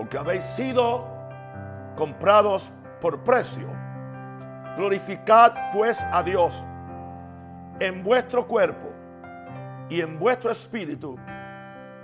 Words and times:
porque 0.00 0.16
habéis 0.16 0.44
sido 0.44 1.06
comprados 1.94 2.72
por 3.02 3.22
precio. 3.22 3.68
Glorificad 4.78 5.52
pues 5.74 6.02
a 6.10 6.22
Dios 6.22 6.64
en 7.80 8.02
vuestro 8.02 8.46
cuerpo 8.46 8.88
y 9.90 10.00
en 10.00 10.18
vuestro 10.18 10.50
espíritu, 10.50 11.18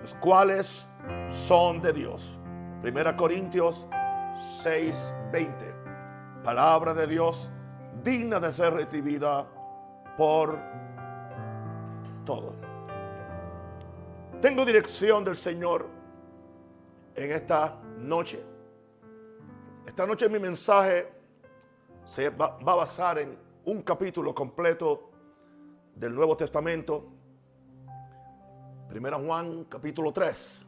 los 0.02 0.12
cuales 0.16 0.86
son 1.30 1.80
de 1.80 1.94
Dios. 1.94 2.38
Primera 2.82 3.16
Corintios 3.16 3.88
6:20. 4.62 6.42
Palabra 6.44 6.92
de 6.92 7.06
Dios 7.06 7.50
digna 8.04 8.38
de 8.38 8.52
ser 8.52 8.74
recibida 8.74 9.46
por 10.18 10.58
todos. 12.26 12.56
Tengo 14.42 14.66
dirección 14.66 15.24
del 15.24 15.36
Señor 15.36 15.86
en 17.14 17.32
esta 17.32 17.85
noche. 17.96 18.42
Esta 19.86 20.06
noche 20.06 20.28
mi 20.28 20.38
mensaje 20.38 21.12
se 22.04 22.30
va, 22.30 22.58
a 22.60 22.74
basar 22.74 23.18
en 23.18 23.36
un 23.64 23.82
capítulo 23.82 24.34
completo 24.34 25.10
del 25.94 26.14
Nuevo 26.14 26.36
Testamento. 26.36 27.08
Primera 28.88 29.18
Juan 29.18 29.64
capítulo 29.64 30.12
3. 30.12 30.64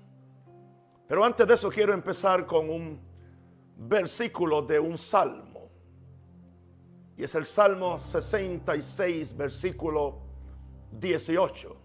Pero 1.07 1.25
antes 1.25 1.47
de 1.47 1.55
eso 1.55 1.71
quiero 1.71 1.95
empezar 1.95 2.45
con 2.47 2.69
un 2.69 3.01
versículo 3.77 4.63
de 4.63 4.79
un 4.79 4.99
salmo. 4.99 5.71
Y 7.17 7.25
es 7.25 7.35
el 7.35 7.47
Salmo 7.47 7.99
66, 7.99 9.37
versículo 9.37 10.21
18. 10.93 11.78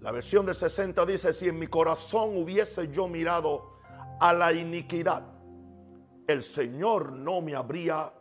La 0.00 0.12
versión 0.12 0.46
del 0.46 0.54
60 0.54 1.04
dice, 1.06 1.32
si 1.32 1.48
en 1.48 1.58
mi 1.58 1.66
corazón 1.66 2.36
hubiese 2.36 2.88
yo 2.88 3.08
mirado 3.08 3.78
a 4.20 4.32
la 4.32 4.52
iniquidad, 4.52 5.24
el 6.26 6.42
Señor 6.42 7.12
no 7.12 7.40
me 7.40 7.56
habría 7.56 8.12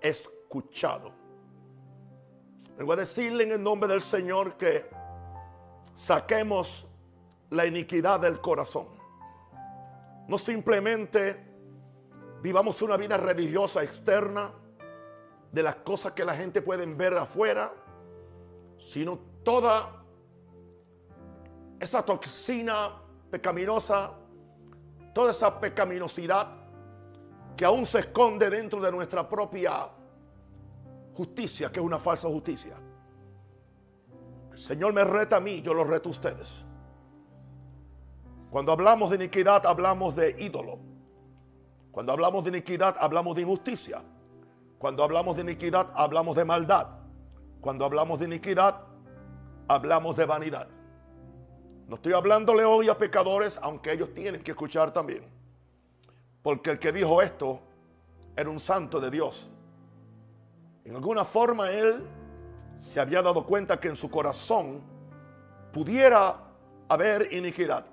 escuchado. 0.00 1.12
Vengo 2.76 2.92
a 2.92 2.96
decirle 2.96 3.44
en 3.44 3.52
el 3.52 3.62
nombre 3.62 3.88
del 3.88 4.00
Señor 4.00 4.56
que 4.56 4.88
saquemos 5.94 6.88
la 7.50 7.66
iniquidad 7.66 8.18
del 8.18 8.40
corazón. 8.40 8.88
No 10.26 10.38
simplemente 10.38 11.52
vivamos 12.42 12.82
una 12.82 12.96
vida 12.96 13.16
religiosa 13.16 13.82
externa 13.82 14.52
de 15.52 15.62
las 15.62 15.76
cosas 15.76 16.12
que 16.12 16.24
la 16.24 16.34
gente 16.34 16.62
puede 16.62 16.86
ver 16.86 17.16
afuera, 17.16 17.72
sino 18.78 19.18
toda 19.44 20.01
esa 21.82 22.00
toxina 22.04 22.92
pecaminosa, 23.28 24.12
toda 25.12 25.32
esa 25.32 25.58
pecaminosidad 25.58 26.46
que 27.56 27.64
aún 27.64 27.84
se 27.86 27.98
esconde 27.98 28.48
dentro 28.48 28.80
de 28.80 28.92
nuestra 28.92 29.28
propia 29.28 29.88
justicia, 31.12 31.72
que 31.72 31.80
es 31.80 31.84
una 31.84 31.98
falsa 31.98 32.28
justicia. 32.28 32.76
El 34.52 34.58
Señor 34.58 34.92
me 34.92 35.02
reta 35.02 35.38
a 35.38 35.40
mí, 35.40 35.60
yo 35.60 35.74
lo 35.74 35.82
reto 35.82 36.08
a 36.08 36.12
ustedes. 36.12 36.62
Cuando 38.48 38.70
hablamos 38.70 39.10
de 39.10 39.16
iniquidad, 39.16 39.66
hablamos 39.66 40.14
de 40.14 40.36
ídolo. 40.38 40.78
Cuando 41.90 42.12
hablamos 42.12 42.44
de 42.44 42.50
iniquidad, 42.50 42.96
hablamos 43.00 43.34
de 43.34 43.42
injusticia. 43.42 44.04
Cuando 44.78 45.02
hablamos 45.02 45.34
de 45.34 45.42
iniquidad, 45.42 45.90
hablamos 45.96 46.36
de 46.36 46.44
maldad. 46.44 46.86
Cuando 47.60 47.84
hablamos 47.84 48.20
de 48.20 48.26
iniquidad, 48.26 48.82
hablamos 49.66 50.16
de 50.16 50.26
vanidad. 50.26 50.68
No 51.92 51.96
estoy 51.96 52.14
hablándole 52.14 52.64
hoy 52.64 52.88
a 52.88 52.96
pecadores, 52.96 53.58
aunque 53.60 53.92
ellos 53.92 54.14
tienen 54.14 54.42
que 54.42 54.52
escuchar 54.52 54.94
también. 54.94 55.26
Porque 56.40 56.70
el 56.70 56.78
que 56.78 56.90
dijo 56.90 57.20
esto 57.20 57.60
era 58.34 58.48
un 58.48 58.58
santo 58.58 58.98
de 58.98 59.10
Dios. 59.10 59.46
En 60.86 60.96
alguna 60.96 61.26
forma 61.26 61.70
él 61.70 62.08
se 62.78 62.98
había 62.98 63.20
dado 63.20 63.44
cuenta 63.44 63.78
que 63.78 63.88
en 63.88 63.96
su 63.96 64.10
corazón 64.10 64.80
pudiera 65.70 66.38
haber 66.88 67.30
iniquidad. 67.30 67.84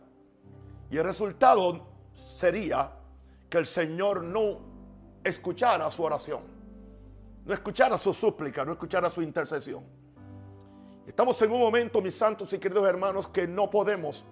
Y 0.89 0.95
el 0.95 1.03
resultado 1.03 1.85
sería 2.13 2.93
que 3.49 3.57
el 3.57 3.65
Señor 3.65 4.23
no 4.23 4.59
escuchara 5.25 5.91
su 5.91 6.03
oración, 6.03 6.43
no 7.43 7.53
escuchara 7.53 7.97
su 7.97 8.13
súplica, 8.13 8.63
no 8.63 8.71
escuchara 8.71 9.09
su 9.09 9.21
intercesión. 9.21 9.98
Estamos 11.09 11.41
en 11.41 11.51
un 11.51 11.59
momento, 11.59 12.03
mis 12.03 12.15
santos 12.15 12.53
y 12.53 12.59
queridos 12.59 12.87
hermanos, 12.87 13.29
que 13.29 13.47
no 13.47 13.67
podemos 13.67 14.23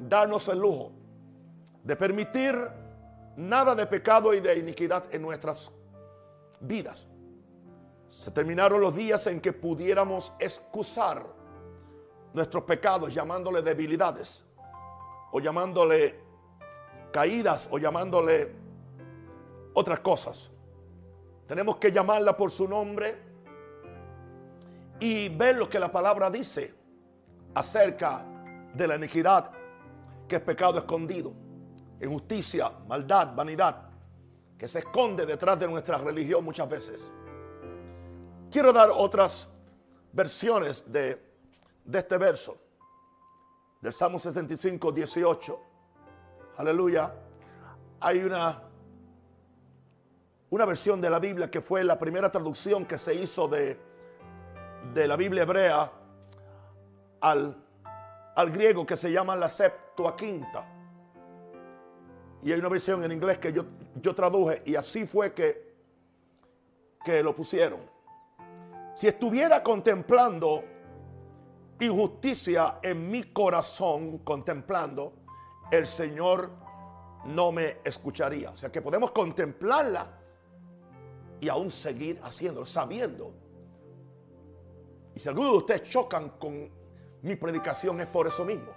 darnos 0.00 0.48
el 0.48 0.58
lujo 0.58 0.90
de 1.84 1.94
permitir 1.96 2.58
nada 3.36 3.74
de 3.74 3.86
pecado 3.86 4.32
y 4.32 4.40
de 4.40 4.58
iniquidad 4.58 5.04
en 5.14 5.20
nuestras 5.20 5.70
vidas. 6.60 7.06
Se 8.08 8.30
terminaron 8.30 8.80
los 8.80 8.96
días 8.96 9.26
en 9.26 9.38
que 9.38 9.52
pudiéramos 9.52 10.32
excusar 10.38 11.26
nuestros 12.32 12.64
pecados 12.64 13.12
llamándole 13.12 13.60
debilidades 13.60 14.46
o 15.30 15.40
llamándole 15.40 16.18
caídas 17.12 17.68
o 17.70 17.76
llamándole 17.76 18.50
otras 19.74 20.00
cosas. 20.00 20.50
Tenemos 21.46 21.76
que 21.76 21.92
llamarla 21.92 22.34
por 22.34 22.50
su 22.50 22.66
nombre 22.66 23.31
y 25.02 25.28
ver 25.30 25.56
lo 25.56 25.68
que 25.68 25.80
la 25.80 25.90
palabra 25.90 26.30
dice 26.30 26.72
acerca 27.54 28.24
de 28.72 28.86
la 28.86 28.94
iniquidad, 28.94 29.50
que 30.28 30.36
es 30.36 30.42
pecado 30.42 30.78
escondido, 30.78 31.32
injusticia, 32.00 32.70
maldad, 32.86 33.34
vanidad, 33.34 33.90
que 34.56 34.68
se 34.68 34.78
esconde 34.78 35.26
detrás 35.26 35.58
de 35.58 35.66
nuestra 35.66 35.98
religión 35.98 36.44
muchas 36.44 36.68
veces. 36.68 37.00
Quiero 38.48 38.72
dar 38.72 38.90
otras 38.94 39.48
versiones 40.12 40.84
de, 40.86 41.20
de 41.84 41.98
este 41.98 42.16
verso 42.16 42.56
del 43.80 43.92
Salmo 43.92 44.20
65, 44.20 44.92
18. 44.92 45.60
Aleluya. 46.58 47.12
Hay 47.98 48.20
una, 48.20 48.62
una 50.50 50.64
versión 50.64 51.00
de 51.00 51.10
la 51.10 51.18
Biblia 51.18 51.50
que 51.50 51.60
fue 51.60 51.82
la 51.82 51.98
primera 51.98 52.30
traducción 52.30 52.86
que 52.86 52.98
se 52.98 53.16
hizo 53.16 53.48
de, 53.48 53.91
de 54.94 55.08
la 55.08 55.16
Biblia 55.16 55.42
hebrea 55.42 55.90
al, 57.20 57.56
al 58.34 58.50
griego 58.50 58.84
que 58.86 58.96
se 58.96 59.10
llama 59.10 59.36
la 59.36 59.48
Septuaginta. 59.48 60.66
Y 62.42 62.52
hay 62.52 62.58
una 62.58 62.68
versión 62.68 63.04
en 63.04 63.12
inglés 63.12 63.38
que 63.38 63.52
yo, 63.52 63.64
yo 64.00 64.14
traduje 64.14 64.62
y 64.66 64.74
así 64.74 65.06
fue 65.06 65.32
que, 65.32 65.74
que 67.04 67.22
lo 67.22 67.34
pusieron. 67.34 67.80
Si 68.94 69.06
estuviera 69.06 69.62
contemplando 69.62 70.64
injusticia 71.80 72.78
en 72.82 73.10
mi 73.10 73.24
corazón 73.24 74.18
contemplando, 74.18 75.14
el 75.70 75.86
Señor 75.86 76.50
no 77.24 77.52
me 77.52 77.78
escucharía. 77.84 78.50
O 78.50 78.56
sea 78.56 78.70
que 78.70 78.82
podemos 78.82 79.12
contemplarla 79.12 80.06
y 81.40 81.48
aún 81.48 81.70
seguir 81.70 82.20
haciéndolo, 82.22 82.66
sabiendo. 82.66 83.41
Y 85.14 85.20
si 85.20 85.28
algunos 85.28 85.52
de 85.52 85.58
ustedes 85.58 85.82
chocan 85.84 86.30
con 86.38 86.70
mi 87.22 87.36
predicación 87.36 88.00
es 88.00 88.06
por 88.06 88.26
eso 88.26 88.44
mismo. 88.44 88.72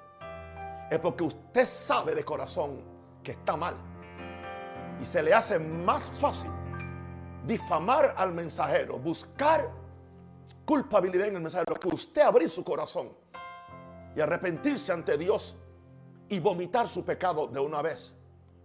Es 0.89 0.99
porque 0.99 1.23
usted 1.23 1.65
sabe 1.65 2.13
de 2.13 2.23
corazón 2.23 2.81
que 3.23 3.31
está 3.31 3.55
mal. 3.55 3.75
Y 5.01 5.05
se 5.05 5.23
le 5.23 5.33
hace 5.33 5.57
más 5.59 6.11
fácil 6.19 6.51
difamar 7.45 8.13
al 8.17 8.33
mensajero, 8.33 8.97
buscar 8.97 9.69
culpabilidad 10.65 11.27
en 11.27 11.35
el 11.35 11.41
mensajero 11.41 11.75
que 11.75 11.87
usted 11.87 12.21
abrir 12.21 12.49
su 12.49 12.63
corazón 12.63 13.09
y 14.15 14.21
arrepentirse 14.21 14.91
ante 14.91 15.17
Dios 15.17 15.55
y 16.29 16.39
vomitar 16.39 16.87
su 16.87 17.03
pecado 17.03 17.47
de 17.47 17.59
una 17.59 17.81
vez 17.81 18.13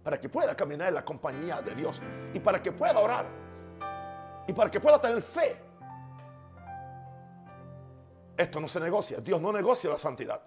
para 0.03 0.19
que 0.19 0.29
pueda 0.29 0.55
caminar 0.55 0.87
en 0.87 0.95
la 0.95 1.05
compañía 1.05 1.61
de 1.61 1.75
Dios 1.75 2.01
y 2.33 2.39
para 2.39 2.61
que 2.61 2.71
pueda 2.71 2.99
orar 2.99 3.25
y 4.47 4.53
para 4.53 4.71
que 4.71 4.79
pueda 4.79 4.99
tener 4.99 5.21
fe. 5.21 5.70
Esto 8.41 8.59
no 8.59 8.67
se 8.67 8.79
negocia, 8.79 9.19
Dios 9.19 9.39
no 9.39 9.53
negocia 9.53 9.87
la 9.87 9.99
santidad. 9.99 10.41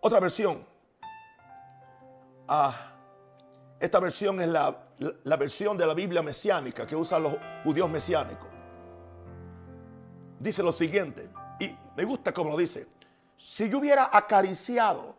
Otra 0.00 0.18
versión. 0.18 0.64
Ah, 2.48 2.94
esta 3.78 4.00
versión 4.00 4.40
es 4.40 4.48
la, 4.48 4.74
la, 5.24 5.36
versión 5.36 5.76
de 5.76 5.86
la 5.86 5.92
Biblia 5.92 6.22
mesiánica 6.22 6.86
que 6.86 6.96
usan 6.96 7.22
los 7.22 7.34
judíos 7.64 7.90
mesiánicos. 7.90 8.48
Dice 10.40 10.62
lo 10.62 10.72
siguiente, 10.72 11.28
y 11.60 11.76
me 11.94 12.04
gusta 12.04 12.32
como 12.32 12.52
lo 12.52 12.56
dice. 12.56 12.86
Si 13.36 13.68
yo 13.68 13.80
hubiera 13.80 14.08
acariciado 14.10 15.14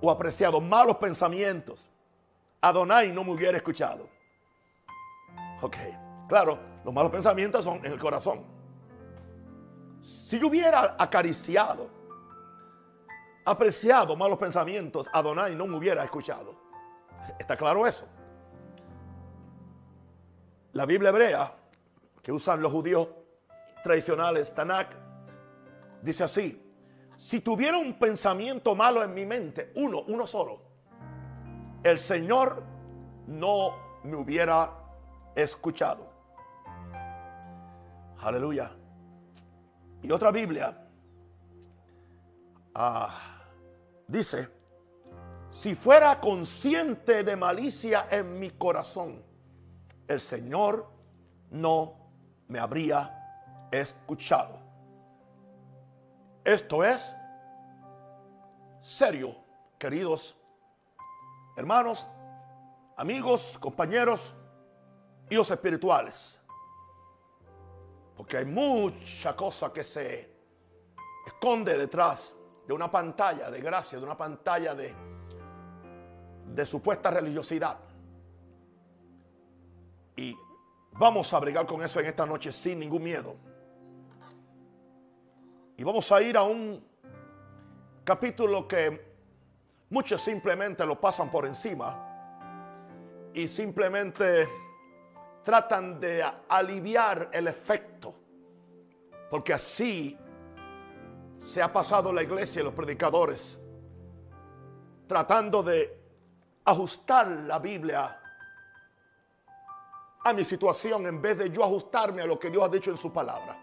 o 0.00 0.10
apreciado 0.10 0.62
malos 0.62 0.96
pensamientos, 0.96 1.90
Adonai 2.62 3.12
no 3.12 3.22
me 3.22 3.32
hubiera 3.32 3.58
escuchado. 3.58 4.08
Ok, 5.60 5.76
claro, 6.28 6.58
los 6.84 6.92
malos 6.92 7.10
pensamientos 7.12 7.64
son 7.64 7.84
en 7.84 7.92
el 7.92 7.98
corazón. 7.98 8.42
Si 10.00 10.38
yo 10.38 10.48
hubiera 10.48 10.96
acariciado 10.98 11.88
apreciado 13.44 14.16
malos 14.16 14.38
pensamientos, 14.38 15.08
Adonai 15.12 15.54
no 15.54 15.66
me 15.66 15.76
hubiera 15.76 16.02
escuchado. 16.02 16.54
¿Está 17.38 17.56
claro 17.56 17.86
eso? 17.86 18.06
La 20.72 20.86
Biblia 20.86 21.10
hebrea 21.10 21.54
que 22.22 22.32
usan 22.32 22.62
los 22.62 22.72
judíos 22.72 23.08
tradicionales, 23.82 24.54
Tanakh, 24.54 24.94
dice 26.02 26.24
así, 26.24 26.60
si 27.18 27.40
tuviera 27.40 27.78
un 27.78 27.98
pensamiento 27.98 28.74
malo 28.74 29.02
en 29.02 29.14
mi 29.14 29.26
mente, 29.26 29.72
uno, 29.76 30.02
uno 30.08 30.26
solo, 30.26 30.62
el 31.82 31.98
Señor 31.98 32.62
no 33.26 33.74
me 34.04 34.16
hubiera 34.16 34.70
escuchado. 35.34 36.13
Aleluya. 38.24 38.70
Y 40.02 40.10
otra 40.10 40.30
Biblia 40.30 40.74
ah, 42.74 43.42
dice, 44.08 44.48
si 45.50 45.74
fuera 45.74 46.18
consciente 46.20 47.22
de 47.22 47.36
malicia 47.36 48.08
en 48.10 48.38
mi 48.38 48.50
corazón, 48.52 49.22
el 50.08 50.22
Señor 50.22 50.90
no 51.50 51.98
me 52.48 52.58
habría 52.58 53.68
escuchado. 53.70 54.58
Esto 56.44 56.82
es 56.82 57.14
serio, 58.80 59.36
queridos 59.78 60.34
hermanos, 61.56 62.06
amigos, 62.96 63.58
compañeros, 63.60 64.34
hijos 65.28 65.50
espirituales. 65.50 66.40
Porque 68.16 68.38
hay 68.38 68.44
mucha 68.44 69.34
cosa 69.34 69.72
que 69.72 69.82
se 69.82 70.30
esconde 71.26 71.76
detrás 71.76 72.34
de 72.66 72.72
una 72.72 72.90
pantalla 72.90 73.50
de 73.50 73.60
gracia, 73.60 73.98
de 73.98 74.04
una 74.04 74.16
pantalla 74.16 74.74
de, 74.74 76.66
supuesta 76.66 77.10
religiosidad. 77.10 77.78
Y 80.16 80.36
vamos 80.92 81.32
a 81.34 81.40
bregar 81.40 81.66
con 81.66 81.82
eso 81.82 82.00
en 82.00 82.06
esta 82.06 82.24
noche 82.24 82.52
sin 82.52 82.78
ningún 82.78 83.02
miedo. 83.02 83.36
Y 85.76 85.82
vamos 85.82 86.10
a 86.12 86.22
ir 86.22 86.36
a 86.36 86.44
un 86.44 86.82
capítulo 88.04 88.68
que 88.68 89.14
muchos 89.90 90.22
simplemente 90.22 90.86
lo 90.86 91.00
pasan 91.00 91.30
por 91.30 91.46
encima 91.46 92.14
y 93.34 93.48
simplemente 93.48 94.48
tratan 95.44 96.00
de 96.00 96.24
aliviar 96.48 97.28
el 97.32 97.48
efecto. 97.48 98.14
Porque 99.30 99.52
así 99.52 100.18
se 101.38 101.62
ha 101.62 101.72
pasado 101.72 102.12
la 102.12 102.22
iglesia 102.22 102.60
y 102.60 102.64
los 102.64 102.74
predicadores 102.74 103.58
tratando 105.06 105.62
de 105.62 106.00
ajustar 106.64 107.28
la 107.28 107.58
Biblia 107.58 108.20
a 110.24 110.32
mi 110.32 110.44
situación 110.44 111.06
en 111.06 111.20
vez 111.20 111.36
de 111.36 111.50
yo 111.50 111.62
ajustarme 111.62 112.22
a 112.22 112.26
lo 112.26 112.38
que 112.38 112.50
Dios 112.50 112.64
ha 112.64 112.68
dicho 112.68 112.90
en 112.90 112.96
su 112.96 113.12
palabra. 113.12 113.58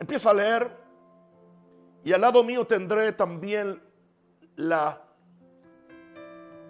Empiezo 0.00 0.30
a 0.30 0.34
leer 0.34 0.76
y 2.02 2.12
al 2.12 2.20
lado 2.20 2.42
mío 2.42 2.66
tendré 2.66 3.12
también 3.12 3.80
la 4.56 5.02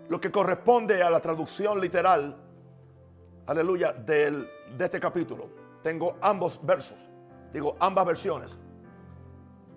lo 0.09 0.21
que 0.21 0.33
corresponde 0.33 1.03
a 1.05 1.09
la 1.09 1.21
traducción 1.21 1.81
literal, 1.81 2.37
aleluya, 3.51 3.93
del, 3.93 4.49
de 4.77 4.85
este 4.85 5.01
capítulo. 5.01 5.49
Tengo 5.83 6.17
ambos 6.21 6.65
versos, 6.65 6.99
digo 7.53 7.77
ambas 7.81 8.07
versiones, 8.07 8.57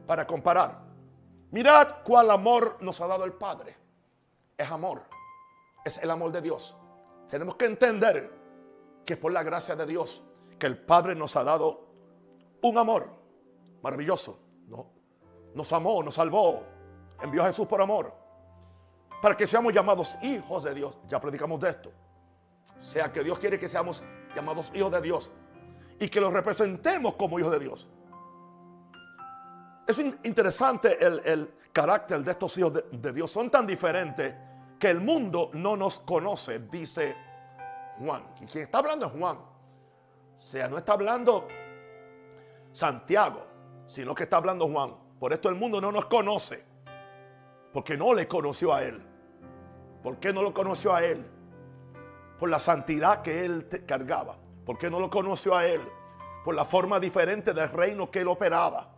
para 0.05 0.27
comparar. 0.27 0.83
Mirad 1.49 2.03
cuál 2.03 2.29
amor 2.29 2.77
nos 2.81 3.01
ha 3.01 3.07
dado 3.07 3.25
el 3.25 3.33
Padre. 3.33 3.75
Es 4.55 4.69
amor, 4.69 5.03
es 5.83 5.97
el 5.97 6.11
amor 6.11 6.31
de 6.31 6.41
Dios. 6.41 6.75
Tenemos 7.29 7.55
que 7.55 7.65
entender 7.65 8.31
que 9.03 9.13
es 9.13 9.19
por 9.19 9.31
la 9.31 9.41
gracia 9.41 9.75
de 9.75 9.85
Dios 9.85 10.21
que 10.59 10.67
el 10.67 10.77
Padre 10.77 11.15
nos 11.15 11.35
ha 11.35 11.43
dado 11.43 11.87
un 12.61 12.77
amor 12.77 13.09
maravilloso. 13.81 14.37
¿no? 14.67 14.87
Nos 15.55 15.73
amó, 15.73 16.03
nos 16.03 16.13
salvó, 16.13 16.61
envió 17.21 17.41
a 17.41 17.47
Jesús 17.47 17.67
por 17.67 17.81
amor 17.81 18.13
para 19.21 19.35
que 19.35 19.47
seamos 19.47 19.73
llamados 19.73 20.15
hijos 20.21 20.63
de 20.63 20.75
Dios. 20.75 20.95
Ya 21.07 21.19
predicamos 21.19 21.59
de 21.59 21.69
esto. 21.69 21.91
Sea 22.83 23.11
que 23.11 23.23
Dios 23.23 23.39
quiere 23.39 23.57
que 23.57 23.67
seamos 23.67 24.03
llamados 24.35 24.71
hijos 24.75 24.91
de 24.91 25.01
Dios 25.01 25.31
y 25.99 26.09
que 26.09 26.21
los 26.21 26.31
representemos 26.31 27.15
como 27.15 27.39
hijos 27.39 27.51
de 27.51 27.59
Dios. 27.59 27.87
Es 29.87 29.99
interesante 29.99 30.97
el, 31.03 31.55
carácter 31.71 32.23
de 32.23 32.31
estos 32.31 32.55
hijos 32.59 32.73
de, 32.75 32.83
de 32.91 33.11
Dios. 33.11 33.31
Son 33.31 33.49
tan 33.49 33.65
diferentes 33.65 34.35
que 34.77 34.91
el 34.91 34.99
mundo 34.99 35.49
no 35.53 35.75
nos 35.75 35.97
conoce, 35.99 36.59
dice 36.59 37.15
Juan. 37.97 38.23
Y 38.41 38.45
quien 38.45 38.65
está 38.65 38.77
hablando 38.77 39.07
es 39.07 39.11
Juan. 39.13 39.37
O 39.37 40.41
sea, 40.41 40.67
no 40.67 40.77
está 40.77 40.93
hablando 40.93 41.47
Santiago, 42.73 43.45
sino 43.87 44.13
que 44.13 44.23
está 44.23 44.37
hablando 44.37 44.67
Juan. 44.67 44.95
Por 45.19 45.31
esto 45.31 45.49
el 45.49 45.55
mundo 45.55 45.79
no 45.79 45.91
nos 45.91 46.05
conoce, 46.07 46.63
porque 47.71 47.97
no 47.97 48.13
le 48.13 48.27
conoció 48.27 48.73
a 48.73 48.83
él. 48.83 49.01
¿Por 50.03 50.17
qué 50.17 50.33
no 50.33 50.41
lo 50.41 50.53
conoció 50.53 50.93
a 50.93 51.03
él? 51.03 51.25
Por 52.39 52.49
la 52.49 52.59
santidad 52.59 53.21
que 53.21 53.45
él 53.45 53.67
cargaba. 53.85 54.35
¿Por 54.65 54.77
qué 54.77 54.89
no 54.89 54.99
lo 54.99 55.09
conoció 55.09 55.55
a 55.55 55.65
él? 55.65 55.81
Por 56.43 56.55
la 56.55 56.65
forma 56.65 56.99
diferente 56.99 57.53
del 57.53 57.69
reino 57.69 58.09
que 58.09 58.19
él 58.19 58.27
operaba. 58.27 58.89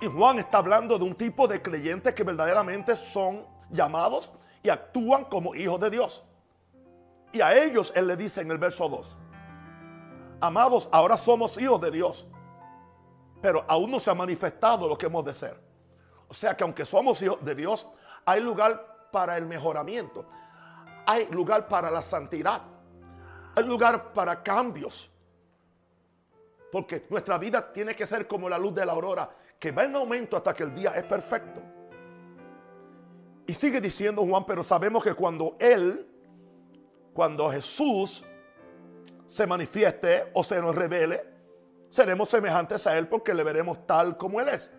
Y 0.00 0.06
Juan 0.06 0.38
está 0.38 0.58
hablando 0.58 0.98
de 0.98 1.04
un 1.04 1.14
tipo 1.14 1.46
de 1.46 1.62
creyentes 1.62 2.14
que 2.14 2.24
verdaderamente 2.24 2.96
son 2.96 3.46
llamados 3.70 4.30
y 4.62 4.68
actúan 4.68 5.24
como 5.24 5.54
hijos 5.54 5.80
de 5.80 5.90
Dios. 5.90 6.24
Y 7.32 7.40
a 7.40 7.56
ellos 7.56 7.92
él 7.96 8.06
le 8.06 8.16
dice 8.16 8.40
en 8.42 8.50
el 8.50 8.58
verso 8.58 8.88
2, 8.88 9.16
amados, 10.40 10.88
ahora 10.92 11.16
somos 11.16 11.60
hijos 11.60 11.80
de 11.80 11.90
Dios, 11.90 12.26
pero 13.40 13.64
aún 13.66 13.90
no 13.90 13.98
se 13.98 14.10
ha 14.10 14.14
manifestado 14.14 14.88
lo 14.88 14.96
que 14.96 15.06
hemos 15.06 15.24
de 15.24 15.34
ser. 15.34 15.60
O 16.28 16.34
sea 16.34 16.56
que 16.56 16.64
aunque 16.64 16.84
somos 16.84 17.20
hijos 17.22 17.44
de 17.44 17.54
Dios, 17.54 17.86
hay 18.24 18.40
lugar 18.40 19.08
para 19.10 19.36
el 19.36 19.46
mejoramiento. 19.46 20.26
Hay 21.06 21.26
lugar 21.30 21.68
para 21.68 21.90
la 21.90 22.02
santidad. 22.02 22.62
Hay 23.56 23.64
lugar 23.64 24.12
para 24.12 24.42
cambios. 24.42 25.10
Porque 26.72 27.06
nuestra 27.08 27.38
vida 27.38 27.72
tiene 27.72 27.94
que 27.94 28.06
ser 28.06 28.26
como 28.26 28.48
la 28.48 28.58
luz 28.58 28.74
de 28.74 28.84
la 28.84 28.92
aurora, 28.92 29.30
que 29.58 29.70
va 29.70 29.84
en 29.84 29.94
aumento 29.94 30.36
hasta 30.36 30.54
que 30.54 30.64
el 30.64 30.74
día 30.74 30.90
es 30.90 31.04
perfecto. 31.04 31.60
Y 33.46 33.54
sigue 33.54 33.80
diciendo 33.80 34.26
Juan, 34.26 34.44
pero 34.46 34.64
sabemos 34.64 35.04
que 35.04 35.14
cuando 35.14 35.56
Él, 35.60 36.08
cuando 37.12 37.50
Jesús 37.50 38.24
se 39.26 39.46
manifieste 39.46 40.30
o 40.32 40.42
se 40.42 40.60
nos 40.60 40.74
revele, 40.74 41.22
seremos 41.90 42.28
semejantes 42.28 42.86
a 42.86 42.96
Él 42.98 43.06
porque 43.06 43.34
le 43.34 43.44
veremos 43.44 43.86
tal 43.86 44.16
como 44.16 44.40
Él 44.40 44.48
es. 44.48 44.70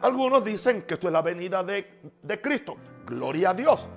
Algunos 0.00 0.42
dicen 0.42 0.82
que 0.82 0.94
esto 0.94 1.06
es 1.06 1.12
la 1.12 1.22
venida 1.22 1.62
de, 1.62 2.40
Cristo. 2.42 2.76
Gloria 3.06 3.50
a 3.50 3.54
Dios. 3.54 3.88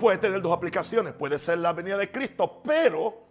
Puede 0.00 0.18
tener 0.18 0.40
dos 0.40 0.52
aplicaciones. 0.52 1.12
Puede 1.12 1.38
ser 1.38 1.58
la 1.58 1.74
venida 1.74 1.98
de 1.98 2.10
Cristo, 2.10 2.62
pero 2.64 3.26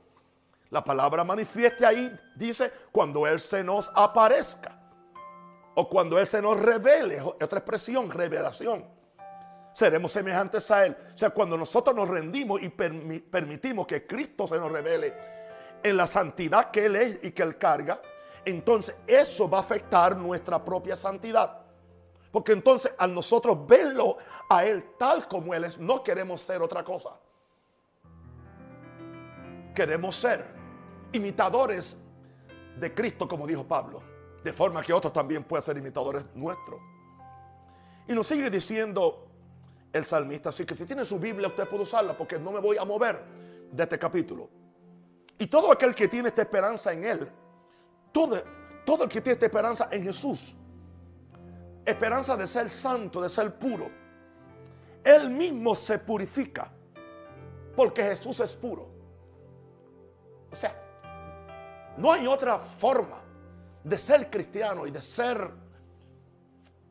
la 0.70 0.84
palabra 0.84 1.24
manifieste 1.24 1.84
ahí 1.84 2.16
dice 2.36 2.72
cuando 2.92 3.26
Él 3.26 3.40
se 3.40 3.64
nos 3.64 3.92
aparezca. 3.96 4.80
O 5.76 5.90
cuando 5.90 6.20
Él 6.20 6.28
se 6.28 6.42
nos 6.42 6.60
revele. 6.60 7.20
Otra 7.22 7.60
expresión, 7.60 8.12
revelación. 8.12 8.86
Seremos 9.74 10.12
semejantes 10.12 10.70
a 10.70 10.86
Él. 10.86 10.96
O 11.16 11.18
sea, 11.18 11.32
cuando 11.32 11.58
nosotros 11.58 11.96
nos 11.96 12.08
rendimos 12.08 12.62
y 12.62 12.70
permitimos 12.70 13.88
que 13.88 14.06
Cristo 14.06 14.48
se 14.48 14.58
nos 14.58 14.72
revele 14.72 15.14
en 15.82 15.98
la 15.98 16.06
santidad 16.06 16.70
que 16.70 16.86
Él 16.86 16.96
es 16.96 17.20
y 17.24 17.32
que 17.32 17.42
Él 17.42 17.58
carga, 17.58 18.00
entonces 18.46 18.96
eso 19.08 19.50
va 19.50 19.58
a 19.58 19.62
afectar 19.62 20.16
nuestra 20.16 20.64
propia 20.64 20.96
santidad. 20.96 21.69
Porque 22.32 22.52
entonces 22.52 22.92
al 22.98 23.14
nosotros 23.14 23.66
verlo 23.68 24.18
a 24.50 24.64
Él 24.64 24.94
tal 24.98 25.28
como 25.28 25.54
Él 25.54 25.64
es, 25.64 25.78
no 25.78 26.04
queremos 26.04 26.42
ser 26.42 26.62
otra 26.62 26.84
cosa. 26.84 27.20
Queremos 29.74 30.16
ser 30.16 30.46
imitadores 31.12 31.98
de 32.78 32.94
Cristo, 32.94 33.28
como 33.28 33.48
dijo 33.48 33.68
Pablo. 33.68 34.02
De 34.44 34.54
forma 34.54 34.82
que 34.82 34.94
otros 34.94 35.12
también 35.12 35.44
puedan 35.44 35.64
ser 35.64 35.78
imitadores 35.78 36.26
nuestros. 36.36 36.80
Y 38.08 38.14
nos 38.14 38.28
sigue 38.28 38.50
diciendo 38.50 39.28
el 39.92 40.06
salmista. 40.06 40.50
Así 40.50 40.66
que 40.66 40.76
si 40.76 40.86
tiene 40.86 41.04
su 41.06 41.20
Biblia, 41.20 41.48
usted 41.48 41.68
puede 41.68 41.84
usarla 41.84 42.16
porque 42.16 42.40
no 42.40 42.52
me 42.52 42.60
voy 42.60 42.78
a 42.78 42.86
mover 42.86 43.24
de 43.72 43.84
este 43.84 43.98
capítulo. 43.98 44.50
Y 45.38 45.48
todo 45.48 45.72
aquel 45.72 45.96
que 45.96 46.08
tiene 46.08 46.30
esta 46.30 46.42
esperanza 46.42 46.94
en 46.94 47.04
Él 47.04 47.32
todo, 48.12 48.44
todo 48.86 49.04
el 49.04 49.10
que 49.10 49.22
tiene 49.22 49.34
esta 49.34 49.46
esperanza 49.46 49.88
en 49.92 50.04
Jesús, 50.04 50.56
esperanza 51.86 52.36
de 52.38 52.48
ser 52.48 52.70
santo, 52.70 53.22
de 53.22 53.30
ser 53.30 53.58
puro, 53.58 53.90
él 55.04 55.30
mismo 55.30 55.76
se 55.76 56.00
purifica 56.00 56.72
porque 57.76 58.04
Jesús 58.04 58.40
es 58.42 58.56
puro. 58.56 58.90
O 60.52 60.56
sea, 60.56 60.76
no 61.98 62.12
hay 62.12 62.28
otra 62.28 62.60
forma 62.60 63.22
de 63.84 63.98
ser 63.98 64.30
cristiano 64.30 64.86
y 64.86 64.92
de 64.92 65.02
ser 65.02 65.50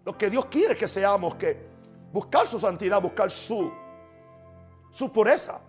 lo 0.04 0.16
que 0.16 0.30
Dios 0.30 0.46
quiere 0.46 0.76
que 0.76 0.88
seamos, 0.88 1.34
que 1.34 1.68
buscar 2.12 2.46
su 2.46 2.58
santidad, 2.58 3.02
buscar 3.02 3.30
su, 3.30 3.70
su 4.90 5.12
pureza. 5.12 5.60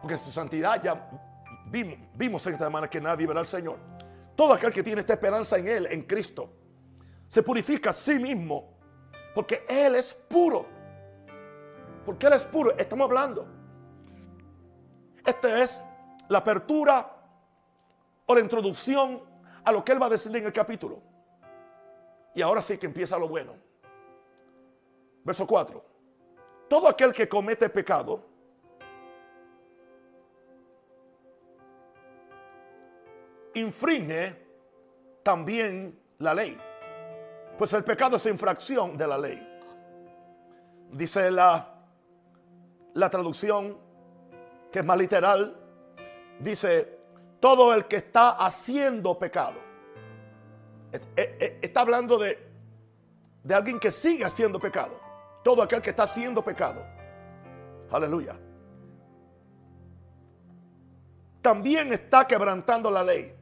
Porque 0.00 0.16
su 0.16 0.30
santidad 0.30 0.80
ya 0.82 1.10
vimos, 1.66 1.98
vimos 2.14 2.46
en 2.46 2.52
esta 2.52 2.66
semana 2.66 2.88
que 2.88 3.00
nadie 3.00 3.26
verá 3.26 3.40
al 3.40 3.46
Señor. 3.46 3.78
Todo 4.36 4.54
aquel 4.54 4.72
que 4.72 4.82
tiene 4.82 5.00
esta 5.00 5.14
esperanza 5.14 5.58
en 5.58 5.68
Él, 5.68 5.86
en 5.90 6.02
Cristo, 6.04 6.50
se 7.30 7.44
purifica 7.44 7.90
a 7.90 7.92
sí 7.92 8.18
mismo 8.18 8.76
porque 9.32 9.64
Él 9.68 9.94
es 9.94 10.12
puro. 10.12 10.66
Porque 12.04 12.26
Él 12.26 12.32
es 12.32 12.44
puro. 12.44 12.76
Estamos 12.76 13.06
hablando. 13.06 13.46
Esta 15.24 15.62
es 15.62 15.80
la 16.28 16.38
apertura 16.38 17.08
o 18.26 18.34
la 18.34 18.40
introducción 18.40 19.22
a 19.64 19.70
lo 19.70 19.84
que 19.84 19.92
Él 19.92 20.02
va 20.02 20.06
a 20.06 20.10
decir 20.10 20.34
en 20.36 20.44
el 20.44 20.52
capítulo. 20.52 21.00
Y 22.34 22.42
ahora 22.42 22.62
sí 22.62 22.76
que 22.78 22.86
empieza 22.86 23.16
lo 23.16 23.28
bueno. 23.28 23.54
Verso 25.22 25.46
4. 25.46 25.84
Todo 26.68 26.88
aquel 26.88 27.12
que 27.12 27.28
comete 27.28 27.68
pecado 27.68 28.24
infringe 33.54 34.36
también 35.22 35.96
la 36.18 36.34
ley. 36.34 36.69
Pues 37.60 37.74
el 37.74 37.84
pecado 37.84 38.16
es 38.16 38.24
infracción 38.24 38.96
de 38.96 39.06
la 39.06 39.18
ley. 39.18 39.60
Dice 40.92 41.30
la, 41.30 41.74
la 42.94 43.10
traducción, 43.10 43.76
que 44.72 44.78
es 44.78 44.84
más 44.86 44.96
literal, 44.96 45.54
dice, 46.38 47.00
todo 47.38 47.74
el 47.74 47.84
que 47.84 47.96
está 47.96 48.30
haciendo 48.30 49.18
pecado. 49.18 49.60
Está 51.14 51.82
hablando 51.82 52.16
de, 52.16 52.38
de 53.44 53.54
alguien 53.54 53.78
que 53.78 53.90
sigue 53.90 54.24
haciendo 54.24 54.58
pecado. 54.58 54.98
Todo 55.44 55.62
aquel 55.62 55.82
que 55.82 55.90
está 55.90 56.04
haciendo 56.04 56.42
pecado. 56.42 56.82
Aleluya. 57.92 58.38
También 61.42 61.92
está 61.92 62.26
quebrantando 62.26 62.90
la 62.90 63.04
ley. 63.04 63.34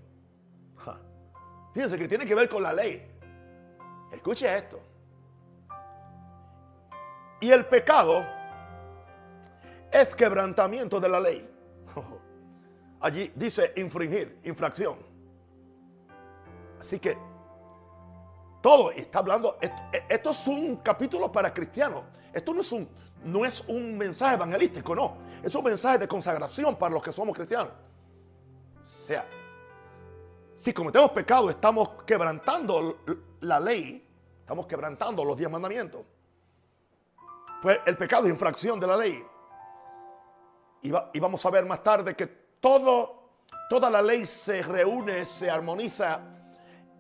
Fíjense 1.73 1.97
que 1.97 2.09
tiene 2.09 2.27
que 2.27 2.35
ver 2.35 2.49
con 2.49 2.65
la 2.65 2.73
ley. 2.73 3.08
Escuche 4.13 4.57
esto. 4.57 4.81
Y 7.41 7.51
el 7.51 7.67
pecado 7.67 8.25
es 9.91 10.15
quebrantamiento 10.15 10.99
de 11.01 11.09
la 11.09 11.21
ley. 11.21 11.49
Allí 13.01 13.33
dice 13.35 13.73
infringir, 13.77 14.41
infracción. 14.45 14.97
Así 16.81 16.99
que 16.99 17.17
todo 18.61 18.91
está 18.91 19.21
hablando, 19.21 19.59
esto, 20.09 20.31
es 20.31 20.47
un 20.47 20.77
capítulo 20.77 21.31
para 21.31 21.53
cristianos. 21.55 22.03
Esto 22.33 22.53
no 22.53 22.61
es 22.61 22.73
un, 22.73 22.89
no 23.25 23.45
es 23.45 23.61
un 23.69 23.97
mensaje 23.97 24.35
evangelístico, 24.35 24.95
no. 24.95 25.17
Es 25.43 25.55
un 25.55 25.65
mensaje 25.65 25.99
de 25.99 26.09
consagración 26.09 26.77
para 26.77 26.95
los 26.95 27.03
que 27.03 27.13
somos 27.13 27.37
cristianos. 27.37 27.73
O 28.83 28.87
sea, 28.87 29.25
si 30.59 30.73
cometemos 30.73 31.13
pecado, 31.13 31.49
estamos 31.51 32.03
quebrantando 32.05 32.99
la 33.43 33.61
ley, 33.61 34.05
estamos 34.41 34.67
quebrantando 34.67 35.25
los 35.25 35.37
diez 35.37 35.49
mandamientos. 35.49 36.05
Pues 37.63 37.79
el 37.87 37.97
pecado 37.97 38.25
es 38.25 38.33
infracción 38.33 38.81
de 38.81 38.87
la 38.89 38.97
ley. 38.97 39.25
Y, 40.83 41.21
vamos 41.21 41.47
a 41.47 41.51
ver 41.51 41.65
más 41.65 41.81
tarde 41.81 42.17
que 42.17 42.27
todo, 42.27 43.31
toda 43.71 43.89
la 43.89 44.03
ley 44.03 44.27
se 44.27 44.63
reúne, 44.63 45.25
se 45.25 45.49
armoniza 45.49 46.23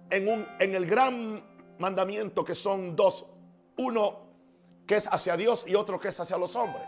en, 0.08 0.28
un, 0.28 0.46
en 0.60 0.76
el 0.76 0.86
gran 0.86 1.44
mandamiento 1.80 2.44
que 2.44 2.54
son 2.54 2.94
dos. 2.94 3.26
Uno 3.78 4.20
que 4.86 4.98
es 4.98 5.08
hacia 5.08 5.36
Dios 5.36 5.64
y 5.66 5.74
otro 5.74 5.98
que 5.98 6.08
es 6.08 6.20
hacia 6.20 6.38
los 6.38 6.54
hombres. 6.54 6.86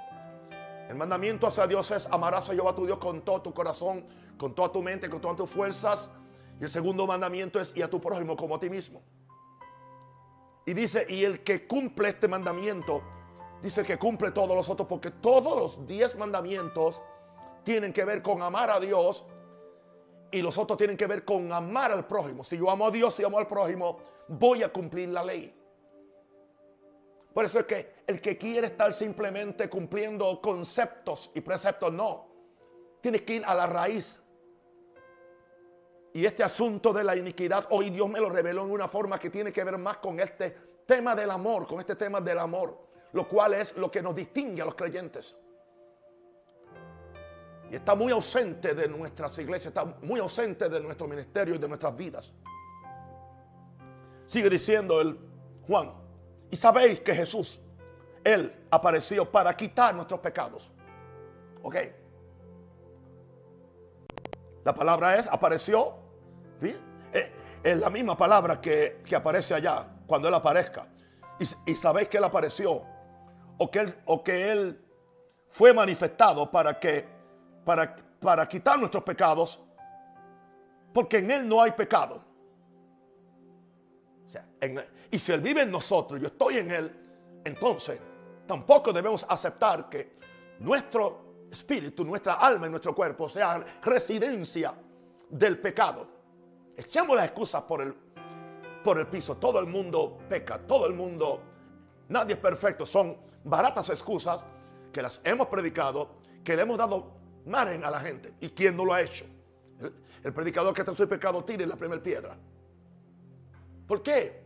El 0.89 0.95
mandamiento 0.95 1.49
hacia 1.49 1.67
Dios 1.67 1.91
es 1.91 2.07
amarás 2.12 2.49
a 2.49 2.53
Jehová 2.53 2.77
tu 2.77 2.87
Dios 2.87 2.99
con 2.99 3.23
todo 3.23 3.43
tu 3.43 3.53
corazón, 3.53 4.07
con 4.39 4.55
toda 4.55 4.71
tu 4.71 4.83
mente, 4.83 5.11
con 5.11 5.21
todas 5.21 5.37
tus 5.37 5.50
fuerzas 5.50 6.12
y 6.61 6.64
el 6.64 6.71
segundo 6.71 7.07
mandamiento 7.07 7.59
es 7.59 7.75
y 7.75 7.81
a 7.81 7.88
tu 7.88 8.00
prójimo 8.00 8.37
como 8.37 8.57
a 8.57 8.61
ti 8.61 8.69
mismo. 8.69 9.02
Y 10.67 10.75
dice, 10.75 11.07
y 11.09 11.25
el 11.25 11.43
que 11.43 11.67
cumple 11.67 12.11
este 12.11 12.29
mandamiento, 12.29 13.02
dice 13.62 13.83
que 13.83 13.99
cumple 13.99 14.31
todos 14.31 14.55
los 14.55 14.69
otros, 14.69 14.87
porque 14.87 15.11
todos 15.11 15.59
los 15.59 15.87
diez 15.87 16.14
mandamientos 16.17 17.00
tienen 17.64 17.93
que 17.93 18.05
ver 18.05 18.23
con 18.23 18.43
amar 18.43 18.71
a 18.71 18.79
Dios 18.79 19.25
y 20.31 20.43
los 20.43 20.59
otros 20.59 20.76
tienen 20.76 20.99
que 20.99 21.07
ver 21.07 21.25
con 21.25 21.50
amar 21.50 21.93
al 21.93 22.07
prójimo. 22.07 22.45
Si 22.45 22.59
yo 22.59 22.71
amo 22.71 22.87
a 22.87 22.90
Dios 22.90 23.19
y 23.19 23.25
amo 23.25 23.38
al 23.38 23.47
prójimo, 23.47 23.99
voy 24.29 24.62
a 24.62 24.71
cumplir 24.71 25.09
la 25.09 25.25
ley. 25.25 25.57
Por 27.33 27.45
eso 27.45 27.61
es 27.61 27.64
que 27.64 27.95
el 28.07 28.21
que 28.21 28.37
quiere 28.37 28.67
estar 28.67 28.93
simplemente 28.93 29.71
cumpliendo 29.71 30.40
conceptos 30.43 31.31
y 31.35 31.40
preceptos, 31.40 31.90
no. 31.93 32.26
Tienes 33.00 33.23
que 33.23 33.37
ir 33.37 33.45
a 33.47 33.55
la 33.55 33.67
raíz 33.67 34.21
y 36.12 36.25
este 36.25 36.43
asunto 36.43 36.93
de 36.93 37.05
la 37.05 37.14
iniquidad, 37.17 37.67
hoy 37.71 37.90
Dios 37.90 38.09
me 38.09 38.21
lo 38.21 38.29
reveló 38.29 38.64
en 38.64 38.71
una 38.71 38.88
forma 38.88 39.19
que 39.19 39.31
tiene 39.31 39.52
que 39.52 39.62
ver 39.62 39.79
más 39.79 39.99
con 39.99 40.19
este 40.19 40.57
tema 40.87 41.14
del 41.14 41.31
amor, 41.31 41.67
con 41.67 41.79
este 41.79 41.95
tema 41.95 42.21
del 42.21 42.38
amor, 42.38 42.76
lo 43.12 43.29
cual 43.29 43.55
es 43.55 43.76
lo 43.76 43.90
que 43.90 44.02
nos 44.02 44.14
distingue 44.14 44.62
a 44.62 44.64
los 44.64 44.75
creyentes. 44.75 45.37
Y 47.71 47.76
está 47.76 47.95
muy 47.95 48.11
ausente 48.11 48.75
de 48.75 48.88
nuestras 48.88 49.38
iglesias, 49.38 49.67
está 49.67 49.85
muy 50.02 50.19
ausente 50.19 50.69
de 50.69 50.81
nuestro 50.81 51.07
ministerio 51.07 51.55
y 51.55 51.59
de 51.59 51.69
nuestras 51.69 51.97
vidas. 51.97 52.33
Sigue 54.26 54.50
diciendo 54.50 55.00
el 55.00 55.17
Juan, 55.67 55.93
y 56.50 56.57
sabéis 56.57 57.00
que 57.00 57.14
Jesús, 57.14 57.61
Él 58.25 58.67
apareció 58.71 59.31
para 59.31 59.57
quitar 59.57 59.95
nuestros 59.95 60.19
pecados. 60.19 60.73
¿Ok? 61.62 61.76
La 64.64 64.75
palabra 64.75 65.17
es, 65.17 65.29
apareció. 65.29 66.00
Eh, 66.62 67.33
es 67.62 67.76
la 67.76 67.90
misma 67.90 68.17
palabra 68.17 68.61
que, 68.61 69.02
aparece 69.14 69.55
allá, 69.55 69.87
cuando 70.07 70.29
Él 70.29 70.35
aparezca. 70.35 70.87
Y, 71.67 71.75
sabéis 71.75 72.09
que 72.09 72.19
Él 72.19 72.25
apareció. 72.25 72.83
O 73.59 73.71
que 73.71 73.81
Él, 73.81 73.95
o 74.07 74.23
que 74.23 74.50
él 74.50 74.85
fue 75.50 75.75
manifestado 75.75 76.50
para 76.50 76.79
que, 76.79 77.07
para, 77.64 77.95
para 78.21 78.49
quitar 78.49 78.79
nuestros 78.79 79.05
pecados. 79.05 79.61
Porque 80.93 81.19
en 81.19 81.31
Él 81.31 81.49
no 81.49 81.62
hay 81.62 81.73
pecado. 81.73 82.25
y 85.11 85.19
si 85.19 85.33
Él 85.33 85.40
vive 85.40 85.62
en 85.62 85.71
nosotros, 85.71 86.21
yo 86.21 86.29
estoy 86.29 86.59
en 86.59 86.71
Él, 86.71 86.97
entonces 87.45 88.00
tampoco 88.47 88.93
debemos 88.93 89.25
aceptar 89.29 89.88
que 89.88 90.19
nuestro 90.59 91.47
espíritu, 91.50 92.05
nuestra 92.05 92.35
alma 92.35 92.67
y 92.67 92.71
nuestro 92.71 92.95
cuerpo 92.95 93.29
sean 93.29 93.64
residencia 93.83 94.75
del 95.29 95.59
pecado. 95.59 96.20
Echamos 96.80 97.14
las 97.14 97.26
excusas 97.26 97.62
por 97.64 97.82
el, 97.82 97.94
por 98.82 98.99
el 98.99 99.06
piso. 99.06 99.37
Todo 99.37 99.60
el 99.60 99.66
mundo 99.66 100.16
peca, 100.30 100.58
todo 100.58 100.87
el 100.87 100.94
mundo, 100.94 101.42
nadie 102.08 102.34
es 102.34 102.40
perfecto. 102.40 102.87
Son 102.87 103.18
baratas 103.44 103.90
excusas 103.90 104.42
que 104.90 105.02
las 105.02 105.20
hemos 105.22 105.49
predicado, 105.49 106.08
que 106.42 106.56
le 106.56 106.62
hemos 106.62 106.78
dado 106.78 107.12
margen 107.44 107.84
a 107.84 107.90
la 107.90 108.00
gente. 108.00 108.32
¿Y 108.40 108.49
quién 108.49 108.78
no 108.78 108.87
lo 108.87 108.94
ha 108.94 109.02
hecho? 109.02 109.26
El, 110.25 110.32
predicador 110.32 110.72
que 110.72 110.80
está 110.80 110.92
en 110.92 110.96
su 110.96 111.06
pecado 111.06 111.44
tire 111.44 111.66
la 111.66 111.76
primera 111.76 112.02
piedra. 112.02 112.34
¿Por 113.87 114.02
qué? 114.02 114.42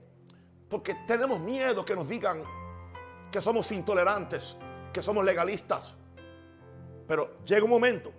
Porque 0.69 0.97
tenemos 1.07 1.39
miedo 1.39 1.85
que 1.85 1.95
nos 1.95 2.09
digan 2.09 2.43
que 3.31 3.41
somos 3.41 3.71
intolerantes, 3.71 4.57
que 4.93 5.01
somos 5.01 5.25
legalistas, 5.25 5.95
pero 7.07 7.39
llega 7.45 7.63
un 7.63 7.71
momento 7.71 8.13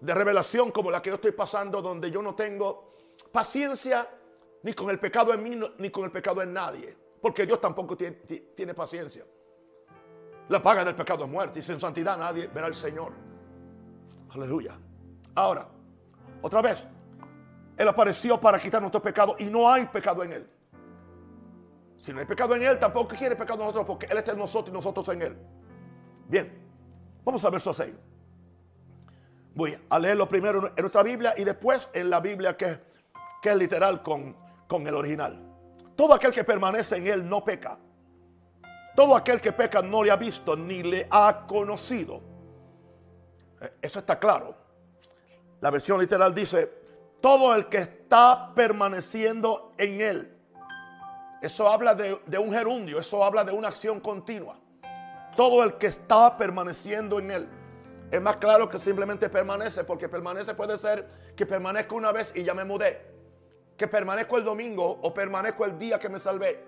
de 0.00 0.14
revelación 0.14 0.70
como 0.70 0.92
la 0.92 1.02
que 1.02 1.10
yo 1.10 1.16
estoy 1.16 1.32
pasando, 1.32 1.82
donde 1.82 2.10
yo 2.10 2.22
no 2.22 2.36
tengo 2.36 2.89
paciencia 3.22 4.08
ni 4.62 4.72
con 4.74 4.90
el 4.90 4.98
pecado 4.98 5.32
en 5.32 5.42
mí, 5.42 5.58
ni 5.78 5.90
con 5.90 6.04
el 6.04 6.10
pecado 6.10 6.42
en 6.42 6.52
nadie. 6.52 6.96
Porque 7.20 7.46
Dios 7.46 7.60
tampoco 7.60 7.96
tiene, 7.96 8.74
paciencia. 8.74 9.24
La 10.48 10.62
paga 10.62 10.84
del 10.84 10.94
pecado 10.94 11.24
es 11.24 11.30
muerte. 11.30 11.60
Y 11.60 11.62
sin 11.62 11.78
santidad 11.78 12.16
nadie 12.16 12.46
verá 12.48 12.66
al 12.66 12.74
Señor. 12.74 13.12
Aleluya. 14.30 14.78
Ahora, 15.34 15.68
otra 16.42 16.62
vez. 16.62 16.84
Él 17.76 17.88
apareció 17.88 18.38
para 18.38 18.58
quitar 18.58 18.80
nuestro 18.80 19.00
pecado 19.00 19.36
y 19.38 19.46
no 19.46 19.70
hay 19.70 19.86
pecado 19.86 20.22
en 20.22 20.32
Él. 20.32 20.50
Si 21.98 22.12
no 22.12 22.20
hay 22.20 22.26
pecado 22.26 22.54
en 22.54 22.62
Él, 22.62 22.78
tampoco 22.78 23.14
quiere 23.14 23.36
pecado 23.36 23.60
en 23.60 23.66
nosotros 23.66 23.86
porque 23.86 24.06
Él 24.06 24.18
está 24.18 24.32
en 24.32 24.38
nosotros 24.38 24.70
y 24.70 24.72
nosotros 24.72 25.08
en 25.08 25.22
Él. 25.22 25.36
Bien. 26.28 26.60
Vamos 27.24 27.44
a 27.44 27.50
verso 27.50 27.72
6. 27.72 27.94
Voy 29.54 29.78
a 29.88 29.98
leerlo 29.98 30.28
primero 30.28 30.72
en 30.76 30.82
nuestra 30.82 31.02
Biblia 31.02 31.34
y 31.36 31.44
después 31.44 31.88
en 31.92 32.08
la 32.08 32.20
Biblia 32.20 32.56
que, 32.56 32.80
que 33.40 33.50
es 33.50 33.56
literal 33.56 34.02
con, 34.02 34.36
con 34.66 34.86
el 34.86 34.94
original. 34.94 35.50
Todo 35.96 36.14
aquel 36.14 36.32
que 36.32 36.44
permanece 36.44 36.96
en 36.96 37.06
él 37.06 37.28
no 37.28 37.44
peca. 37.44 37.78
Todo 38.96 39.16
aquel 39.16 39.40
que 39.40 39.52
peca 39.52 39.82
no 39.82 40.02
le 40.02 40.10
ha 40.10 40.16
visto 40.16 40.56
ni 40.56 40.82
le 40.82 41.06
ha 41.10 41.44
conocido. 41.46 42.20
Eh, 43.60 43.72
eso 43.82 43.98
está 43.98 44.18
claro. 44.18 44.56
La 45.60 45.70
versión 45.70 46.00
literal 46.00 46.34
dice, 46.34 46.72
todo 47.20 47.54
el 47.54 47.68
que 47.68 47.78
está 47.78 48.52
permaneciendo 48.54 49.72
en 49.76 50.00
él. 50.00 50.36
Eso 51.42 51.68
habla 51.68 51.94
de, 51.94 52.20
de, 52.26 52.38
un 52.38 52.52
gerundio, 52.52 52.98
eso 52.98 53.24
habla 53.24 53.44
de 53.44 53.52
una 53.52 53.68
acción 53.68 54.00
continua. 54.00 54.58
Todo 55.36 55.62
el 55.62 55.74
que 55.78 55.86
está 55.86 56.36
permaneciendo 56.36 57.18
en 57.18 57.30
él. 57.30 57.48
Es 58.10 58.20
más 58.20 58.36
claro 58.36 58.68
que 58.68 58.78
simplemente 58.78 59.28
permanece, 59.28 59.84
porque 59.84 60.08
permanece 60.08 60.54
puede 60.54 60.76
ser 60.76 61.06
que 61.36 61.46
permanezco 61.46 61.96
una 61.96 62.10
vez 62.10 62.32
y 62.34 62.42
ya 62.42 62.54
me 62.54 62.64
mudé. 62.64 63.09
Que 63.80 63.88
permanezco 63.88 64.36
el 64.36 64.44
domingo 64.44 64.84
o 65.00 65.14
permanezco 65.14 65.64
el 65.64 65.78
día 65.78 65.98
que 65.98 66.10
me 66.10 66.18
salvé. 66.18 66.62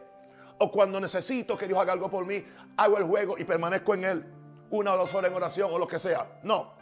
O 0.56 0.70
cuando 0.70 0.98
necesito 0.98 1.58
que 1.58 1.66
Dios 1.66 1.78
haga 1.78 1.92
algo 1.92 2.10
por 2.10 2.24
mí, 2.24 2.42
hago 2.78 2.96
el 2.96 3.04
juego 3.04 3.36
y 3.36 3.44
permanezco 3.44 3.92
en 3.92 4.04
él. 4.04 4.24
Una 4.70 4.94
o 4.94 4.96
dos 4.96 5.12
horas 5.12 5.30
en 5.30 5.36
oración 5.36 5.70
o 5.70 5.78
lo 5.78 5.86
que 5.86 5.98
sea. 5.98 6.40
No. 6.42 6.72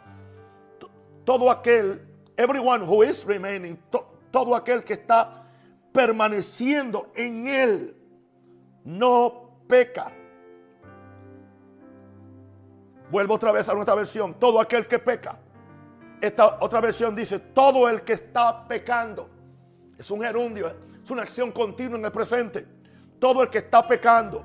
Todo 1.25 1.51
aquel, 1.51 2.07
everyone 2.37 2.85
who 2.85 3.03
is 3.03 3.25
remaining, 3.25 3.77
todo 4.31 4.55
aquel 4.55 4.85
que 4.85 4.93
está 4.93 5.43
permaneciendo 5.91 7.11
en 7.13 7.47
él, 7.49 7.97
no 8.85 9.65
peca. 9.67 10.13
Vuelvo 13.09 13.33
otra 13.33 13.51
vez 13.51 13.67
a 13.67 13.73
nuestra 13.73 13.95
versión. 13.95 14.35
Todo 14.35 14.61
aquel 14.61 14.87
que 14.87 14.97
peca. 14.97 15.37
Esta 16.21 16.59
otra 16.61 16.79
versión 16.79 17.17
dice, 17.17 17.37
todo 17.37 17.89
el 17.89 18.03
que 18.03 18.13
está 18.13 18.65
pecando. 18.65 19.40
Es 20.01 20.09
un 20.09 20.19
gerundio, 20.23 20.65
es 20.65 21.11
una 21.11 21.21
acción 21.21 21.51
continua 21.51 21.95
en 21.95 22.03
el 22.03 22.11
presente. 22.11 22.65
Todo 23.19 23.43
el 23.43 23.51
que 23.51 23.59
está 23.59 23.87
pecando 23.87 24.43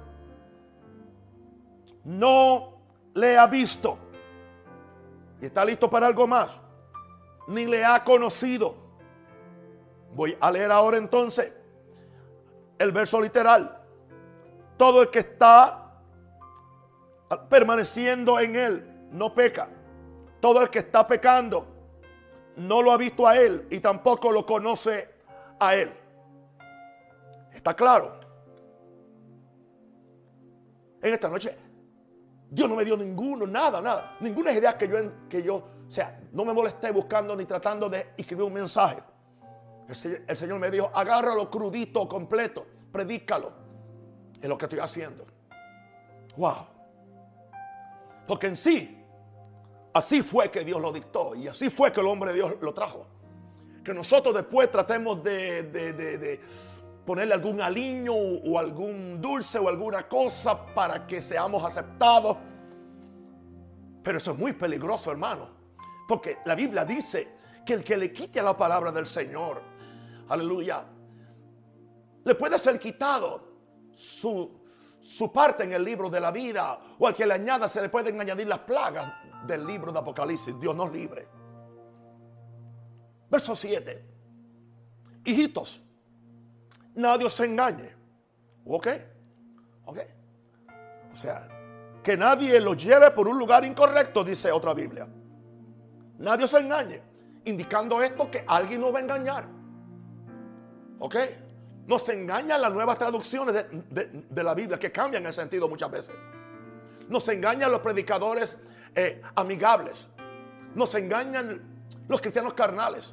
no 2.04 2.74
le 3.14 3.38
ha 3.38 3.46
visto. 3.46 3.96
Y 5.40 5.46
está 5.46 5.64
listo 5.64 5.88
para 5.88 6.08
algo 6.08 6.26
más. 6.26 6.50
Ni 7.48 7.64
le 7.64 7.86
ha 7.86 8.04
conocido. 8.04 8.74
Voy 10.14 10.36
a 10.38 10.50
leer 10.50 10.70
ahora 10.70 10.98
entonces 10.98 11.56
el 12.78 12.92
verso 12.92 13.18
literal. 13.18 13.80
Todo 14.76 15.00
el 15.00 15.08
que 15.08 15.20
está 15.20 16.02
permaneciendo 17.48 18.38
en 18.40 18.56
Él, 18.56 19.08
no 19.10 19.32
peca. 19.32 19.70
Todo 20.42 20.60
el 20.60 20.68
que 20.68 20.80
está 20.80 21.06
pecando 21.08 21.66
no 22.56 22.82
lo 22.82 22.92
ha 22.92 22.98
visto 22.98 23.26
a 23.26 23.38
Él 23.38 23.66
y 23.70 23.80
tampoco 23.80 24.30
lo 24.30 24.44
conoce 24.44 25.15
a 25.58 25.74
Él. 25.74 25.92
¿Está 27.52 27.74
claro? 27.74 28.20
En 31.02 31.14
esta 31.14 31.28
noche, 31.28 31.56
Dios 32.50 32.68
no 32.68 32.76
me 32.76 32.84
dio 32.84 32.96
ninguno, 32.96 33.46
nada, 33.46 33.80
nada. 33.80 34.16
Ninguna 34.20 34.52
idea 34.52 34.76
que 34.76 34.88
yo, 34.88 35.28
que 35.28 35.42
yo, 35.42 35.56
o 35.56 35.90
sea, 35.90 36.20
no 36.32 36.44
me 36.44 36.52
molesté 36.52 36.90
buscando 36.90 37.36
ni 37.36 37.44
tratando 37.44 37.88
de 37.88 38.14
escribir 38.16 38.44
un 38.44 38.52
mensaje. 38.52 39.02
El, 39.88 40.24
el 40.26 40.36
Señor 40.36 40.58
me 40.58 40.70
dijo, 40.70 40.90
agárralo 40.92 41.50
crudito, 41.50 42.08
completo, 42.08 42.66
predícalo. 42.92 43.52
Es 44.40 44.48
lo 44.48 44.56
que 44.58 44.66
estoy 44.66 44.80
haciendo. 44.80 45.26
Wow. 46.36 46.66
Porque 48.26 48.48
en 48.48 48.56
sí, 48.56 49.04
así 49.94 50.22
fue 50.22 50.50
que 50.50 50.64
Dios 50.64 50.80
lo 50.80 50.92
dictó 50.92 51.34
y 51.34 51.48
así 51.48 51.70
fue 51.70 51.92
que 51.92 52.00
el 52.00 52.06
hombre 52.06 52.30
de 52.30 52.36
Dios 52.36 52.56
lo 52.60 52.74
trajo. 52.74 53.06
Que 53.86 53.94
nosotros 53.94 54.34
después 54.34 54.68
tratemos 54.68 55.22
de, 55.22 56.40
ponerle 57.06 57.34
algún 57.34 57.60
aliño 57.60 58.12
o 58.12 58.58
algún 58.58 59.22
dulce 59.22 59.60
o 59.60 59.68
alguna 59.68 60.08
cosa 60.08 60.74
para 60.74 61.06
que 61.06 61.22
seamos 61.22 61.64
aceptados. 61.64 62.36
Pero 64.02 64.18
eso 64.18 64.32
es 64.32 64.38
muy 64.38 64.54
peligroso, 64.54 65.12
hermano. 65.12 65.50
Porque 66.08 66.38
la 66.46 66.56
Biblia 66.56 66.84
dice 66.84 67.28
que 67.64 67.74
el 67.74 67.84
que 67.84 67.96
le 67.96 68.12
quite 68.12 68.42
la 68.42 68.56
palabra 68.56 68.90
del 68.90 69.06
Señor, 69.06 69.62
aleluya, 70.30 70.82
le 72.24 72.34
puede 72.34 72.58
ser 72.58 72.80
quitado 72.80 73.40
su, 73.94 74.50
su 75.00 75.32
parte 75.32 75.62
en 75.62 75.74
el 75.74 75.84
libro 75.84 76.10
de 76.10 76.18
la 76.18 76.32
vida 76.32 76.80
o 76.98 77.06
al 77.06 77.14
que 77.14 77.24
le 77.24 77.34
añada 77.34 77.68
se 77.68 77.80
le 77.80 77.88
pueden 77.88 78.20
añadir 78.20 78.48
las 78.48 78.58
plagas 78.58 79.12
del 79.46 79.64
libro 79.64 79.92
de 79.92 80.00
Apocalipsis. 80.00 80.58
Dios 80.58 80.74
nos 80.74 80.90
libre. 80.90 81.35
Verso 83.36 83.54
7. 83.54 84.02
Hijitos, 85.26 85.82
nadie 86.94 87.26
os 87.26 87.38
engañe. 87.40 87.94
¿Ok? 88.64 88.86
¿Ok? 89.84 89.98
O 91.12 91.16
sea, 91.16 91.46
que 92.02 92.16
nadie 92.16 92.58
los 92.60 92.82
lleve 92.82 93.10
por 93.10 93.28
un 93.28 93.38
lugar 93.38 93.62
incorrecto, 93.66 94.24
dice 94.24 94.50
otra 94.50 94.72
Biblia. 94.72 95.06
Nadie 96.18 96.46
os 96.46 96.54
engañe. 96.54 97.02
Indicando 97.44 98.02
esto 98.02 98.30
que 98.30 98.42
alguien 98.46 98.80
nos 98.80 98.94
va 98.94 99.00
a 99.00 99.02
engañar. 99.02 99.46
¿Ok? 100.98 101.16
Nos 101.86 102.08
engañan 102.08 102.62
las 102.62 102.72
nuevas 102.72 102.96
traducciones 102.96 103.66
de, 103.90 104.42
la 104.42 104.54
Biblia 104.54 104.78
que 104.78 104.90
cambian 104.90 105.26
el 105.26 105.34
sentido 105.34 105.68
muchas 105.68 105.90
veces. 105.90 106.14
Nos 107.10 107.28
engañan 107.28 107.70
los 107.70 107.80
predicadores 107.80 108.56
eh, 108.94 109.20
amigables. 109.34 110.06
Nos 110.74 110.94
engañan 110.94 111.76
los 112.08 112.20
cristianos 112.20 112.54
carnales. 112.54 113.12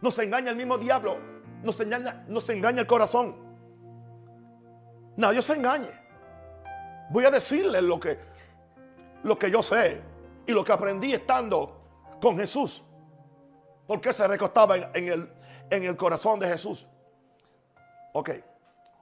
Nos 0.00 0.18
engaña 0.18 0.50
el 0.50 0.56
mismo 0.56 0.78
diablo. 0.78 1.18
Nos 1.62 1.80
engaña, 1.80 2.24
nos 2.28 2.48
engaña 2.48 2.80
el 2.80 2.86
corazón. 2.86 3.36
Nadie 5.16 5.42
se 5.42 5.54
engañe. 5.54 5.90
Voy 7.10 7.24
a 7.24 7.30
decirles 7.30 7.82
lo 7.82 7.98
que, 7.98 8.18
lo 9.22 9.38
que 9.38 9.50
yo 9.50 9.62
sé 9.62 10.02
y 10.46 10.52
lo 10.52 10.64
que 10.64 10.72
aprendí 10.72 11.12
estando 11.12 11.80
con 12.20 12.36
Jesús. 12.36 12.82
Porque 13.86 14.12
se 14.12 14.26
recostaba 14.26 14.76
en 14.76 15.08
el, 15.08 15.32
en 15.70 15.84
el 15.84 15.96
corazón 15.96 16.40
de 16.40 16.48
Jesús. 16.48 16.86
Ok, 18.12 18.30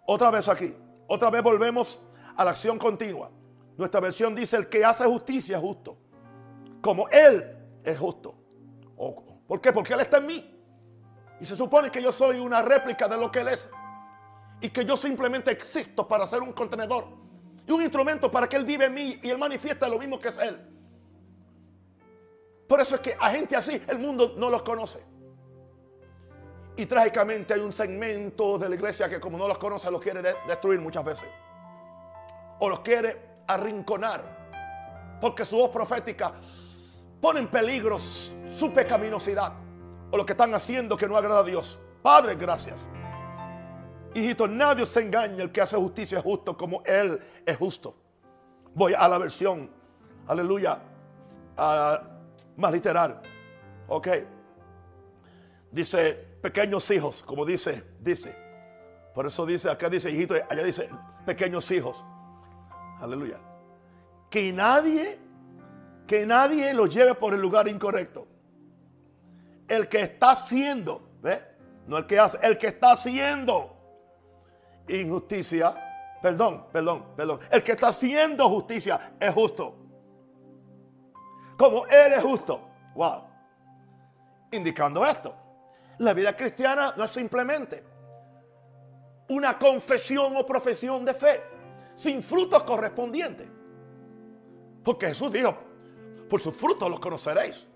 otra 0.06 0.30
vez 0.30 0.48
aquí, 0.48 0.74
otra 1.06 1.30
vez 1.30 1.42
volvemos 1.42 2.00
a 2.36 2.44
la 2.44 2.50
acción 2.50 2.78
continua. 2.78 3.30
Nuestra 3.76 4.00
versión 4.00 4.34
dice, 4.34 4.56
el 4.56 4.68
que 4.68 4.84
hace 4.84 5.04
justicia 5.04 5.56
es 5.56 5.62
justo, 5.62 5.96
como 6.80 7.08
Él 7.08 7.56
es 7.82 7.98
justo. 7.98 8.34
¿Por 9.46 9.60
qué? 9.60 9.72
Porque 9.72 9.94
Él 9.94 10.00
está 10.00 10.18
en 10.18 10.26
mí. 10.26 10.53
Y 11.40 11.46
se 11.46 11.56
supone 11.56 11.90
que 11.90 12.02
yo 12.02 12.12
soy 12.12 12.38
una 12.38 12.62
réplica 12.62 13.08
de 13.08 13.16
lo 13.16 13.30
que 13.30 13.40
Él 13.40 13.48
es. 13.48 13.68
Y 14.60 14.70
que 14.70 14.84
yo 14.84 14.96
simplemente 14.96 15.50
existo 15.50 16.06
para 16.06 16.26
ser 16.26 16.40
un 16.40 16.52
contenedor 16.52 17.06
y 17.66 17.72
un 17.72 17.82
instrumento 17.82 18.30
para 18.30 18.48
que 18.48 18.56
Él 18.56 18.64
vive 18.64 18.86
en 18.86 18.94
mí 18.94 19.20
y 19.22 19.30
Él 19.30 19.38
manifiesta 19.38 19.88
lo 19.88 19.98
mismo 19.98 20.18
que 20.18 20.28
es 20.28 20.38
Él. 20.38 20.58
Por 22.68 22.80
eso 22.80 22.94
es 22.94 23.00
que 23.00 23.16
a 23.20 23.30
gente 23.30 23.56
así 23.56 23.82
el 23.88 23.98
mundo 23.98 24.34
no 24.36 24.50
los 24.50 24.62
conoce. 24.62 25.02
Y 26.76 26.86
trágicamente 26.86 27.54
hay 27.54 27.60
un 27.60 27.72
segmento 27.72 28.58
de 28.58 28.68
la 28.68 28.74
iglesia 28.74 29.08
que 29.08 29.20
como 29.20 29.38
no 29.38 29.46
los 29.46 29.58
conoce 29.58 29.90
los 29.90 30.00
quiere 30.00 30.22
destruir 30.46 30.80
muchas 30.80 31.04
veces. 31.04 31.24
O 32.58 32.68
los 32.68 32.80
quiere 32.80 33.42
arrinconar. 33.46 35.18
Porque 35.20 35.44
su 35.44 35.56
voz 35.56 35.70
profética 35.70 36.32
pone 37.20 37.40
en 37.40 37.48
peligro 37.48 37.98
su 37.98 38.72
pecaminosidad. 38.72 39.52
O 40.14 40.16
lo 40.16 40.24
que 40.24 40.30
están 40.30 40.54
haciendo 40.54 40.96
que 40.96 41.08
no 41.08 41.16
agrada 41.16 41.40
a 41.40 41.42
Dios. 41.42 41.76
Padre, 42.00 42.36
gracias. 42.36 42.78
Hijito, 44.14 44.46
nadie 44.46 44.86
se 44.86 45.00
engaña. 45.00 45.42
El 45.42 45.50
que 45.50 45.60
hace 45.60 45.74
justicia 45.74 46.18
es 46.18 46.24
justo 46.24 46.56
como 46.56 46.84
Él 46.84 47.18
es 47.44 47.56
justo. 47.56 47.96
Voy 48.74 48.94
a 48.96 49.08
la 49.08 49.18
versión, 49.18 49.68
aleluya, 50.28 50.78
más 51.56 52.72
literal. 52.72 53.22
Ok. 53.88 54.08
Dice, 55.72 56.12
pequeños 56.40 56.88
hijos, 56.92 57.24
como 57.24 57.44
dice, 57.44 57.82
dice. 57.98 58.36
Por 59.16 59.26
eso 59.26 59.44
dice, 59.44 59.68
acá 59.68 59.88
dice 59.88 60.12
hijito, 60.12 60.36
allá 60.48 60.62
dice 60.62 60.88
pequeños 61.26 61.68
hijos. 61.72 62.04
Aleluya. 63.00 63.40
Que 64.30 64.52
nadie, 64.52 65.18
que 66.06 66.24
nadie 66.24 66.72
lo 66.72 66.86
lleve 66.86 67.16
por 67.16 67.34
el 67.34 67.40
lugar 67.40 67.66
incorrecto. 67.66 68.28
El 69.68 69.88
que 69.88 70.02
está 70.02 70.32
haciendo, 70.32 71.02
¿ve? 71.22 71.42
No 71.86 71.98
el 71.98 72.06
que 72.06 72.18
hace, 72.18 72.38
el 72.42 72.58
que 72.58 72.68
está 72.68 72.92
haciendo 72.92 73.74
injusticia, 74.88 75.74
perdón, 76.22 76.66
perdón, 76.72 77.04
perdón. 77.16 77.40
El 77.50 77.62
que 77.62 77.72
está 77.72 77.88
haciendo 77.88 78.48
justicia 78.48 79.14
es 79.18 79.32
justo. 79.32 79.76
Como 81.56 81.86
Él 81.86 82.12
es 82.12 82.22
justo. 82.22 82.60
Wow. 82.94 83.24
Indicando 84.52 85.06
esto. 85.06 85.34
La 85.98 86.12
vida 86.12 86.36
cristiana 86.36 86.94
no 86.96 87.04
es 87.04 87.10
simplemente 87.10 87.84
una 89.28 89.58
confesión 89.58 90.36
o 90.36 90.46
profesión 90.46 91.04
de 91.04 91.14
fe 91.14 91.42
sin 91.94 92.22
frutos 92.22 92.62
correspondientes. 92.64 93.48
Porque 94.82 95.06
Jesús 95.06 95.32
dijo, 95.32 95.56
por 96.28 96.42
sus 96.42 96.54
frutos 96.54 96.90
los 96.90 97.00
conoceréis. 97.00 97.66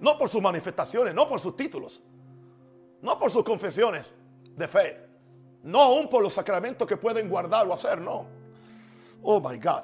No 0.00 0.18
por 0.18 0.28
sus 0.28 0.40
manifestaciones, 0.40 1.14
no 1.14 1.28
por 1.28 1.40
sus 1.40 1.56
títulos, 1.56 2.02
no 3.02 3.18
por 3.18 3.30
sus 3.30 3.44
confesiones 3.44 4.12
de 4.56 4.68
fe, 4.68 5.08
no 5.62 5.80
aún 5.80 6.08
por 6.08 6.22
los 6.22 6.34
sacramentos 6.34 6.86
que 6.86 6.96
pueden 6.96 7.28
guardar 7.28 7.66
o 7.66 7.74
hacer, 7.74 8.00
no. 8.00 8.26
Oh 9.22 9.40
my 9.40 9.58
God. 9.58 9.82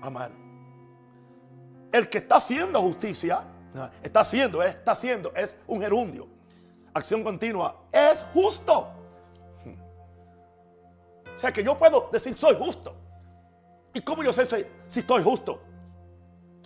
Amén. 0.00 1.88
El 1.92 2.08
que 2.08 2.18
está 2.18 2.36
haciendo 2.36 2.80
justicia, 2.80 3.44
Está 4.02 4.20
haciendo, 4.20 4.62
eh, 4.62 4.68
está 4.68 4.92
haciendo, 4.92 5.32
es 5.34 5.58
un 5.66 5.80
gerundio. 5.80 6.26
Acción 6.94 7.22
continua, 7.22 7.82
es 7.92 8.24
justo. 8.32 8.88
O 11.36 11.38
sea 11.38 11.52
que 11.52 11.62
yo 11.62 11.78
puedo 11.78 12.08
decir 12.10 12.36
soy 12.38 12.56
justo. 12.56 12.94
¿Y 13.92 14.00
cómo 14.00 14.22
yo 14.22 14.32
sé 14.32 14.46
si, 14.46 14.64
si 14.88 15.00
estoy 15.00 15.22
justo? 15.22 15.60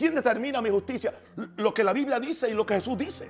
¿Quién 0.01 0.15
determina 0.15 0.63
mi 0.63 0.71
justicia? 0.71 1.13
Lo 1.59 1.75
que 1.75 1.85
la 1.85 1.93
Biblia 1.93 2.19
dice 2.19 2.49
y 2.49 2.55
lo 2.55 2.65
que 2.65 2.77
Jesús 2.77 2.97
dice. 2.97 3.29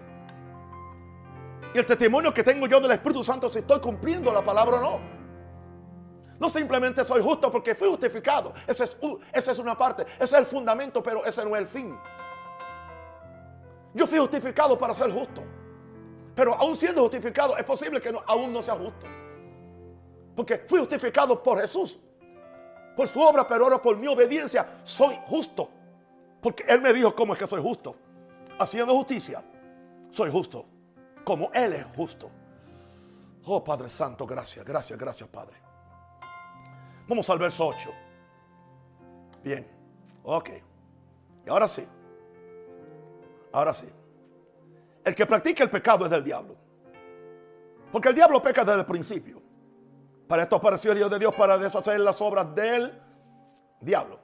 Y 1.74 1.78
el 1.80 1.84
testimonio 1.84 2.32
que 2.32 2.44
tengo 2.44 2.68
yo 2.68 2.78
del 2.78 2.92
Espíritu 2.92 3.24
Santo 3.24 3.50
si 3.50 3.58
estoy 3.58 3.80
cumpliendo 3.80 4.32
la 4.32 4.44
palabra 4.44 4.76
o 4.76 4.80
no. 4.80 5.00
No 6.38 6.48
simplemente 6.48 7.04
soy 7.04 7.22
justo 7.22 7.50
porque 7.50 7.74
fui 7.74 7.88
justificado. 7.88 8.54
Esa 8.68 8.84
es, 8.84 9.58
una 9.58 9.76
parte. 9.76 10.06
Ese 10.14 10.24
es 10.26 10.32
el 10.34 10.46
fundamento, 10.46 11.02
pero 11.02 11.24
ese 11.24 11.44
no 11.44 11.56
es 11.56 11.62
el 11.62 11.66
fin. 11.66 11.98
Yo 13.92 14.06
fui 14.06 14.20
justificado 14.20 14.78
para 14.78 14.94
ser 14.94 15.10
justo. 15.10 15.42
Pero 16.36 16.54
aún 16.54 16.76
siendo 16.76 17.02
justificado, 17.02 17.56
es 17.56 17.64
posible 17.64 18.00
que 18.00 18.14
aún 18.28 18.52
no 18.52 18.62
sea 18.62 18.76
justo. 18.76 19.08
Porque 20.36 20.58
fui 20.68 20.78
justificado 20.78 21.42
por 21.42 21.60
Jesús. 21.60 21.98
Por 22.96 23.08
su 23.08 23.20
obra, 23.20 23.48
pero 23.48 23.64
ahora 23.64 23.82
por 23.82 23.96
mi 23.96 24.06
obediencia 24.06 24.78
soy 24.84 25.18
justo. 25.26 25.79
Porque 26.40 26.64
Él 26.66 26.80
me 26.80 26.92
dijo 26.92 27.14
cómo 27.14 27.34
es 27.34 27.38
que 27.38 27.46
soy 27.46 27.62
justo. 27.62 27.96
Haciendo 28.58 28.94
justicia, 28.94 29.42
soy 30.10 30.30
justo. 30.30 30.66
Como 31.24 31.50
Él 31.52 31.74
es 31.74 31.84
justo. 31.96 32.30
Oh 33.44 33.62
Padre 33.62 33.88
Santo, 33.88 34.26
gracias, 34.26 34.64
gracias, 34.64 34.98
gracias 34.98 35.28
Padre. 35.28 35.56
Vamos 37.08 37.28
al 37.30 37.38
verso 37.38 37.66
8. 37.66 37.90
Bien, 39.42 39.66
ok. 40.22 40.50
Y 41.46 41.50
ahora 41.50 41.68
sí. 41.68 41.86
Ahora 43.52 43.72
sí. 43.72 43.86
El 45.04 45.14
que 45.14 45.26
practica 45.26 45.64
el 45.64 45.70
pecado 45.70 46.04
es 46.04 46.10
del 46.10 46.22
diablo. 46.22 46.56
Porque 47.90 48.08
el 48.08 48.14
diablo 48.14 48.42
peca 48.42 48.64
desde 48.64 48.80
el 48.80 48.86
principio. 48.86 49.42
Para 50.28 50.42
esto 50.42 50.56
apareció 50.56 50.92
el 50.92 50.98
Dios 50.98 51.10
de 51.10 51.18
Dios 51.18 51.34
para 51.34 51.58
deshacer 51.58 51.98
las 51.98 52.20
obras 52.20 52.54
del 52.54 52.96
diablo. 53.80 54.20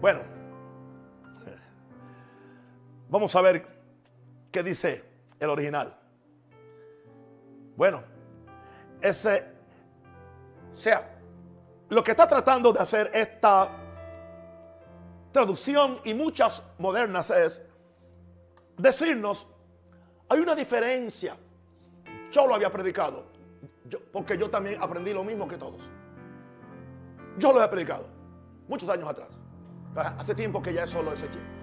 Bueno, 0.00 0.20
vamos 3.08 3.34
a 3.34 3.40
ver 3.40 3.66
qué 4.50 4.62
dice 4.62 5.04
el 5.38 5.50
original. 5.50 5.96
Bueno, 7.76 8.02
ese, 9.00 9.44
sea, 10.72 11.18
lo 11.88 12.02
que 12.02 12.12
está 12.12 12.28
tratando 12.28 12.72
de 12.72 12.80
hacer 12.80 13.10
esta 13.14 13.70
traducción 15.32 16.00
y 16.04 16.14
muchas 16.14 16.62
modernas 16.78 17.30
es 17.30 17.62
decirnos, 18.76 19.46
hay 20.28 20.40
una 20.40 20.54
diferencia. 20.54 21.36
Yo 22.30 22.46
lo 22.46 22.54
había 22.54 22.72
predicado, 22.72 23.26
porque 24.12 24.36
yo 24.36 24.50
también 24.50 24.82
aprendí 24.82 25.12
lo 25.12 25.22
mismo 25.22 25.46
que 25.46 25.56
todos. 25.56 25.80
Yo 27.38 27.52
lo 27.52 27.62
he 27.62 27.68
predicado, 27.68 28.06
muchos 28.66 28.88
años 28.88 29.08
atrás. 29.08 29.28
Hace 30.18 30.34
tiempo 30.34 30.60
que 30.60 30.72
ya 30.72 30.84
eso 30.84 31.02
lo 31.02 31.10
deseché. 31.10 31.55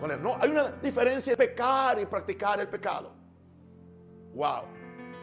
No, 0.00 0.36
hay 0.40 0.50
una 0.50 0.70
diferencia 0.82 1.32
entre 1.32 1.48
pecar 1.48 2.00
y 2.00 2.06
practicar 2.06 2.60
el 2.60 2.68
pecado. 2.68 3.12
Wow. 4.34 4.64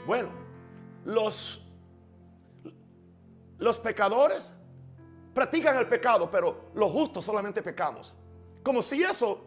Bueno, 0.08 0.30
los 1.06 1.62
los 3.62 3.78
pecadores 3.78 4.54
practican 5.36 5.78
el 5.78 5.88
pecado, 5.88 6.30
pero 6.32 6.72
los 6.74 6.92
justos 6.92 7.24
solamente 7.24 7.62
pecamos. 7.62 8.16
Como 8.64 8.82
si 8.82 9.04
eso 9.04 9.46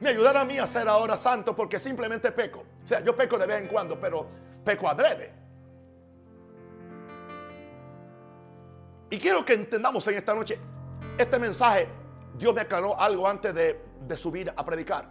me 0.00 0.08
ayudara 0.08 0.40
a 0.40 0.44
mí 0.44 0.58
a 0.58 0.66
ser 0.66 0.88
ahora 0.88 1.16
santo 1.16 1.54
porque 1.54 1.78
simplemente 1.78 2.32
peco. 2.32 2.64
O 2.82 2.86
sea, 2.86 3.00
yo 3.00 3.14
peco 3.14 3.38
de 3.38 3.46
vez 3.46 3.60
en 3.60 3.68
cuando, 3.68 4.00
pero 4.00 4.26
peco 4.64 4.88
adrede. 4.88 5.32
Y 9.10 9.18
quiero 9.18 9.44
que 9.44 9.52
entendamos 9.52 10.06
en 10.08 10.14
esta 10.14 10.34
noche 10.34 10.58
este 11.18 11.38
mensaje. 11.38 12.01
Dios 12.38 12.54
me 12.54 12.62
aclaró 12.62 12.98
algo 12.98 13.28
antes 13.28 13.54
de, 13.54 14.16
subir 14.16 14.52
a 14.54 14.64
predicar. 14.64 15.08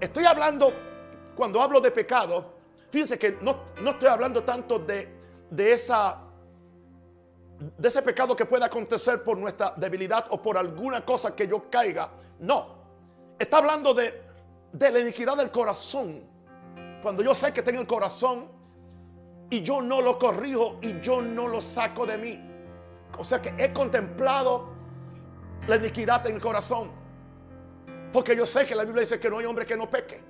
Estoy 0.00 0.24
hablando, 0.24 0.72
cuando 1.34 1.60
hablo 1.62 1.80
de 1.80 1.90
pecado, 1.90 2.54
fíjense 2.90 3.18
que 3.18 3.38
no, 3.40 3.56
no 3.80 3.90
estoy 3.90 4.08
hablando 4.08 4.42
tanto 4.42 4.78
de, 4.78 5.08
de 5.50 5.72
esa 5.72 6.26
de 7.76 7.88
ese 7.88 8.00
pecado 8.00 8.34
que 8.34 8.46
pueda 8.46 8.66
acontecer 8.66 9.22
por 9.22 9.36
nuestra 9.36 9.74
debilidad 9.76 10.26
o 10.30 10.40
por 10.40 10.56
alguna 10.56 11.04
cosa 11.04 11.36
que 11.36 11.46
yo 11.46 11.68
caiga. 11.70 12.10
No. 12.38 12.80
Está 13.38 13.58
hablando 13.58 13.92
de, 13.92 14.22
de 14.72 14.90
la 14.90 14.98
iniquidad 15.00 15.36
del 15.36 15.50
corazón. 15.50 16.22
Cuando 17.02 17.22
yo 17.22 17.34
sé 17.34 17.52
que 17.52 17.62
tengo 17.62 17.80
el 17.80 17.86
corazón 17.86 18.48
y 19.50 19.62
yo 19.62 19.82
no 19.82 20.00
lo 20.00 20.18
corrijo 20.18 20.78
y 20.80 21.00
yo 21.00 21.20
no 21.20 21.48
lo 21.48 21.60
saco 21.60 22.06
de 22.06 22.16
mí. 22.16 22.40
O 23.18 23.24
sea 23.24 23.42
que 23.42 23.52
he 23.58 23.72
contemplado 23.72 24.69
la 25.66 25.76
iniquidad 25.76 26.26
en 26.26 26.36
el 26.36 26.40
corazón. 26.40 26.90
Porque 28.12 28.36
yo 28.36 28.46
sé 28.46 28.66
que 28.66 28.74
la 28.74 28.84
Biblia 28.84 29.02
dice 29.02 29.20
que 29.20 29.30
no 29.30 29.38
hay 29.38 29.46
hombre 29.46 29.64
que 29.66 29.76
no 29.76 29.88
peque. 29.88 30.20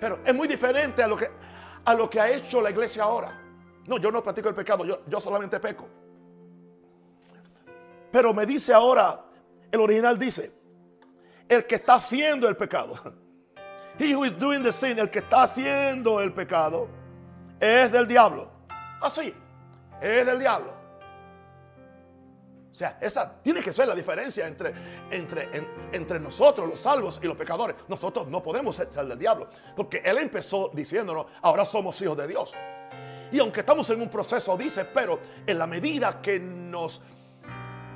Pero 0.00 0.20
es 0.24 0.34
muy 0.34 0.46
diferente 0.46 1.02
a 1.02 1.08
lo 1.08 1.16
que, 1.16 1.28
a 1.84 1.94
lo 1.94 2.08
que 2.08 2.20
ha 2.20 2.30
hecho 2.30 2.60
la 2.60 2.70
iglesia 2.70 3.02
ahora. 3.02 3.40
No, 3.86 3.98
yo 3.98 4.12
no 4.12 4.22
practico 4.22 4.48
el 4.48 4.54
pecado, 4.54 4.84
yo, 4.84 5.00
yo 5.06 5.20
solamente 5.20 5.58
peco. 5.58 5.88
Pero 8.12 8.32
me 8.32 8.46
dice 8.46 8.72
ahora, 8.72 9.24
el 9.70 9.80
original 9.80 10.18
dice, 10.18 10.52
el 11.48 11.66
que 11.66 11.76
está 11.76 11.94
haciendo 11.94 12.48
el 12.48 12.56
pecado. 12.56 12.94
He 13.98 14.14
who 14.14 14.24
is 14.24 14.38
doing 14.38 14.62
the 14.62 14.72
sin, 14.72 14.98
el 14.98 15.10
que 15.10 15.18
está 15.18 15.42
haciendo 15.42 16.20
el 16.20 16.32
pecado, 16.32 16.88
es 17.58 17.90
del 17.90 18.06
diablo. 18.06 18.48
Así, 19.00 19.34
es 20.00 20.24
del 20.24 20.38
diablo. 20.38 20.77
Sea, 22.78 22.96
esa 23.00 23.42
tiene 23.42 23.60
que 23.60 23.72
ser 23.72 23.88
la 23.88 23.94
diferencia 23.96 24.46
entre, 24.46 24.72
entre, 25.10 25.48
entre 25.90 26.20
nosotros, 26.20 26.68
los 26.68 26.80
salvos, 26.80 27.18
y 27.20 27.26
los 27.26 27.36
pecadores. 27.36 27.74
Nosotros 27.88 28.28
no 28.28 28.40
podemos 28.40 28.76
ser 28.76 28.88
del 28.88 29.18
diablo, 29.18 29.48
porque 29.74 30.00
Él 30.04 30.16
empezó 30.18 30.70
diciéndonos, 30.72 31.26
ahora 31.42 31.64
somos 31.64 32.00
hijos 32.02 32.16
de 32.16 32.28
Dios. 32.28 32.54
Y 33.32 33.40
aunque 33.40 33.60
estamos 33.60 33.90
en 33.90 34.00
un 34.00 34.08
proceso, 34.08 34.56
dice, 34.56 34.84
pero 34.84 35.18
en 35.44 35.58
la 35.58 35.66
medida 35.66 36.22
que 36.22 36.38
nos 36.38 37.02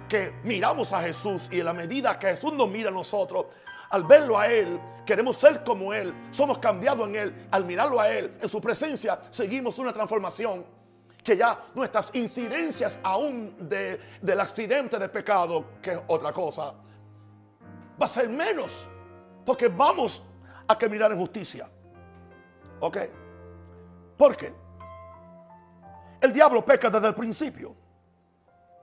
que 0.09 0.33
miramos 0.42 0.92
a 0.92 1.01
Jesús 1.01 1.49
y 1.53 1.61
en 1.61 1.66
la 1.66 1.73
medida 1.73 2.18
que 2.18 2.27
Jesús 2.27 2.53
nos 2.53 2.68
mira 2.68 2.88
a 2.88 2.92
nosotros, 2.92 3.47
al 3.88 4.03
verlo 4.03 4.37
a 4.37 4.49
Él, 4.49 4.81
queremos 5.07 5.37
ser 5.37 5.62
como 5.62 5.95
Él, 5.95 6.12
somos 6.33 6.59
cambiados 6.59 7.07
en 7.07 7.14
Él, 7.14 7.47
al 7.53 7.64
mirarlo 7.64 8.01
a 8.01 8.11
Él, 8.11 8.37
en 8.42 8.49
su 8.49 8.61
presencia, 8.61 9.21
seguimos 9.31 9.79
una 9.79 9.92
transformación 9.92 10.66
que 11.22 11.37
ya 11.37 11.66
nuestras 11.74 12.11
incidencias 12.14 12.98
aún 13.02 13.68
de, 13.68 14.00
del 14.20 14.40
accidente 14.40 14.98
de 14.98 15.08
pecado, 15.08 15.64
que 15.80 15.92
es 15.92 16.02
otra 16.08 16.32
cosa, 16.32 16.74
va 18.00 18.06
a 18.06 18.08
ser 18.08 18.28
menos, 18.28 18.88
porque 19.44 19.68
vamos 19.68 20.22
a 20.66 20.76
caminar 20.76 21.12
en 21.12 21.18
justicia. 21.18 21.68
¿Ok? 22.80 22.98
¿Por 24.16 24.37
qué? 24.37 24.52
El 26.20 26.32
diablo 26.32 26.64
peca 26.64 26.90
desde 26.90 27.08
el 27.08 27.14
principio. 27.14 27.74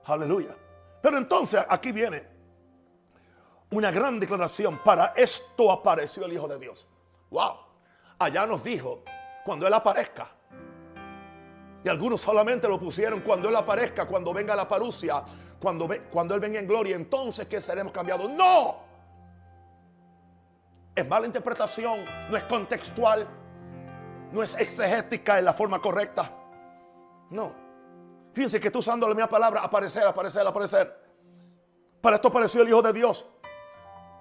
Aleluya. 0.04 0.56
Pero 1.02 1.18
entonces 1.18 1.64
aquí 1.68 1.92
viene 1.92 2.26
una 3.70 3.90
gran 3.90 4.18
declaración. 4.18 4.78
Para 4.82 5.12
esto 5.16 5.70
apareció 5.70 6.24
el 6.24 6.32
Hijo 6.32 6.48
de 6.48 6.58
Dios. 6.58 6.86
Wow. 7.30 7.56
Allá 8.18 8.46
nos 8.46 8.62
dijo, 8.62 9.02
cuando 9.44 9.66
Él 9.66 9.74
aparezca. 9.74 10.28
Y 11.82 11.88
algunos 11.88 12.20
solamente 12.20 12.68
lo 12.68 12.78
pusieron 12.78 13.20
cuando 13.20 13.48
Él 13.48 13.56
aparezca, 13.56 14.06
cuando 14.06 14.32
venga 14.34 14.54
la 14.54 14.68
parucia, 14.68 15.24
cuando, 15.60 15.88
cuando 16.10 16.34
Él 16.34 16.40
venga 16.40 16.58
en 16.58 16.66
gloria, 16.66 16.96
entonces 16.96 17.46
que 17.46 17.60
seremos 17.60 17.92
cambiados. 17.92 18.30
No. 18.30 18.76
Es 20.94 21.08
mala 21.08 21.26
interpretación, 21.26 22.04
no 22.30 22.36
es 22.36 22.44
contextual, 22.44 23.26
no 24.32 24.42
es 24.42 24.54
exegética 24.56 25.38
en 25.38 25.46
la 25.46 25.54
forma 25.54 25.80
correcta. 25.80 26.30
No. 27.30 27.52
Fíjense 28.34 28.60
que 28.60 28.68
estoy 28.68 28.80
usando 28.80 29.08
la 29.08 29.14
misma 29.14 29.28
palabra, 29.28 29.60
aparecer, 29.62 30.06
aparecer, 30.06 30.46
aparecer. 30.46 31.00
Para 32.00 32.16
esto 32.16 32.28
apareció 32.28 32.62
el 32.62 32.68
Hijo 32.68 32.82
de 32.82 32.92
Dios. 32.92 33.26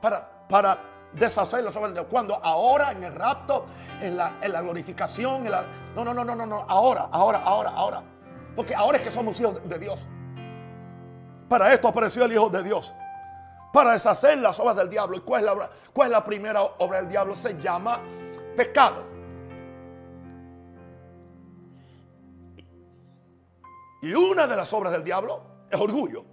Para, 0.02 0.48
para 0.48 0.99
deshacer 1.13 1.63
las 1.63 1.76
obras 1.76 1.89
de 1.89 2.02
Dios. 2.02 2.08
Cuando 2.10 2.36
ahora 2.43 2.91
en 2.91 3.04
el 3.04 3.13
rapto, 3.15 3.65
en 4.02 4.17
la, 4.17 4.38
en 4.41 4.52
la 4.52 4.62
glorificación, 4.62 5.45
en 5.45 5.52
la, 5.52 5.65
no, 5.95 6.06
no, 6.06 6.13
no, 6.13 6.24
no, 6.24 6.36
no, 6.36 6.45
no, 6.45 6.65
ahora, 6.67 7.10
ahora, 7.12 7.39
ahora, 7.43 7.69
ahora. 7.72 8.04
Porque 8.56 8.76
ahora 8.76 8.98
es 8.98 9.04
que 9.04 9.12
somos 9.12 9.39
hijos 9.39 9.62
de 9.67 9.80
Dios. 9.80 10.06
Para 11.48 11.74
esto 11.74 11.88
apareció 11.88 12.26
el 12.26 12.34
Hijo 12.34 12.50
de 12.50 12.62
Dios. 12.62 12.93
Para 13.74 13.93
deshacer 13.93 14.38
las 14.38 14.60
obras 14.60 14.76
del 14.76 14.89
diablo. 14.89 15.15
¿Y 15.15 15.19
cuál 15.19 15.48
es 15.48 15.56
la, 15.56 15.69
cuál 15.93 16.08
es 16.08 16.12
la 16.12 16.24
primera 16.24 16.62
obra 16.62 16.98
del 16.98 17.10
diablo? 17.10 17.36
Se 17.36 17.60
llama 17.60 18.00
pecado. 18.56 19.04
Y 24.02 24.13
una 24.13 24.48
de 24.48 24.56
las 24.56 24.72
obras 24.74 24.93
del 24.93 25.04
diablo 25.04 25.41
es 25.69 25.80
orgullo. 25.80 26.24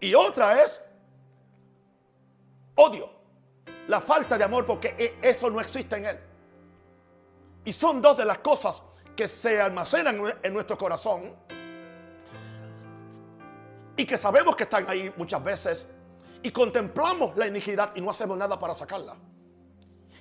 Y 0.00 0.14
otra 0.14 0.62
es 0.62 0.82
odio, 2.80 3.10
la 3.88 4.00
falta 4.00 4.38
de 4.38 4.44
amor, 4.44 4.66
porque 4.66 4.94
e, 4.98 5.28
eso 5.28 5.50
no 5.50 5.60
existe 5.60 5.96
en 5.96 6.06
él. 6.06 6.20
Y 7.64 7.72
son 7.72 8.00
dos 8.00 8.16
de 8.16 8.24
las 8.24 8.38
cosas 8.38 8.82
que 9.14 9.28
se 9.28 9.60
almacenan 9.60 10.18
en 10.42 10.52
nuestro 10.54 10.78
corazón 10.78 11.34
y 13.96 14.06
que 14.06 14.16
sabemos 14.16 14.56
que 14.56 14.62
están 14.62 14.88
ahí 14.88 15.12
muchas 15.16 15.44
veces 15.44 15.86
y 16.42 16.50
contemplamos 16.50 17.36
la 17.36 17.46
iniquidad 17.46 17.92
y 17.94 18.00
no 18.00 18.10
hacemos 18.10 18.38
nada 18.38 18.58
para 18.58 18.74
sacarla. 18.74 19.14